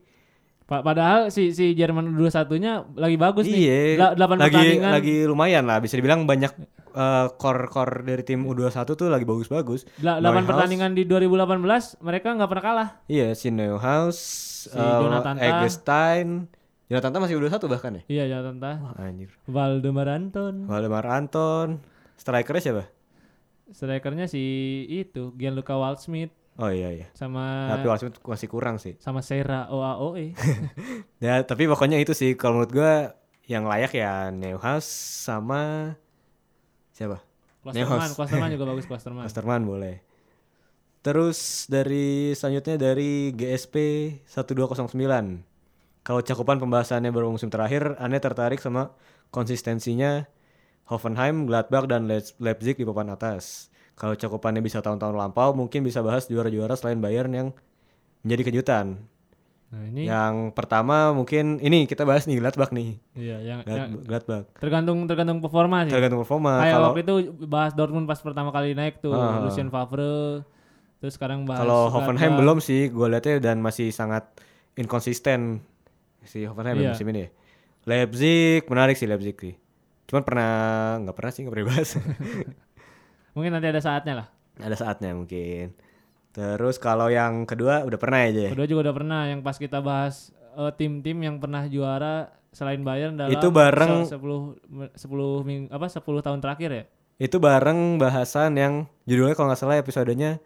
Pa- 0.70 0.86
padahal 0.86 1.28
si 1.28 1.50
si 1.50 1.74
Jerman 1.74 2.14
U21-nya 2.14 2.94
lagi 2.94 3.18
bagus 3.18 3.44
nih. 3.44 3.58
Iya. 3.58 3.80
Dela- 3.98 4.14
delapan 4.14 4.38
lagi 4.38 4.54
pertandingan. 4.54 4.92
lagi 4.94 5.16
lumayan 5.26 5.64
lah 5.66 5.82
bisa 5.82 5.98
dibilang 5.98 6.24
banyak 6.24 6.54
eh, 6.90 7.28
core-core 7.36 8.02
dari 8.04 8.22
tim 8.22 8.46
U21 8.46 8.86
tuh 8.88 9.10
lagi 9.10 9.26
bagus-bagus. 9.26 9.90
Dela- 9.96 10.18
delapan 10.18 10.46
Neuhaus. 10.46 10.50
pertandingan 10.54 10.92
di 10.94 11.04
2018 11.04 11.58
mereka 12.00 12.28
nggak 12.32 12.48
pernah 12.48 12.64
kalah. 12.64 12.90
Iya, 13.06 13.34
si 13.34 13.50
Neuhaus, 13.50 14.18
Si 14.64 14.78
Jonathan 14.78 15.36
Tah. 15.36 15.48
Eggestein. 15.58 16.30
Jonathan 16.86 17.22
masih 17.22 17.38
U21 17.38 17.62
bahkan 17.66 17.92
ya? 17.94 18.02
Iya, 18.08 18.24
ya 18.28 18.38
tante. 18.42 18.72
Wah, 18.76 18.94
anjir. 18.98 19.30
Valdemar 19.46 20.06
Anton. 20.08 20.66
Waldemar 20.66 21.06
Anton. 21.06 21.82
Strikernya 22.14 22.62
siapa? 22.62 22.84
Strikernya 23.70 24.26
si 24.26 24.42
itu 24.88 25.30
Gianluca 25.34 25.78
Waldschmidt 25.78 26.34
Oh 26.60 26.68
iya 26.68 26.92
iya. 26.92 27.08
sama 27.16 27.72
Tapi 27.72 27.88
Waldschmidt 27.88 28.20
masih 28.20 28.48
kurang 28.52 28.76
sih. 28.84 29.00
sama 29.00 29.24
Serra 29.24 29.72
OAOE. 29.72 30.36
Ya, 31.24 31.40
tapi 31.44 31.68
pokoknya 31.68 32.00
itu 32.00 32.12
sih 32.12 32.36
kalau 32.36 32.60
menurut 32.60 32.72
gua 32.76 32.94
yang 33.48 33.64
layak 33.64 33.96
ya 33.96 34.28
Neuhaus 34.30 34.84
sama 35.24 35.96
siapa? 36.92 37.24
Klosterman. 37.64 38.10
Klosterman 38.12 38.50
juga 38.52 38.66
bagus 38.76 38.86
Klosterman. 38.88 39.24
Masterman 39.24 39.62
boleh. 39.64 39.96
Terus 41.00 41.64
dari 41.72 42.36
selanjutnya 42.36 42.76
dari 42.76 43.32
GSP 43.32 43.76
1209. 44.28 45.48
Kalau 46.04 46.20
cakupan 46.20 46.60
pembahasannya 46.60 47.12
baru 47.12 47.32
musim 47.32 47.48
terakhir, 47.48 47.96
Anda 48.04 48.20
tertarik 48.20 48.60
sama 48.60 48.92
konsistensinya 49.32 50.28
Hoffenheim, 50.90 51.48
Gladbach, 51.48 51.86
dan 51.88 52.10
Leip- 52.10 52.36
Leipzig 52.42 52.76
di 52.76 52.84
papan 52.84 53.14
atas. 53.14 53.69
Kalau 54.00 54.16
cakupannya 54.16 54.60
bisa 54.60 54.80
tahun-tahun 54.80 55.12
lampau, 55.14 55.52
mungkin 55.52 55.84
bisa 55.84 56.00
bahas 56.00 56.24
juara-juara 56.26 56.72
selain 56.74 56.98
Bayern 56.98 57.30
yang 57.30 57.48
menjadi 58.22 58.44
kejutan. 58.48 58.96
Nah, 59.70 59.86
ini 59.86 60.08
Yang 60.08 60.56
pertama 60.56 61.12
mungkin 61.12 61.60
ini 61.60 61.84
kita 61.84 62.02
bahas 62.02 62.26
nih 62.26 62.40
Gladbach 62.40 62.72
nih. 62.72 62.98
iya 63.14 63.38
yang, 63.38 63.60
Glad- 63.62 63.78
yang 63.78 63.90
Gladbach. 64.02 64.46
tergantung 64.56 65.04
tergantung 65.06 65.40
performa 65.40 65.84
sih. 65.84 65.92
Tergantung 65.92 66.20
performa. 66.20 66.58
Kayak 66.58 66.74
Kalau 66.74 66.88
waktu 66.90 67.02
itu 67.02 67.14
bahas 67.46 67.72
Dortmund 67.74 68.08
pas 68.08 68.18
pertama 68.18 68.50
kali 68.50 68.74
naik 68.74 68.98
tuh 68.98 69.14
Ah. 69.14 69.44
Lucien 69.44 69.68
Favre. 69.68 70.42
Terus 70.98 71.14
sekarang 71.14 71.44
bahas 71.44 71.62
Kalau 71.62 71.88
Hoffenheim 71.90 72.34
belum 72.36 72.58
sih, 72.60 72.88
gue 72.88 73.08
lihatnya 73.08 73.38
dan 73.38 73.60
masih 73.60 73.88
sangat 73.90 74.26
inkonsisten 74.74 75.62
si 76.24 76.44
Hoffenheim 76.44 76.76
ya 76.78 76.82
Iya. 76.82 76.92
musim 76.92 77.08
ini. 77.10 77.30
Leipzig 77.86 78.66
menarik 78.66 78.96
sih 78.96 79.06
Leipzig 79.06 79.36
sih. 79.36 79.54
Cuman 80.06 80.24
pernah 80.24 80.52
nggak 81.00 81.14
pernah 81.14 81.32
sih 81.32 81.42
nggak 81.44 81.54
pernah 81.54 81.68
bahas. 81.70 81.90
Mungkin 83.40 83.56
nanti 83.56 83.72
ada 83.72 83.80
saatnya 83.80 84.14
lah. 84.16 84.28
Ada 84.60 84.76
saatnya 84.76 85.16
mungkin. 85.16 85.72
Terus 86.30 86.76
kalau 86.76 87.08
yang 87.08 87.48
kedua 87.48 87.82
udah 87.82 87.96
pernah 87.96 88.20
aja. 88.22 88.42
ya? 88.46 88.52
Kedua 88.52 88.68
juga 88.68 88.92
udah 88.92 88.96
pernah 88.96 89.22
yang 89.26 89.40
pas 89.40 89.56
kita 89.56 89.80
bahas 89.80 90.36
eh, 90.54 90.72
tim-tim 90.76 91.16
yang 91.18 91.40
pernah 91.40 91.64
juara 91.66 92.28
selain 92.52 92.84
Bayern 92.84 93.16
dalam 93.16 93.32
Itu 93.32 93.48
bareng- 93.50 94.04
se- 94.04 94.20
10 94.20 94.60
10 94.94 95.48
ming, 95.48 95.72
apa 95.72 95.88
10 95.88 96.04
tahun 96.20 96.40
terakhir 96.40 96.70
ya. 96.70 96.84
Itu 97.18 97.40
bareng 97.40 97.96
bahasan 97.96 98.56
yang 98.56 98.74
judulnya 99.04 99.34
kalau 99.34 99.48
nggak 99.48 99.60
salah 99.60 99.78
episodenya 99.78 100.44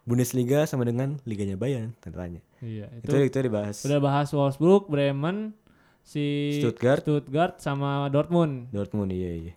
Bundesliga 0.00 0.64
sama 0.64 0.82
dengan 0.82 1.20
liganya 1.22 1.54
Bayern 1.54 1.92
tentunya. 1.98 2.40
Iya, 2.58 2.88
Itu 2.98 3.14
itu, 3.14 3.28
itu, 3.30 3.38
dibahas. 3.46 3.84
udah 3.84 4.00
bahas 4.00 4.28
Wolfsburg, 4.32 4.88
Bremen, 4.88 5.52
si 6.00 6.56
Stuttgart. 6.56 7.04
Stuttgart 7.04 7.60
sama 7.60 8.08
Dortmund. 8.08 8.72
Dortmund 8.72 9.12
iya 9.12 9.32
iya. 9.38 9.52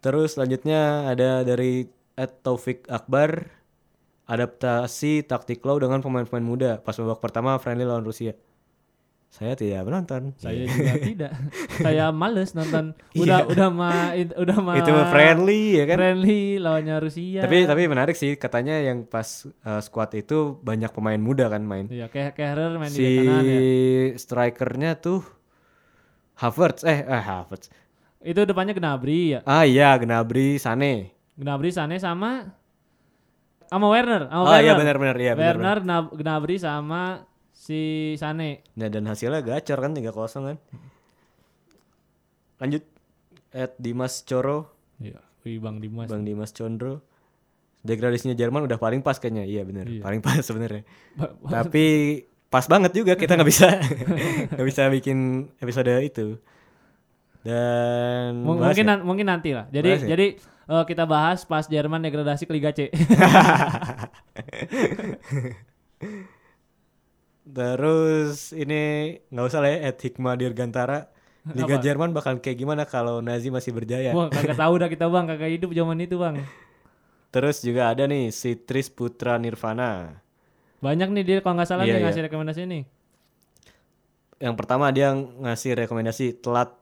Terus 0.00 0.36
selanjutnya 0.36 1.12
ada 1.12 1.44
dari 1.44 1.84
Ed 2.16 2.32
Taufik 2.40 2.88
Akbar 2.88 3.48
adaptasi 4.24 5.26
taktik 5.26 5.60
low 5.66 5.76
dengan 5.76 6.00
pemain-pemain 6.00 6.44
muda 6.44 6.70
pas 6.80 6.94
babak 6.94 7.18
pertama 7.18 7.58
friendly 7.58 7.84
lawan 7.84 8.06
Rusia. 8.06 8.32
Saya 9.30 9.54
tidak 9.54 9.86
menonton. 9.86 10.34
Saya 10.42 10.66
juga 10.66 10.98
tidak. 10.98 11.32
Saya 11.78 12.10
males 12.10 12.50
nonton. 12.50 12.98
Iya. 13.14 13.22
Udah 13.22 13.38
udah 13.46 13.68
mah 13.70 13.98
udah 14.18 14.58
mah 14.58 14.74
Itu 14.82 14.90
friendly 15.06 15.78
ya 15.78 15.84
kan. 15.86 15.96
friendly 16.02 16.58
lawannya 16.58 16.96
Rusia. 16.98 17.40
Tapi 17.46 17.62
tapi 17.62 17.82
menarik 17.86 18.18
sih 18.18 18.34
katanya 18.34 18.82
yang 18.82 19.06
pas 19.06 19.46
uh, 19.62 19.78
squad 19.78 20.14
itu 20.18 20.58
banyak 20.62 20.90
pemain 20.90 21.18
muda 21.18 21.46
kan 21.46 21.62
main. 21.62 21.86
Iya, 21.86 22.10
kayak 22.10 22.34
Kehrer 22.34 22.74
main 22.74 22.90
si 22.90 23.02
di 23.02 23.10
kanan 23.22 23.42
ya. 23.46 23.58
strikernya 24.18 24.98
tuh 24.98 25.22
Havertz 26.42 26.82
eh 26.82 27.06
eh 27.06 27.22
Havertz. 27.22 27.70
Itu 28.20 28.44
depannya 28.44 28.72
Gnabry 28.72 29.34
ya. 29.34 29.40
Ah 29.42 29.64
iya 29.64 29.96
Gnabry, 29.96 30.56
Sane. 30.56 31.16
Gnabry 31.34 31.70
Sane 31.70 31.96
sama 31.96 32.52
sama 33.64 33.86
Werner, 33.86 34.26
sama 34.26 34.36
Oh 34.36 34.46
Werner. 34.46 34.60
iya 34.60 34.72
benar-benar 34.74 35.16
iya 35.16 35.32
benar. 35.32 35.54
Werner, 35.56 35.78
Gnab- 35.80 36.12
Gnabry 36.12 36.56
sama 36.56 37.24
si 37.50 37.80
Sane. 38.14 38.66
Nah, 38.74 38.86
dan 38.86 39.06
hasilnya 39.06 39.40
gacor 39.40 39.78
kan 39.78 39.92
3-0 39.92 40.10
kan. 40.44 40.56
Lanjut 42.58 42.82
at 43.50 43.72
Dimas 43.76 44.20
Coro, 44.22 44.68
Iya, 45.00 45.16
wih 45.42 45.56
Bang 45.58 45.80
Dimas. 45.80 46.06
Bang 46.06 46.22
Dimas 46.22 46.52
Condro. 46.52 47.00
Degradasinya 47.80 48.36
Jerman 48.36 48.68
udah 48.68 48.76
paling 48.76 49.00
pas 49.00 49.16
kayaknya. 49.16 49.48
Iya 49.48 49.64
bener, 49.64 49.88
Iya. 49.88 50.04
paling 50.04 50.20
pas 50.20 50.36
sebenarnya. 50.38 50.84
Tapi 51.48 51.84
pas 52.46 52.66
banget 52.66 52.92
juga 52.92 53.16
kita 53.16 53.32
nggak 53.32 53.48
bisa 53.48 53.68
nggak 54.52 54.66
bisa 54.66 54.82
bikin 54.90 55.18
episode 55.56 55.88
itu. 55.98 56.36
Dan 57.40 58.44
bahas 58.44 58.76
mungkin 58.76 58.84
ya? 58.84 58.90
nan- 58.92 59.04
mungkin 59.04 59.26
nanti 59.28 59.50
lah. 59.56 59.64
Jadi 59.72 59.90
Bahas 59.96 60.04
ya? 60.04 60.08
jadi 60.12 60.26
eh, 60.44 60.84
kita 60.84 61.04
bahas 61.08 61.44
pas 61.48 61.64
Jerman 61.64 62.04
degradasi 62.04 62.44
ke 62.44 62.52
Liga 62.52 62.70
C. 62.76 62.88
Terus 67.50 68.52
ini 68.54 69.16
nggak 69.32 69.46
usah 69.48 69.60
lah 69.64 69.70
ya 69.72 69.78
at 69.90 69.96
Hikmah 69.98 70.36
Dirgantara. 70.36 71.08
Liga 71.56 71.80
Apa? 71.80 71.84
Jerman 71.84 72.12
bakal 72.12 72.36
kayak 72.44 72.58
gimana 72.60 72.84
kalau 72.84 73.24
Nazi 73.24 73.48
masih 73.48 73.72
berjaya? 73.72 74.12
Wah, 74.12 74.28
kagak 74.28 74.60
tahu 74.60 74.74
dah 74.76 74.88
kita 74.94 75.08
Bang, 75.08 75.24
kagak 75.24 75.48
hidup 75.48 75.72
zaman 75.72 75.96
itu 76.04 76.20
Bang. 76.20 76.36
Terus 77.30 77.62
juga 77.62 77.94
ada 77.94 78.04
nih 78.04 78.28
si 78.34 78.58
Tris 78.58 78.92
Putra 78.92 79.38
Nirvana. 79.40 80.20
Banyak 80.84 81.08
nih 81.12 81.24
dia 81.24 81.36
kalau 81.40 81.56
nggak 81.56 81.68
salah 81.68 81.84
nih 81.88 81.96
iya. 81.96 82.04
ngasih 82.04 82.22
rekomendasi 82.28 82.62
nih. 82.68 82.82
Yang 84.40 84.54
pertama 84.56 84.88
dia 84.92 85.12
ngasih 85.14 85.76
rekomendasi 85.76 86.40
telat 86.40 86.79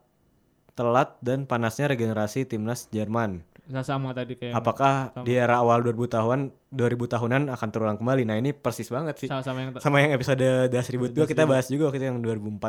telat 0.78 1.18
dan 1.18 1.42
panasnya 1.42 1.90
regenerasi 1.90 2.46
timnas 2.46 2.86
Jerman. 2.88 3.42
Nggak 3.66 3.84
sama 3.84 4.14
tadi 4.14 4.32
kayak 4.32 4.54
Apakah 4.54 5.10
sama. 5.12 5.26
di 5.26 5.34
era 5.34 5.58
awal 5.58 5.82
2000 5.82 6.08
tahun 6.08 6.38
2000 6.70 6.78
tahunan 7.10 7.42
akan 7.50 7.68
terulang 7.68 7.98
kembali? 7.98 8.22
Nah, 8.24 8.38
ini 8.38 8.54
persis 8.54 8.86
banget 8.86 9.18
sih. 9.18 9.28
sama-sama 9.28 9.58
yang 9.60 9.70
Sama 9.76 9.96
yang 9.98 10.14
episode 10.14 10.40
Das 10.68 10.86
Ribut 10.86 11.10
2 11.10 11.26
kita 11.26 11.44
bahas 11.44 11.66
juga 11.66 11.90
itu 11.90 12.00
yang 12.00 12.22
2004. 12.22 12.62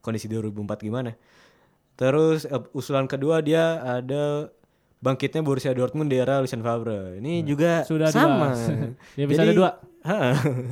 Kondisi 0.00 0.26
2004 0.26 0.50
gimana. 0.82 1.12
Terus 1.94 2.42
eh, 2.44 2.58
usulan 2.72 3.06
kedua 3.06 3.38
dia 3.38 3.78
ada 3.78 4.50
bangkitnya 4.98 5.42
Borussia 5.42 5.70
Dortmund 5.70 6.08
di 6.08 6.16
era 6.16 6.40
Lucien 6.40 6.58
Favre. 6.58 7.20
Ini 7.20 7.44
juga 7.44 7.82
Nah, 7.82 7.86
sudah 7.86 8.08
sama. 8.08 8.50
dibahas. 8.50 8.60
Di 9.14 9.20
episode 9.20 9.46
Jadi- 9.46 9.58
dua. 9.58 9.70
Ha. 10.02 10.16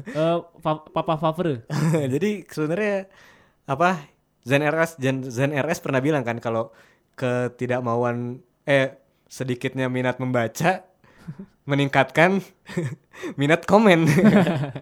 Eh, 0.02 0.38
Fa- 0.58 0.82
Papa 0.84 1.14
Favre. 1.16 1.62
Jadi 2.14 2.42
sebenarnya 2.44 3.06
apa 3.64 4.02
Zen 4.44 4.64
RS 4.64 4.96
Zen, 4.96 5.24
Zen 5.28 5.52
RS 5.52 5.84
pernah 5.84 6.00
bilang 6.00 6.24
kan 6.24 6.40
kalau 6.40 6.72
ketidakmauan 7.16 8.40
eh 8.64 8.96
sedikitnya 9.28 9.86
minat 9.92 10.18
membaca 10.18 10.84
meningkatkan 11.70 12.40
minat 13.40 13.68
komen. 13.68 14.08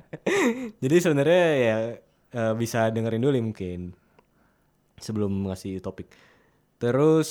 Jadi 0.83 0.97
sebenarnya 1.03 1.45
ya 1.59 1.77
eh, 2.33 2.55
bisa 2.55 2.89
dengerin 2.89 3.23
dulu 3.23 3.39
mungkin 3.53 3.93
sebelum 4.99 5.51
ngasih 5.51 5.83
topik. 5.83 6.09
Terus 6.79 7.31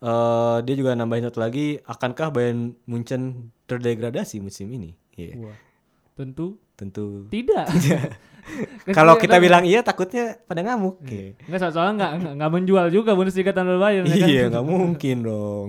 eh 0.00 0.58
dia 0.64 0.74
juga 0.80 0.96
nambahin 0.96 1.28
satu 1.28 1.44
lagi, 1.44 1.76
akankah 1.84 2.32
Bayern 2.32 2.72
Munchen 2.88 3.52
terdegradasi 3.68 4.40
musim 4.40 4.72
ini? 4.72 4.96
Iya, 5.12 5.36
Wah. 5.44 5.69
Tentu 6.14 6.58
tentu. 6.74 7.28
tidak. 7.28 7.68
Kalau 8.96 9.14
kita 9.14 9.36
bilang 9.36 9.62
iya 9.62 9.84
takutnya 9.84 10.40
pada 10.48 10.64
ngamuk. 10.64 10.98
Iya. 11.04 11.36
Enggak 11.46 11.60
soal 11.60 11.72
soalnya 11.72 11.92
enggak 11.94 12.10
enggak, 12.16 12.32
enggak 12.40 12.52
menjual 12.56 12.86
juga 12.88 13.10
Bundesliga 13.12 13.52
tanpa 13.52 13.76
Bayern 13.76 14.08
ya 14.08 14.16
kan? 14.16 14.26
Iya, 14.26 14.42
nggak 14.50 14.66
mungkin 14.66 15.16
dong. 15.22 15.68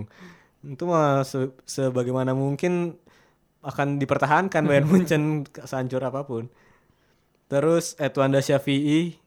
Itu 0.63 0.83
mah 0.87 1.21
se- 1.21 1.53
sebagaimana 1.67 2.31
mungkin 2.31 2.95
akan 3.61 3.99
dipertahankan 3.99 4.63
Bayern 4.65 4.87
Munchen 4.91 5.45
sehancur 5.61 6.01
apa 6.01 6.23
pun. 6.23 6.47
Terus 7.45 7.99
Etwanda 7.99 8.39
Syafi'i 8.39 9.19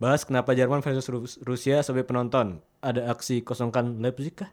bahas 0.00 0.24
kenapa 0.24 0.56
Jerman 0.56 0.82
versus 0.82 1.06
Rus- 1.06 1.38
Rusia 1.44 1.84
sebagai 1.84 2.08
penonton. 2.08 2.58
Ada 2.82 3.12
aksi 3.12 3.44
kosongkan 3.44 4.00
Leipzig 4.02 4.34
kah? 4.34 4.50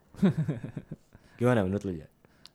Gimana 1.40 1.66
menurut 1.66 1.82
lu 1.82 1.94
ya? 1.98 2.08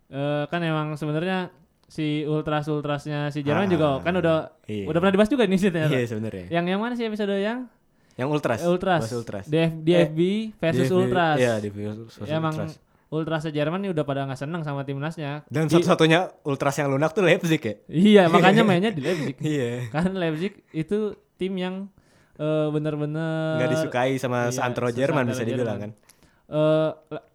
Eh, 0.07 0.45
kan 0.47 0.63
emang 0.63 0.95
sebenarnya 0.95 1.51
si 1.87 2.25
ultras 2.25 2.67
ultrasnya 2.67 3.29
si 3.29 3.41
Jerman 3.41 3.67
Ah, 3.67 3.71
juga 3.71 3.87
kan 4.01 4.15
udah 4.15 4.37
iya. 4.65 4.85
udah 4.85 4.99
pernah 4.99 5.13
dibahas 5.13 5.29
juga 5.29 5.45
nih 5.45 5.57
sih 5.57 5.69
ternyata. 5.69 5.93
Iya 5.93 6.07
sebenarnya. 6.07 6.45
Yang 6.49 6.65
yang 6.67 6.81
mana 6.81 6.93
sih 6.95 7.05
episode 7.05 7.35
yang 7.35 7.69
Yang 8.15 8.29
ultras. 8.31 8.59
Eh, 8.59 8.69
ultras. 8.69 9.01
Bahas 9.03 9.15
ultras. 9.17 9.45
DF, 9.45 9.73
DFB 9.81 10.21
versus 10.55 10.87
DFB 10.87 10.95
ultras. 10.97 11.37
Iya, 11.37 11.53
DFB 11.59 11.79
versus 11.83 12.15
Ya, 12.23 12.37
emang 12.37 12.55
ultras. 12.55 12.79
ultrasnya 13.09 13.53
Jerman 13.53 13.79
ini 13.81 13.91
udah 13.91 14.05
pada 14.05 14.21
nggak 14.25 14.39
seneng 14.39 14.63
sama 14.63 14.83
timnasnya. 14.83 15.43
Dan 15.47 15.67
Di- 15.67 15.75
satu-satunya 15.75 16.21
ultras 16.43 16.75
yang 16.77 16.89
lunak 16.89 17.11
tuh 17.11 17.23
Leipzig 17.23 17.59
ya? 17.59 17.75
Iya, 17.87 18.23
makanya 18.29 18.63
mainnya 18.63 18.91
di 18.91 19.01
Leipzig. 19.01 19.35
Iya. 19.45 19.87
Karena 19.89 20.15
Leipzig 20.21 20.63
itu 20.71 20.99
tim 21.35 21.53
yang 21.55 21.91
eh, 22.35 22.69
bener-bener 22.71 23.59
nggak 23.59 23.71
disukai 23.73 24.15
sama 24.17 24.47
iya, 24.47 24.55
seantero 24.55 24.89
Jerman 24.89 25.27
bisa 25.27 25.43
dibilang 25.43 25.79
Jerman. 25.79 25.91
kan. 25.91 25.91
eh 26.47 26.91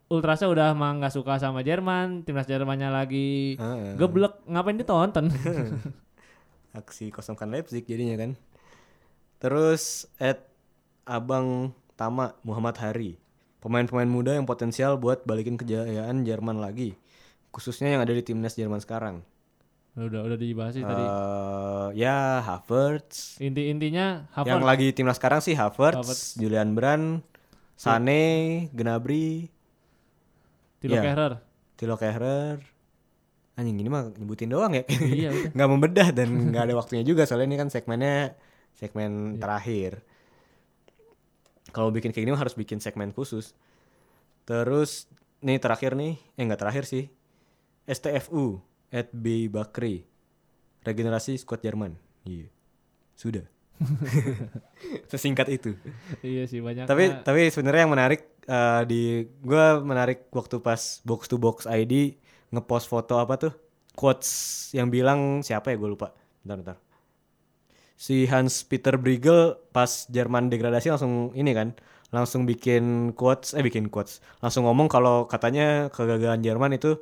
Ultrasnya 0.09 0.49
udah 0.49 0.73
mah 0.73 0.97
nggak 0.97 1.13
suka 1.13 1.37
sama 1.37 1.61
Jerman, 1.61 2.25
timnas 2.25 2.49
Jermannya 2.49 2.89
lagi 2.89 3.61
Heeh. 3.61 3.93
geblek, 3.93 4.41
ngapain 4.49 4.73
ditonton? 4.73 5.29
aksi 6.79 7.09
kosongkan 7.13 7.49
Leipzig 7.49 7.85
jadinya 7.85 8.17
kan. 8.17 8.33
Terus 9.37 10.09
at 10.17 10.49
Abang 11.05 11.77
Tama 11.93 12.33
Muhammad 12.41 12.77
Hari. 12.81 13.21
Pemain-pemain 13.59 14.07
muda 14.07 14.31
yang 14.33 14.47
potensial 14.47 14.95
buat 14.95 15.27
balikin 15.27 15.59
kejayaan 15.59 16.23
Jerman 16.23 16.57
lagi. 16.63 16.95
Khususnya 17.51 17.91
yang 17.93 18.01
ada 18.01 18.13
di 18.15 18.23
timnas 18.23 18.55
Jerman 18.55 18.79
sekarang. 18.79 19.21
udah 19.99 20.23
udah 20.31 20.37
dibahas 20.39 20.79
sih 20.79 20.85
tadi. 20.85 21.03
Eh, 21.03 21.87
ya 21.99 22.39
Havertz. 22.39 23.35
Inti-intinya 23.43 24.31
Yang 24.31 24.63
Havertz 24.63 24.69
lagi 24.71 24.87
timnas 24.95 25.17
sekarang 25.19 25.41
sih 25.43 25.59
Havertz, 25.59 25.99
Havertz. 25.99 26.25
Julian 26.39 26.71
Brand, 26.71 27.19
Sane, 27.75 28.23
Gnabry, 28.71 29.51
Tilo 30.79 30.95
Iya. 30.95 31.03
Kehrer. 31.03 31.33
Tilo 31.75 31.95
Kehrer. 31.95 32.57
Anjing 33.55 33.75
ini 33.75 33.89
mah 33.91 34.07
nyebutin 34.09 34.47
doang 34.47 34.71
ya. 34.71 34.83
iya 35.03 35.29
udah. 35.29 35.51
nggak 35.51 35.69
membedah 35.69 36.07
dan 36.11 36.29
nggak 36.49 36.63
ada 36.63 36.75
waktunya 36.75 37.03
juga 37.03 37.27
soalnya 37.27 37.51
ini 37.51 37.57
kan 37.59 37.67
segmennya 37.67 38.33
segmen 38.73 39.35
Iya. 39.35 39.39
terakhir. 39.43 39.91
Kalau 41.69 41.91
bikin 41.91 42.09
kayak 42.09 42.23
gini 42.23 42.33
mah 42.33 42.41
harus 42.41 42.55
bikin 42.55 42.79
segmen 42.79 43.11
khusus. 43.11 43.53
Terus 44.43 45.05
nih 45.39 45.59
terakhir 45.59 45.93
nih, 45.93 46.17
eh 46.33 46.43
nggak 46.43 46.57
terakhir 46.57 46.87
sih. 46.87 47.11
STFU 47.85 48.57
at 48.89 49.11
B 49.11 49.45
Bakri. 49.47 50.07
Regenerasi 50.81 51.35
skuad 51.37 51.59
Jerman. 51.59 51.93
Iya. 52.23 52.47
Sudah. 53.13 53.43
Sesingkat 55.11 55.47
itu. 55.51 55.75
iya 56.25 56.43
sih 56.45 56.59
banyak. 56.59 56.85
Tapi 56.85 57.23
tapi 57.23 57.47
sebenarnya 57.47 57.81
yang 57.87 57.93
menarik 57.93 58.21
eh, 58.47 58.81
di 58.85 59.01
gua 59.43 59.79
menarik 59.79 60.27
waktu 60.35 60.59
pas 60.59 60.99
box 61.03 61.31
to 61.31 61.39
box 61.39 61.63
ID 61.67 62.19
ngepost 62.49 62.89
foto 62.89 63.21
apa 63.21 63.37
tuh 63.37 63.53
quotes 63.99 64.29
yang 64.71 64.87
bilang 64.87 65.43
siapa 65.43 65.73
ya 65.73 65.75
gue 65.75 65.89
lupa. 65.91 66.15
Bentar 66.43 66.57
bentar. 66.63 66.77
Si 67.99 68.23
Hans 68.31 68.63
Peter 68.63 68.95
Briegel 68.95 69.59
pas 69.75 70.07
Jerman 70.07 70.47
degradasi 70.47 70.95
langsung 70.95 71.35
ini 71.35 71.51
kan 71.51 71.75
langsung 72.09 72.47
bikin 72.47 73.13
quotes 73.13 73.53
eh 73.53 73.61
bikin 73.61 73.91
quotes 73.93 74.17
langsung 74.41 74.65
ngomong 74.65 74.89
kalau 74.89 75.29
katanya 75.29 75.93
kegagalan 75.93 76.41
Jerman 76.41 76.73
itu 76.73 76.97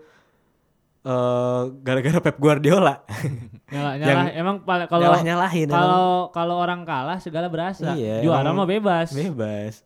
eh 1.08 1.62
gara-gara 1.88 2.20
Pep 2.20 2.36
Guardiola 2.36 3.00
Nyala, 3.68 4.00
yang 4.00 4.08
nyalah, 4.08 4.26
emang 4.32 4.56
kalau 4.64 5.04
nyalah 5.04 5.24
nyalahin 5.28 5.68
kalau 5.68 6.32
kalau 6.32 6.56
orang 6.56 6.88
kalah 6.88 7.20
segala 7.20 7.52
berasa. 7.52 8.00
Iya, 8.00 8.24
Juara 8.24 8.56
mah 8.56 8.64
bebas. 8.64 9.12
Bebas. 9.12 9.84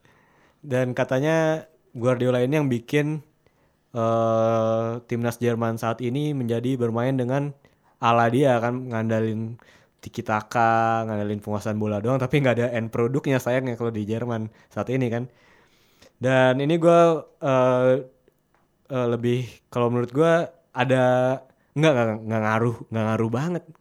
Dan 0.62 0.94
katanya 0.94 1.66
Guardiola 1.98 2.46
ini 2.46 2.62
yang 2.62 2.70
bikin 2.70 3.26
eh 3.98 4.92
timnas 5.10 5.42
Jerman 5.42 5.82
saat 5.82 5.98
ini 6.06 6.38
menjadi 6.38 6.78
bermain 6.78 7.18
dengan 7.18 7.58
ala 7.98 8.30
dia 8.30 8.62
kan 8.62 8.86
ngandalin 8.94 9.58
tiki 9.98 10.22
taka, 10.22 11.02
ngandalin 11.10 11.42
penguasaan 11.42 11.82
bola 11.82 11.98
doang 11.98 12.22
tapi 12.22 12.38
nggak 12.38 12.56
ada 12.62 12.68
end 12.78 12.94
produknya 12.94 13.42
sayangnya 13.42 13.82
kalau 13.82 13.90
di 13.90 14.06
Jerman 14.06 14.46
saat 14.70 14.94
ini 14.94 15.10
kan. 15.10 15.26
Dan 16.22 16.62
ini 16.62 16.78
gua 16.78 17.26
eh 17.42 18.06
eh, 18.94 19.08
lebih 19.10 19.50
kalau 19.74 19.90
menurut 19.90 20.14
gua 20.14 20.61
ada 20.72 21.04
nggak 21.72 21.92
nggak 21.94 22.08
nggak 22.28 22.42
ngaruh 22.44 22.76
nggak 22.88 23.06
ngaruh 23.08 23.30
banget. 23.32 23.64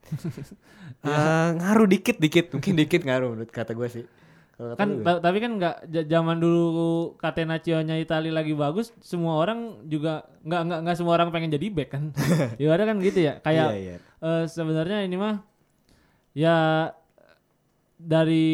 Eh, 1.01 1.49
ngaruh 1.57 1.89
dikit 1.89 2.21
dikit 2.21 2.53
mungkin 2.53 2.77
dikit 2.77 3.01
ngaruh 3.09 3.33
menurut 3.33 3.49
kata 3.49 3.73
gue 3.73 3.89
sih. 3.89 4.05
Kata 4.53 4.77
kan 4.77 5.01
ta- 5.01 5.17
tapi 5.25 5.41
kan 5.41 5.57
nggak 5.57 6.05
zaman 6.05 6.37
dulu 6.37 7.17
Catenaccio-nya 7.17 7.97
Itali 7.97 8.29
lagi 8.29 8.53
bagus 8.53 8.93
semua 9.01 9.41
orang 9.41 9.81
juga 9.89 10.29
nggak 10.45 10.61
nggak 10.61 10.79
nggak 10.85 10.97
semua 11.01 11.17
orang 11.17 11.33
pengen 11.33 11.57
jadi 11.57 11.73
back 11.73 11.89
kan 11.97 12.05
ya 12.61 12.69
ada 12.69 12.85
kan 12.85 13.01
gitu 13.01 13.17
ya 13.17 13.41
kayak 13.41 13.69
Iya, 13.73 13.77
iya. 13.81 13.97
eh, 13.97 14.45
sebenarnya 14.45 15.09
ini 15.09 15.17
mah 15.17 15.41
ya 16.37 16.93
dari 17.97 18.49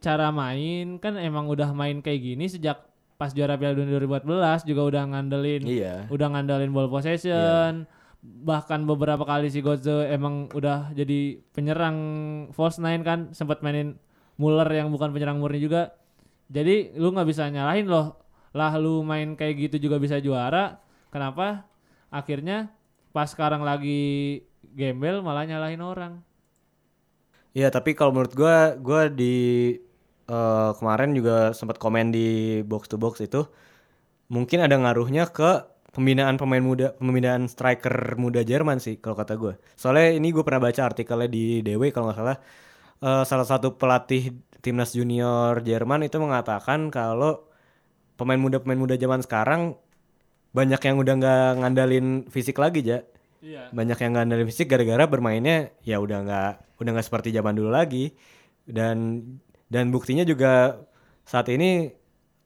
cara 0.00 0.28
main 0.28 0.96
kan 0.96 1.16
emang 1.16 1.48
udah 1.48 1.68
main 1.72 2.00
kayak 2.00 2.20
gini 2.20 2.48
sejak 2.48 2.80
pas 3.14 3.30
juara 3.30 3.54
Piala 3.54 3.78
Dunia 3.78 3.96
2014 3.96 4.66
juga 4.66 4.82
udah 4.84 5.02
ngandelin 5.06 5.62
Iya. 5.64 5.94
udah 6.10 6.28
ngandelin 6.34 6.74
ball 6.74 6.90
possession. 6.90 7.86
Bahkan 8.24 8.88
beberapa 8.88 9.22
kali 9.22 9.52
si 9.52 9.60
Götze 9.60 10.08
emang 10.08 10.48
udah 10.50 10.90
jadi 10.92 11.38
penyerang 11.52 11.96
false 12.56 12.80
nine 12.80 13.04
kan 13.04 13.30
sempat 13.36 13.60
mainin 13.60 14.00
Muller 14.34 14.66
yang 14.66 14.90
bukan 14.90 15.14
penyerang 15.14 15.38
murni 15.38 15.62
juga. 15.62 15.94
Jadi 16.50 16.96
lu 16.98 17.14
nggak 17.14 17.28
bisa 17.28 17.46
nyalahin 17.46 17.86
loh. 17.86 18.18
Lah 18.50 18.74
lu 18.74 19.06
main 19.06 19.38
kayak 19.38 19.70
gitu 19.70 19.86
juga 19.86 20.02
bisa 20.02 20.18
juara. 20.18 20.82
Kenapa? 21.14 21.68
Akhirnya 22.10 22.74
pas 23.14 23.30
sekarang 23.30 23.62
lagi 23.62 24.42
gembel 24.74 25.22
malah 25.22 25.46
nyalahin 25.46 25.78
orang. 25.78 26.12
Iya, 27.54 27.70
tapi 27.70 27.94
kalau 27.94 28.10
menurut 28.10 28.34
gua 28.34 28.74
gua 28.74 29.06
di 29.06 29.78
eh, 30.28 30.70
kemarin 30.78 31.10
juga 31.16 31.52
sempat 31.56 31.76
komen 31.80 32.12
di 32.14 32.60
box 32.64 32.88
to 32.90 32.96
box 33.00 33.20
itu 33.24 33.46
mungkin 34.32 34.64
ada 34.64 34.76
ngaruhnya 34.76 35.28
ke 35.30 35.64
pembinaan 35.94 36.34
pemain 36.36 36.60
muda, 36.60 36.98
pembinaan 36.98 37.46
striker 37.46 38.18
muda 38.18 38.42
Jerman 38.42 38.82
sih 38.82 38.98
kalau 38.98 39.14
kata 39.14 39.38
gua. 39.38 39.54
Soalnya 39.78 40.18
ini 40.18 40.34
gue 40.34 40.42
pernah 40.42 40.66
baca 40.66 40.82
artikelnya 40.90 41.30
di 41.30 41.62
DW 41.62 41.94
kalau 41.94 42.10
nggak 42.10 42.18
salah. 42.18 42.36
Eh, 43.04 43.24
salah 43.28 43.46
satu 43.46 43.78
pelatih 43.78 44.34
timnas 44.64 44.96
junior 44.96 45.62
Jerman 45.62 46.08
itu 46.08 46.18
mengatakan 46.18 46.90
kalau 46.90 47.46
pemain 48.18 48.40
muda 48.40 48.58
pemain 48.64 48.80
muda 48.80 48.96
zaman 48.98 49.20
sekarang 49.22 49.76
banyak 50.54 50.80
yang 50.82 50.96
udah 51.02 51.14
nggak 51.18 51.48
ngandalin 51.62 52.06
fisik 52.32 52.58
lagi 52.58 52.82
ja. 52.82 52.98
Iya. 53.44 53.68
Banyak 53.76 53.98
yang 54.00 54.12
ngandalin 54.18 54.48
fisik 54.48 54.72
gara-gara 54.72 55.04
bermainnya 55.04 55.74
ya 55.84 56.00
udah 56.00 56.18
nggak 56.24 56.52
udah 56.80 56.90
nggak 56.96 57.06
seperti 57.06 57.30
zaman 57.30 57.54
dulu 57.54 57.70
lagi. 57.70 58.16
Dan 58.64 59.20
dan 59.74 59.90
buktinya 59.90 60.22
juga 60.22 60.86
saat 61.26 61.50
ini 61.50 61.90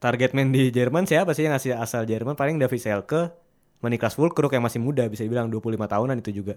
target 0.01 0.33
man 0.33 0.49
di 0.49 0.72
Jerman 0.72 1.05
siapa 1.05 1.37
sih 1.37 1.45
yang 1.45 1.53
ngasih 1.53 1.76
asal 1.76 2.09
Jerman 2.09 2.33
paling 2.33 2.57
David 2.57 2.81
Selke 2.81 3.29
sama 3.76 3.93
Niklas 3.93 4.16
Fulkrug 4.16 4.49
yang 4.49 4.64
masih 4.64 4.81
muda 4.81 5.05
bisa 5.07 5.22
dibilang 5.22 5.53
25 5.53 5.61
tahunan 5.85 6.16
itu 6.18 6.33
juga 6.33 6.57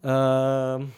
Ehm, 0.00 0.88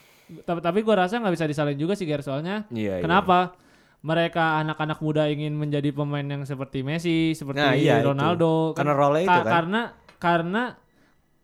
tapi 0.47 0.61
tapi 0.63 0.79
gue 0.81 0.95
rasa 0.95 1.19
nggak 1.19 1.35
bisa 1.35 1.47
disalahin 1.51 1.75
juga 1.75 1.99
sih 1.99 2.07
Ger 2.07 2.23
soalnya 2.23 2.71
iya, 2.71 2.99
iya. 2.99 3.03
Kenapa? 3.03 3.59
Mereka 4.03 4.63
anak-anak 4.63 4.99
muda 4.99 5.27
ingin 5.27 5.55
menjadi 5.55 5.91
pemain 5.91 6.23
yang 6.23 6.43
seperti 6.43 6.83
Messi, 6.83 7.35
seperti 7.35 7.59
Nah, 7.59 7.75
iya, 7.75 7.99
itu. 7.99 8.11
Ronaldo. 8.11 8.75
Karena 8.75 8.95
role 8.95 9.23
itu 9.23 9.31
kan. 9.31 9.47
Karena 9.47 9.81
karena 10.19 10.63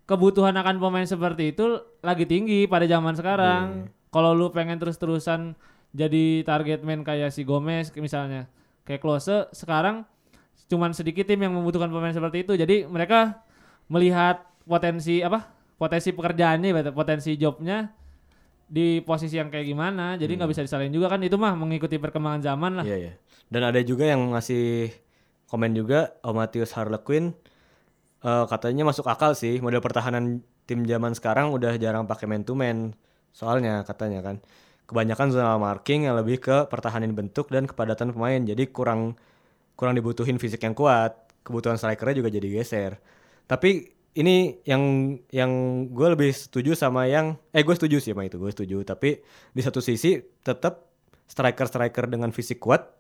kebutuhan 0.07 0.55
akan 0.55 0.77
pemain 0.79 1.07
seperti 1.07 1.51
itu 1.51 1.67
lagi 2.03 2.27
tinggi 2.27 2.67
pada 2.67 2.87
zaman 2.87 3.15
Iya. 3.15 3.19
sekarang. 3.19 3.65
Kalau 4.11 4.35
lu 4.35 4.51
pengen 4.51 4.79
terus-terusan 4.79 5.55
jadi 5.93 6.45
target 6.45 6.85
man 6.85 7.03
kayak 7.03 7.33
si 7.33 7.43
Gomez 7.45 7.93
misalnya, 7.97 8.47
kayak 8.85 9.01
Klose, 9.01 9.49
sekarang 9.57 10.05
cuman 10.69 10.93
sedikit 10.93 11.25
tim 11.25 11.41
yang 11.41 11.57
membutuhkan 11.57 11.89
pemain 11.89 12.13
seperti 12.13 12.45
itu. 12.45 12.53
Jadi 12.57 12.85
mereka 12.85 13.41
melihat 13.89 14.45
potensi 14.69 15.25
apa? 15.25 15.49
Potensi 15.79 16.11
pekerjaannya, 16.11 16.91
potensi 16.91 17.39
jobnya 17.39 17.87
di 18.69 19.01
posisi 19.01 19.41
yang 19.41 19.49
kayak 19.49 19.65
gimana 19.65 20.21
jadi 20.21 20.29
nggak 20.29 20.53
bisa 20.53 20.61
disalahin 20.61 20.93
juga 20.93 21.09
kan 21.09 21.25
itu 21.25 21.41
mah 21.41 21.57
mengikuti 21.57 21.97
perkembangan 21.97 22.45
zaman 22.45 22.73
lah 22.77 22.85
Iya 22.85 22.97
iya. 23.01 23.13
Dan 23.49 23.65
ada 23.65 23.81
juga 23.81 24.05
yang 24.05 24.37
ngasih 24.37 24.93
komen 25.49 25.73
juga 25.73 26.13
oh, 26.21 26.37
Matius 26.37 26.77
Harlequin 26.77 27.33
eh, 28.21 28.45
katanya 28.45 28.93
masuk 28.93 29.09
akal 29.09 29.33
sih 29.33 29.65
model 29.65 29.81
pertahanan 29.81 30.45
tim 30.69 30.85
zaman 30.85 31.17
sekarang 31.17 31.49
udah 31.57 31.81
jarang 31.81 32.05
pakai 32.05 32.29
man 32.29 32.45
to 32.45 32.53
man. 32.53 32.93
Soalnya 33.33 33.89
katanya 33.89 34.21
kan 34.21 34.37
kebanyakan 34.89 35.29
zona 35.29 35.55
marking 35.55 36.09
yang 36.09 36.17
lebih 36.17 36.41
ke 36.41 36.65
pertahanan 36.67 37.13
bentuk 37.13 37.47
dan 37.49 37.69
kepadatan 37.69 38.11
pemain. 38.11 38.41
Jadi 38.41 38.69
kurang 38.69 39.15
kurang 39.75 39.95
dibutuhin 39.95 40.37
fisik 40.37 40.59
yang 40.61 40.73
kuat. 40.73 41.29
Kebutuhan 41.45 41.77
strikernya 41.77 42.19
juga 42.19 42.29
jadi 42.31 42.49
geser. 42.51 42.97
Tapi 43.45 43.89
ini 44.15 44.59
yang 44.65 44.83
yang 45.31 45.53
gue 45.87 46.09
lebih 46.09 46.33
setuju 46.33 46.73
sama 46.73 47.07
yang 47.07 47.39
eh 47.53 47.63
gue 47.63 47.71
setuju 47.71 48.01
sih 48.01 48.11
sama 48.11 48.25
itu 48.25 48.35
gue 48.35 48.51
setuju 48.51 48.83
tapi 48.83 49.21
di 49.49 49.61
satu 49.63 49.79
sisi 49.79 50.17
tetap 50.43 50.91
striker 51.25 51.69
striker 51.69 52.05
dengan 52.09 52.33
fisik 52.33 52.59
kuat 52.59 52.99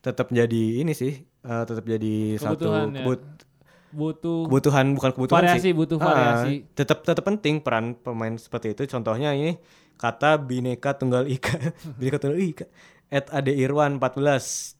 tetap 0.00 0.30
jadi 0.30 0.80
ini 0.80 0.96
sih 0.96 1.12
eh, 1.20 1.62
tetap 1.66 1.84
jadi 1.84 2.38
satu 2.38 2.64
Kebutuhan 2.64 2.88
ya. 2.88 3.02
kebut- 3.04 3.44
butuh 3.88 4.44
kebutuhan 4.46 4.86
bukan 4.92 5.10
kebutuhan 5.12 5.42
variasi 5.42 5.60
sih 5.60 5.72
butuh 5.72 5.96
Ah, 5.98 6.04
variasi 6.06 6.64
tetap 6.70 7.02
tetap 7.02 7.24
penting 7.24 7.60
peran 7.60 7.92
pemain 7.94 8.32
seperti 8.32 8.72
itu 8.72 8.84
contohnya 8.86 9.32
ini 9.32 9.56
kata 9.98 10.38
bineka 10.40 10.94
tunggal 11.00 11.26
ika 11.28 11.54
bineka 11.98 12.18
tunggal 12.22 12.40
ika 12.40 12.66
at 13.10 13.26
ade 13.34 13.52
irwan 13.56 13.98
14 14.00 14.76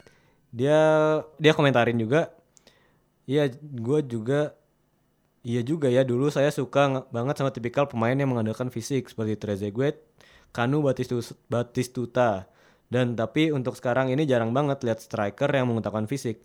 dia 0.54 0.80
dia 1.42 1.52
komentarin 1.56 1.98
juga 2.00 2.32
iya 3.28 3.44
gue 3.86 4.00
juga 4.06 4.56
iya 5.46 5.60
juga 5.64 5.88
ya 5.88 6.02
dulu 6.06 6.28
saya 6.32 6.50
suka 6.52 6.82
nge- 6.92 7.06
banget 7.14 7.34
sama 7.40 7.50
tipikal 7.54 7.84
pemain 7.90 8.14
yang 8.16 8.30
mengandalkan 8.32 8.68
fisik 8.74 9.08
seperti 9.10 9.34
Trezeguet 9.40 9.96
Kanu 10.54 10.80
Batistu- 10.86 11.36
Batistuta 11.52 12.48
Dan 12.88 13.14
tapi 13.20 13.52
untuk 13.52 13.76
sekarang 13.76 14.08
ini 14.14 14.24
jarang 14.24 14.50
banget 14.56 14.80
lihat 14.86 15.00
striker 15.04 15.50
yang 15.52 15.68
mengutamakan 15.70 16.08
fisik. 16.08 16.40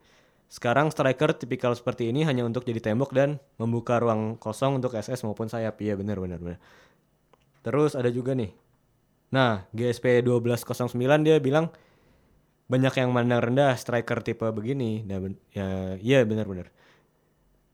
Sekarang 0.51 0.91
striker 0.91 1.31
tipikal 1.35 1.73
seperti 1.73 2.11
ini 2.11 2.27
hanya 2.27 2.43
untuk 2.43 2.67
jadi 2.69 2.83
tembok 2.83 3.11
dan 3.15 3.39
membuka 3.57 3.97
ruang 4.03 4.35
kosong 4.37 4.77
untuk 4.79 4.93
SS 4.93 5.23
maupun 5.23 5.47
sayap. 5.47 5.79
Iya 5.79 5.95
benar 5.95 6.19
benar 6.19 6.39
benar. 6.43 6.59
Terus 7.63 7.95
ada 7.95 8.09
juga 8.11 8.35
nih. 8.35 8.51
Nah, 9.33 9.65
GSP 9.71 10.21
1209 10.21 10.93
dia 11.19 11.37
bilang 11.37 11.73
banyak 12.63 12.93
yang 12.95 13.09
mandang 13.09 13.41
rendah 13.41 13.73
striker 13.73 14.21
tipe 14.21 14.45
begini. 14.47 15.01
Nah, 15.03 15.17
ben- 15.19 15.41
ya, 15.49 15.67
iya 15.99 16.21
benar-benar. 16.21 16.69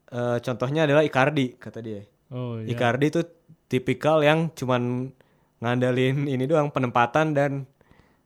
Eh, 0.10 0.38
contohnya 0.40 0.88
adalah 0.88 1.04
Icardi 1.04 1.54
kata 1.54 1.80
dia. 1.80 2.02
Oh 2.32 2.58
iya. 2.58 2.72
Icardi 2.72 3.06
itu 3.08 3.22
tipikal 3.68 4.24
yang 4.24 4.50
cuman 4.50 5.12
ngandalin 5.60 6.26
ini 6.34 6.48
doang 6.48 6.72
penempatan 6.72 7.36
dan 7.36 7.68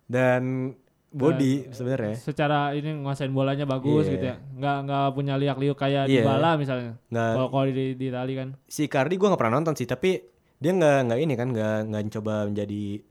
dan 0.06 0.72
body 1.10 1.70
sebenarnya. 1.70 2.16
Secara 2.16 2.72
ini 2.72 3.02
nguasain 3.02 3.30
bolanya 3.30 3.66
bagus 3.66 4.08
Iya. 4.08 4.14
gitu 4.14 4.26
ya. 4.26 4.36
Nggak 4.56 4.78
nggak 4.86 5.06
punya 5.12 5.34
liak-liuk 5.36 5.76
kayak 5.76 6.08
Iya. 6.08 6.24
Dybala 6.24 6.52
misalnya. 6.56 6.92
Kalau 7.10 7.50
kalau 7.50 7.66
di, 7.68 7.94
di 7.94 8.06
Itali 8.08 8.34
kan. 8.34 8.50
si 8.66 8.88
Icardi 8.88 9.18
gue 9.18 9.28
nggak 9.28 9.38
pernah 9.38 9.58
nonton 9.58 9.74
sih 9.74 9.86
tapi 9.86 10.22
dia 10.56 10.72
nggak 10.72 10.98
nggak 11.06 11.20
ini 11.20 11.34
kan 11.34 11.48
nggak 11.50 11.78
nggak 11.90 12.02
coba 12.14 12.48
menjadi 12.48 13.04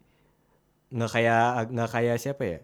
nggak 0.92 1.10
kayak 1.10 1.42
nggak 1.68 1.90
kayak 1.90 2.16
siapa 2.16 2.42
ya 2.44 2.58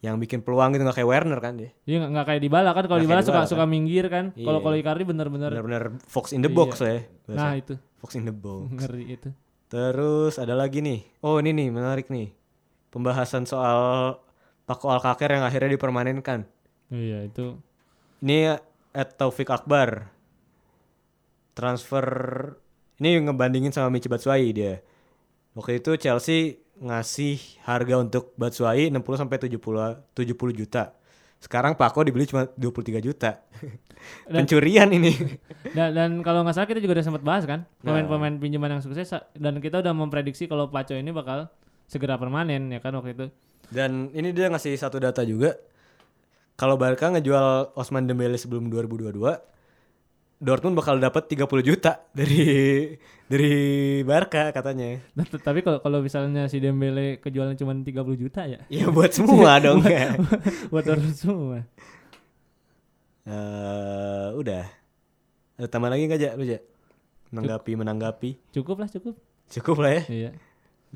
yang 0.00 0.16
bikin 0.16 0.40
peluang 0.40 0.72
gitu 0.72 0.80
nggak 0.80 0.96
kayak 0.96 1.10
Werner 1.10 1.38
kan 1.38 1.54
dia 1.54 1.70
Iya 1.84 2.08
nggak 2.08 2.24
kayak 2.24 2.40
Dybala 2.40 2.72
kan. 2.72 2.84
Kalau 2.88 2.96
Dybala 2.98 3.20
kayak 3.20 3.28
suka 3.28 3.36
Dybala 3.38 3.52
suka 3.52 3.64
minggir 3.66 4.08
kan. 4.08 4.32
Kalau 4.32 4.56
Iya. 4.56 4.64
kalau 4.64 4.76
Icardi 4.78 5.04
bener-bener. 5.04 5.50
benar-benar 5.52 5.84
fox 6.06 6.32
in 6.32 6.40
the 6.40 6.48
Iya. 6.48 6.56
box 6.56 6.70
ya 6.80 6.98
bahasa. 7.22 7.36
Nah 7.36 7.52
itu 7.54 7.74
fox 7.96 8.10
in 8.14 8.24
the 8.24 8.32
box 8.32 8.64
ngeri 8.70 9.04
itu. 9.10 9.28
terus 9.68 10.34
ada 10.34 10.52
lagi 10.52 10.80
nih 10.80 11.04
oh 11.20 11.36
ini 11.36 11.52
nih 11.52 11.68
menarik 11.68 12.08
nih 12.08 12.32
pembahasan 12.88 13.44
soal 13.44 14.16
Paco 14.64 14.88
Alcacer 14.88 15.30
yang 15.30 15.44
akhirnya 15.44 15.70
dipermanenkan 15.70 16.48
Iya 16.88 17.22
itu. 17.22 17.60
Ini 18.18 18.56
at 18.90 19.14
Taufik 19.14 19.46
Akbar. 19.46 20.10
Transfer 21.52 22.06
ini 22.96 23.20
ngebandingin 23.20 23.70
sama 23.70 23.88
Michi 23.88 24.06
Batshuayi 24.06 24.50
dia. 24.50 24.80
Waktu 25.52 25.78
itu 25.78 25.94
Chelsea 25.96 26.58
ngasih 26.80 27.36
harga 27.62 27.94
untuk 28.00 28.32
Batshuayi 28.34 28.88
60 28.88 29.20
sampai 29.20 29.36
70 29.38 29.60
70 30.16 30.32
juta. 30.56 30.96
Sekarang 31.40 31.72
Paco 31.72 32.00
dibeli 32.00 32.24
cuma 32.24 32.48
23 32.52 33.00
juta. 33.00 33.40
Dan- 34.24 34.44
Pencurian 34.44 34.88
ini. 34.90 35.12
Dan, 35.72 35.92
dan 35.92 36.10
kalau 36.20 36.40
nggak 36.40 36.56
salah 36.56 36.68
kita 36.68 36.80
juga 36.80 36.96
udah 36.96 37.06
sempat 37.06 37.20
bahas 37.20 37.44
kan 37.44 37.68
Nah. 37.80 37.92
pemain-pemain 38.00 38.36
pinjaman 38.36 38.76
yang 38.76 38.82
sukses 38.82 39.08
dan 39.12 39.54
kita 39.60 39.80
udah 39.80 39.92
memprediksi 39.92 40.44
kalau 40.44 40.68
Paco 40.68 40.92
ini 40.92 41.12
bakal 41.12 41.52
segera 41.84 42.16
permanen 42.16 42.68
ya 42.68 42.80
kan 42.80 42.92
waktu 42.92 43.12
itu. 43.12 43.26
Dan 43.68 44.08
ini 44.10 44.32
dia 44.32 44.48
ngasih 44.48 44.72
satu 44.74 44.96
data 44.96 45.20
juga. 45.22 45.52
Kalau 46.56 46.76
Barca 46.76 47.08
ngejual 47.08 47.72
Osman 47.72 48.04
Dembele 48.04 48.36
sebelum 48.36 48.68
2022, 48.68 49.16
Dortmund 50.40 50.72
bakal 50.72 50.96
dapat 50.96 51.28
30 51.28 51.44
juta 51.60 52.00
dari 52.16 52.40
dari 53.28 53.52
Barca 54.08 54.48
katanya. 54.56 54.96
Nah, 55.12 55.28
Tapi 55.28 55.60
kalau 55.60 55.84
kalau 55.84 56.00
misalnya 56.00 56.48
si 56.48 56.64
Dembele 56.64 57.20
kejualan 57.20 57.52
cuma 57.60 57.76
30 57.76 57.92
juta 58.16 58.48
ya 58.48 58.64
Ya 58.72 58.88
buat 58.88 59.12
semua 59.12 59.56
dong 59.64 59.84
ya. 59.84 60.16
buat 60.72 60.88
orang 60.88 61.12
semua. 61.12 61.68
Eh, 63.28 64.28
udah. 64.32 64.64
Ada 65.60 65.68
tambah 65.68 65.92
lagi 65.92 66.08
nggak 66.08 66.20
Ja? 66.24 66.32
Lu 66.32 66.48
Ja? 66.48 66.58
Menanggapi 67.30 67.76
menanggapi. 67.76 68.30
Cukup 68.56 68.80
lah 68.80 68.88
cukup. 68.88 69.20
Cukup 69.52 69.76
lah 69.84 69.92
ya. 70.00 70.02
Iya. 70.08 70.30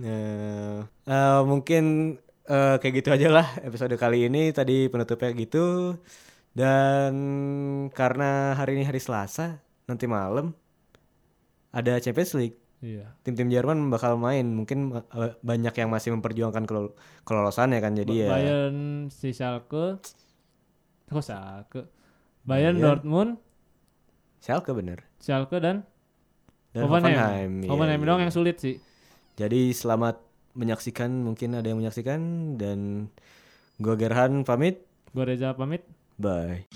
Nah, 0.01 0.89
eh, 0.89 1.41
mungkin 1.45 2.17
eh, 2.49 2.75
kayak 2.81 2.95
gitu 2.97 3.09
aja 3.13 3.29
lah 3.29 3.47
episode 3.61 3.93
kali 4.01 4.25
ini. 4.25 4.57
Tadi 4.57 4.89
penutupnya 4.89 5.37
gitu. 5.37 5.95
Dan 6.55 7.15
karena 7.91 8.55
hari 8.55 8.79
ini 8.79 8.87
hari 8.87 9.03
Selasa, 9.03 9.59
nanti 9.91 10.07
malam 10.07 10.55
ada 11.75 11.99
Champions 11.99 12.33
League. 12.39 12.59
Iya. 12.79 13.11
Tim-tim 13.27 13.51
Jerman 13.51 13.91
bakal 13.91 14.15
main. 14.15 14.47
Mungkin 14.55 14.95
eh, 14.95 15.35
banyak 15.43 15.75
yang 15.75 15.91
masih 15.91 16.15
memperjuangkan 16.15 16.63
kelol- 16.63 16.95
kelolosannya 17.27 17.83
kan. 17.83 17.99
Jadi 17.99 18.23
ya. 18.23 18.31
Bayern 18.31 19.11
si 19.11 19.35
Schalke. 19.35 19.99
Kok 21.11 21.25
Schalke? 21.25 21.91
Bayern, 22.45 22.77
Bayern. 22.79 23.03
Dortmund, 23.03 23.31
Schalke 24.39 24.71
bener. 24.77 25.03
Schalke 25.17 25.59
dan, 25.59 25.89
Dan 26.77 26.85
Hoffenheim. 26.85 27.17
Hoffenheim. 27.17 27.53
Iya, 27.65 27.71
Hoffenheim 27.73 28.01
doang 28.05 28.23
yang 28.23 28.35
sulit 28.35 28.61
sih. 28.61 28.77
Jadi 29.35 29.73
selamat 29.73 30.21
menyaksikan, 30.55 31.11
mungkin 31.11 31.57
ada 31.57 31.67
yang 31.67 31.81
menyaksikan 31.81 32.21
dan 32.61 33.09
gua 33.81 33.97
Gerhan 33.97 34.45
pamit. 34.45 34.85
Gue 35.11 35.25
Reza 35.25 35.57
pamit. 35.57 35.83
Bye. 36.19 36.67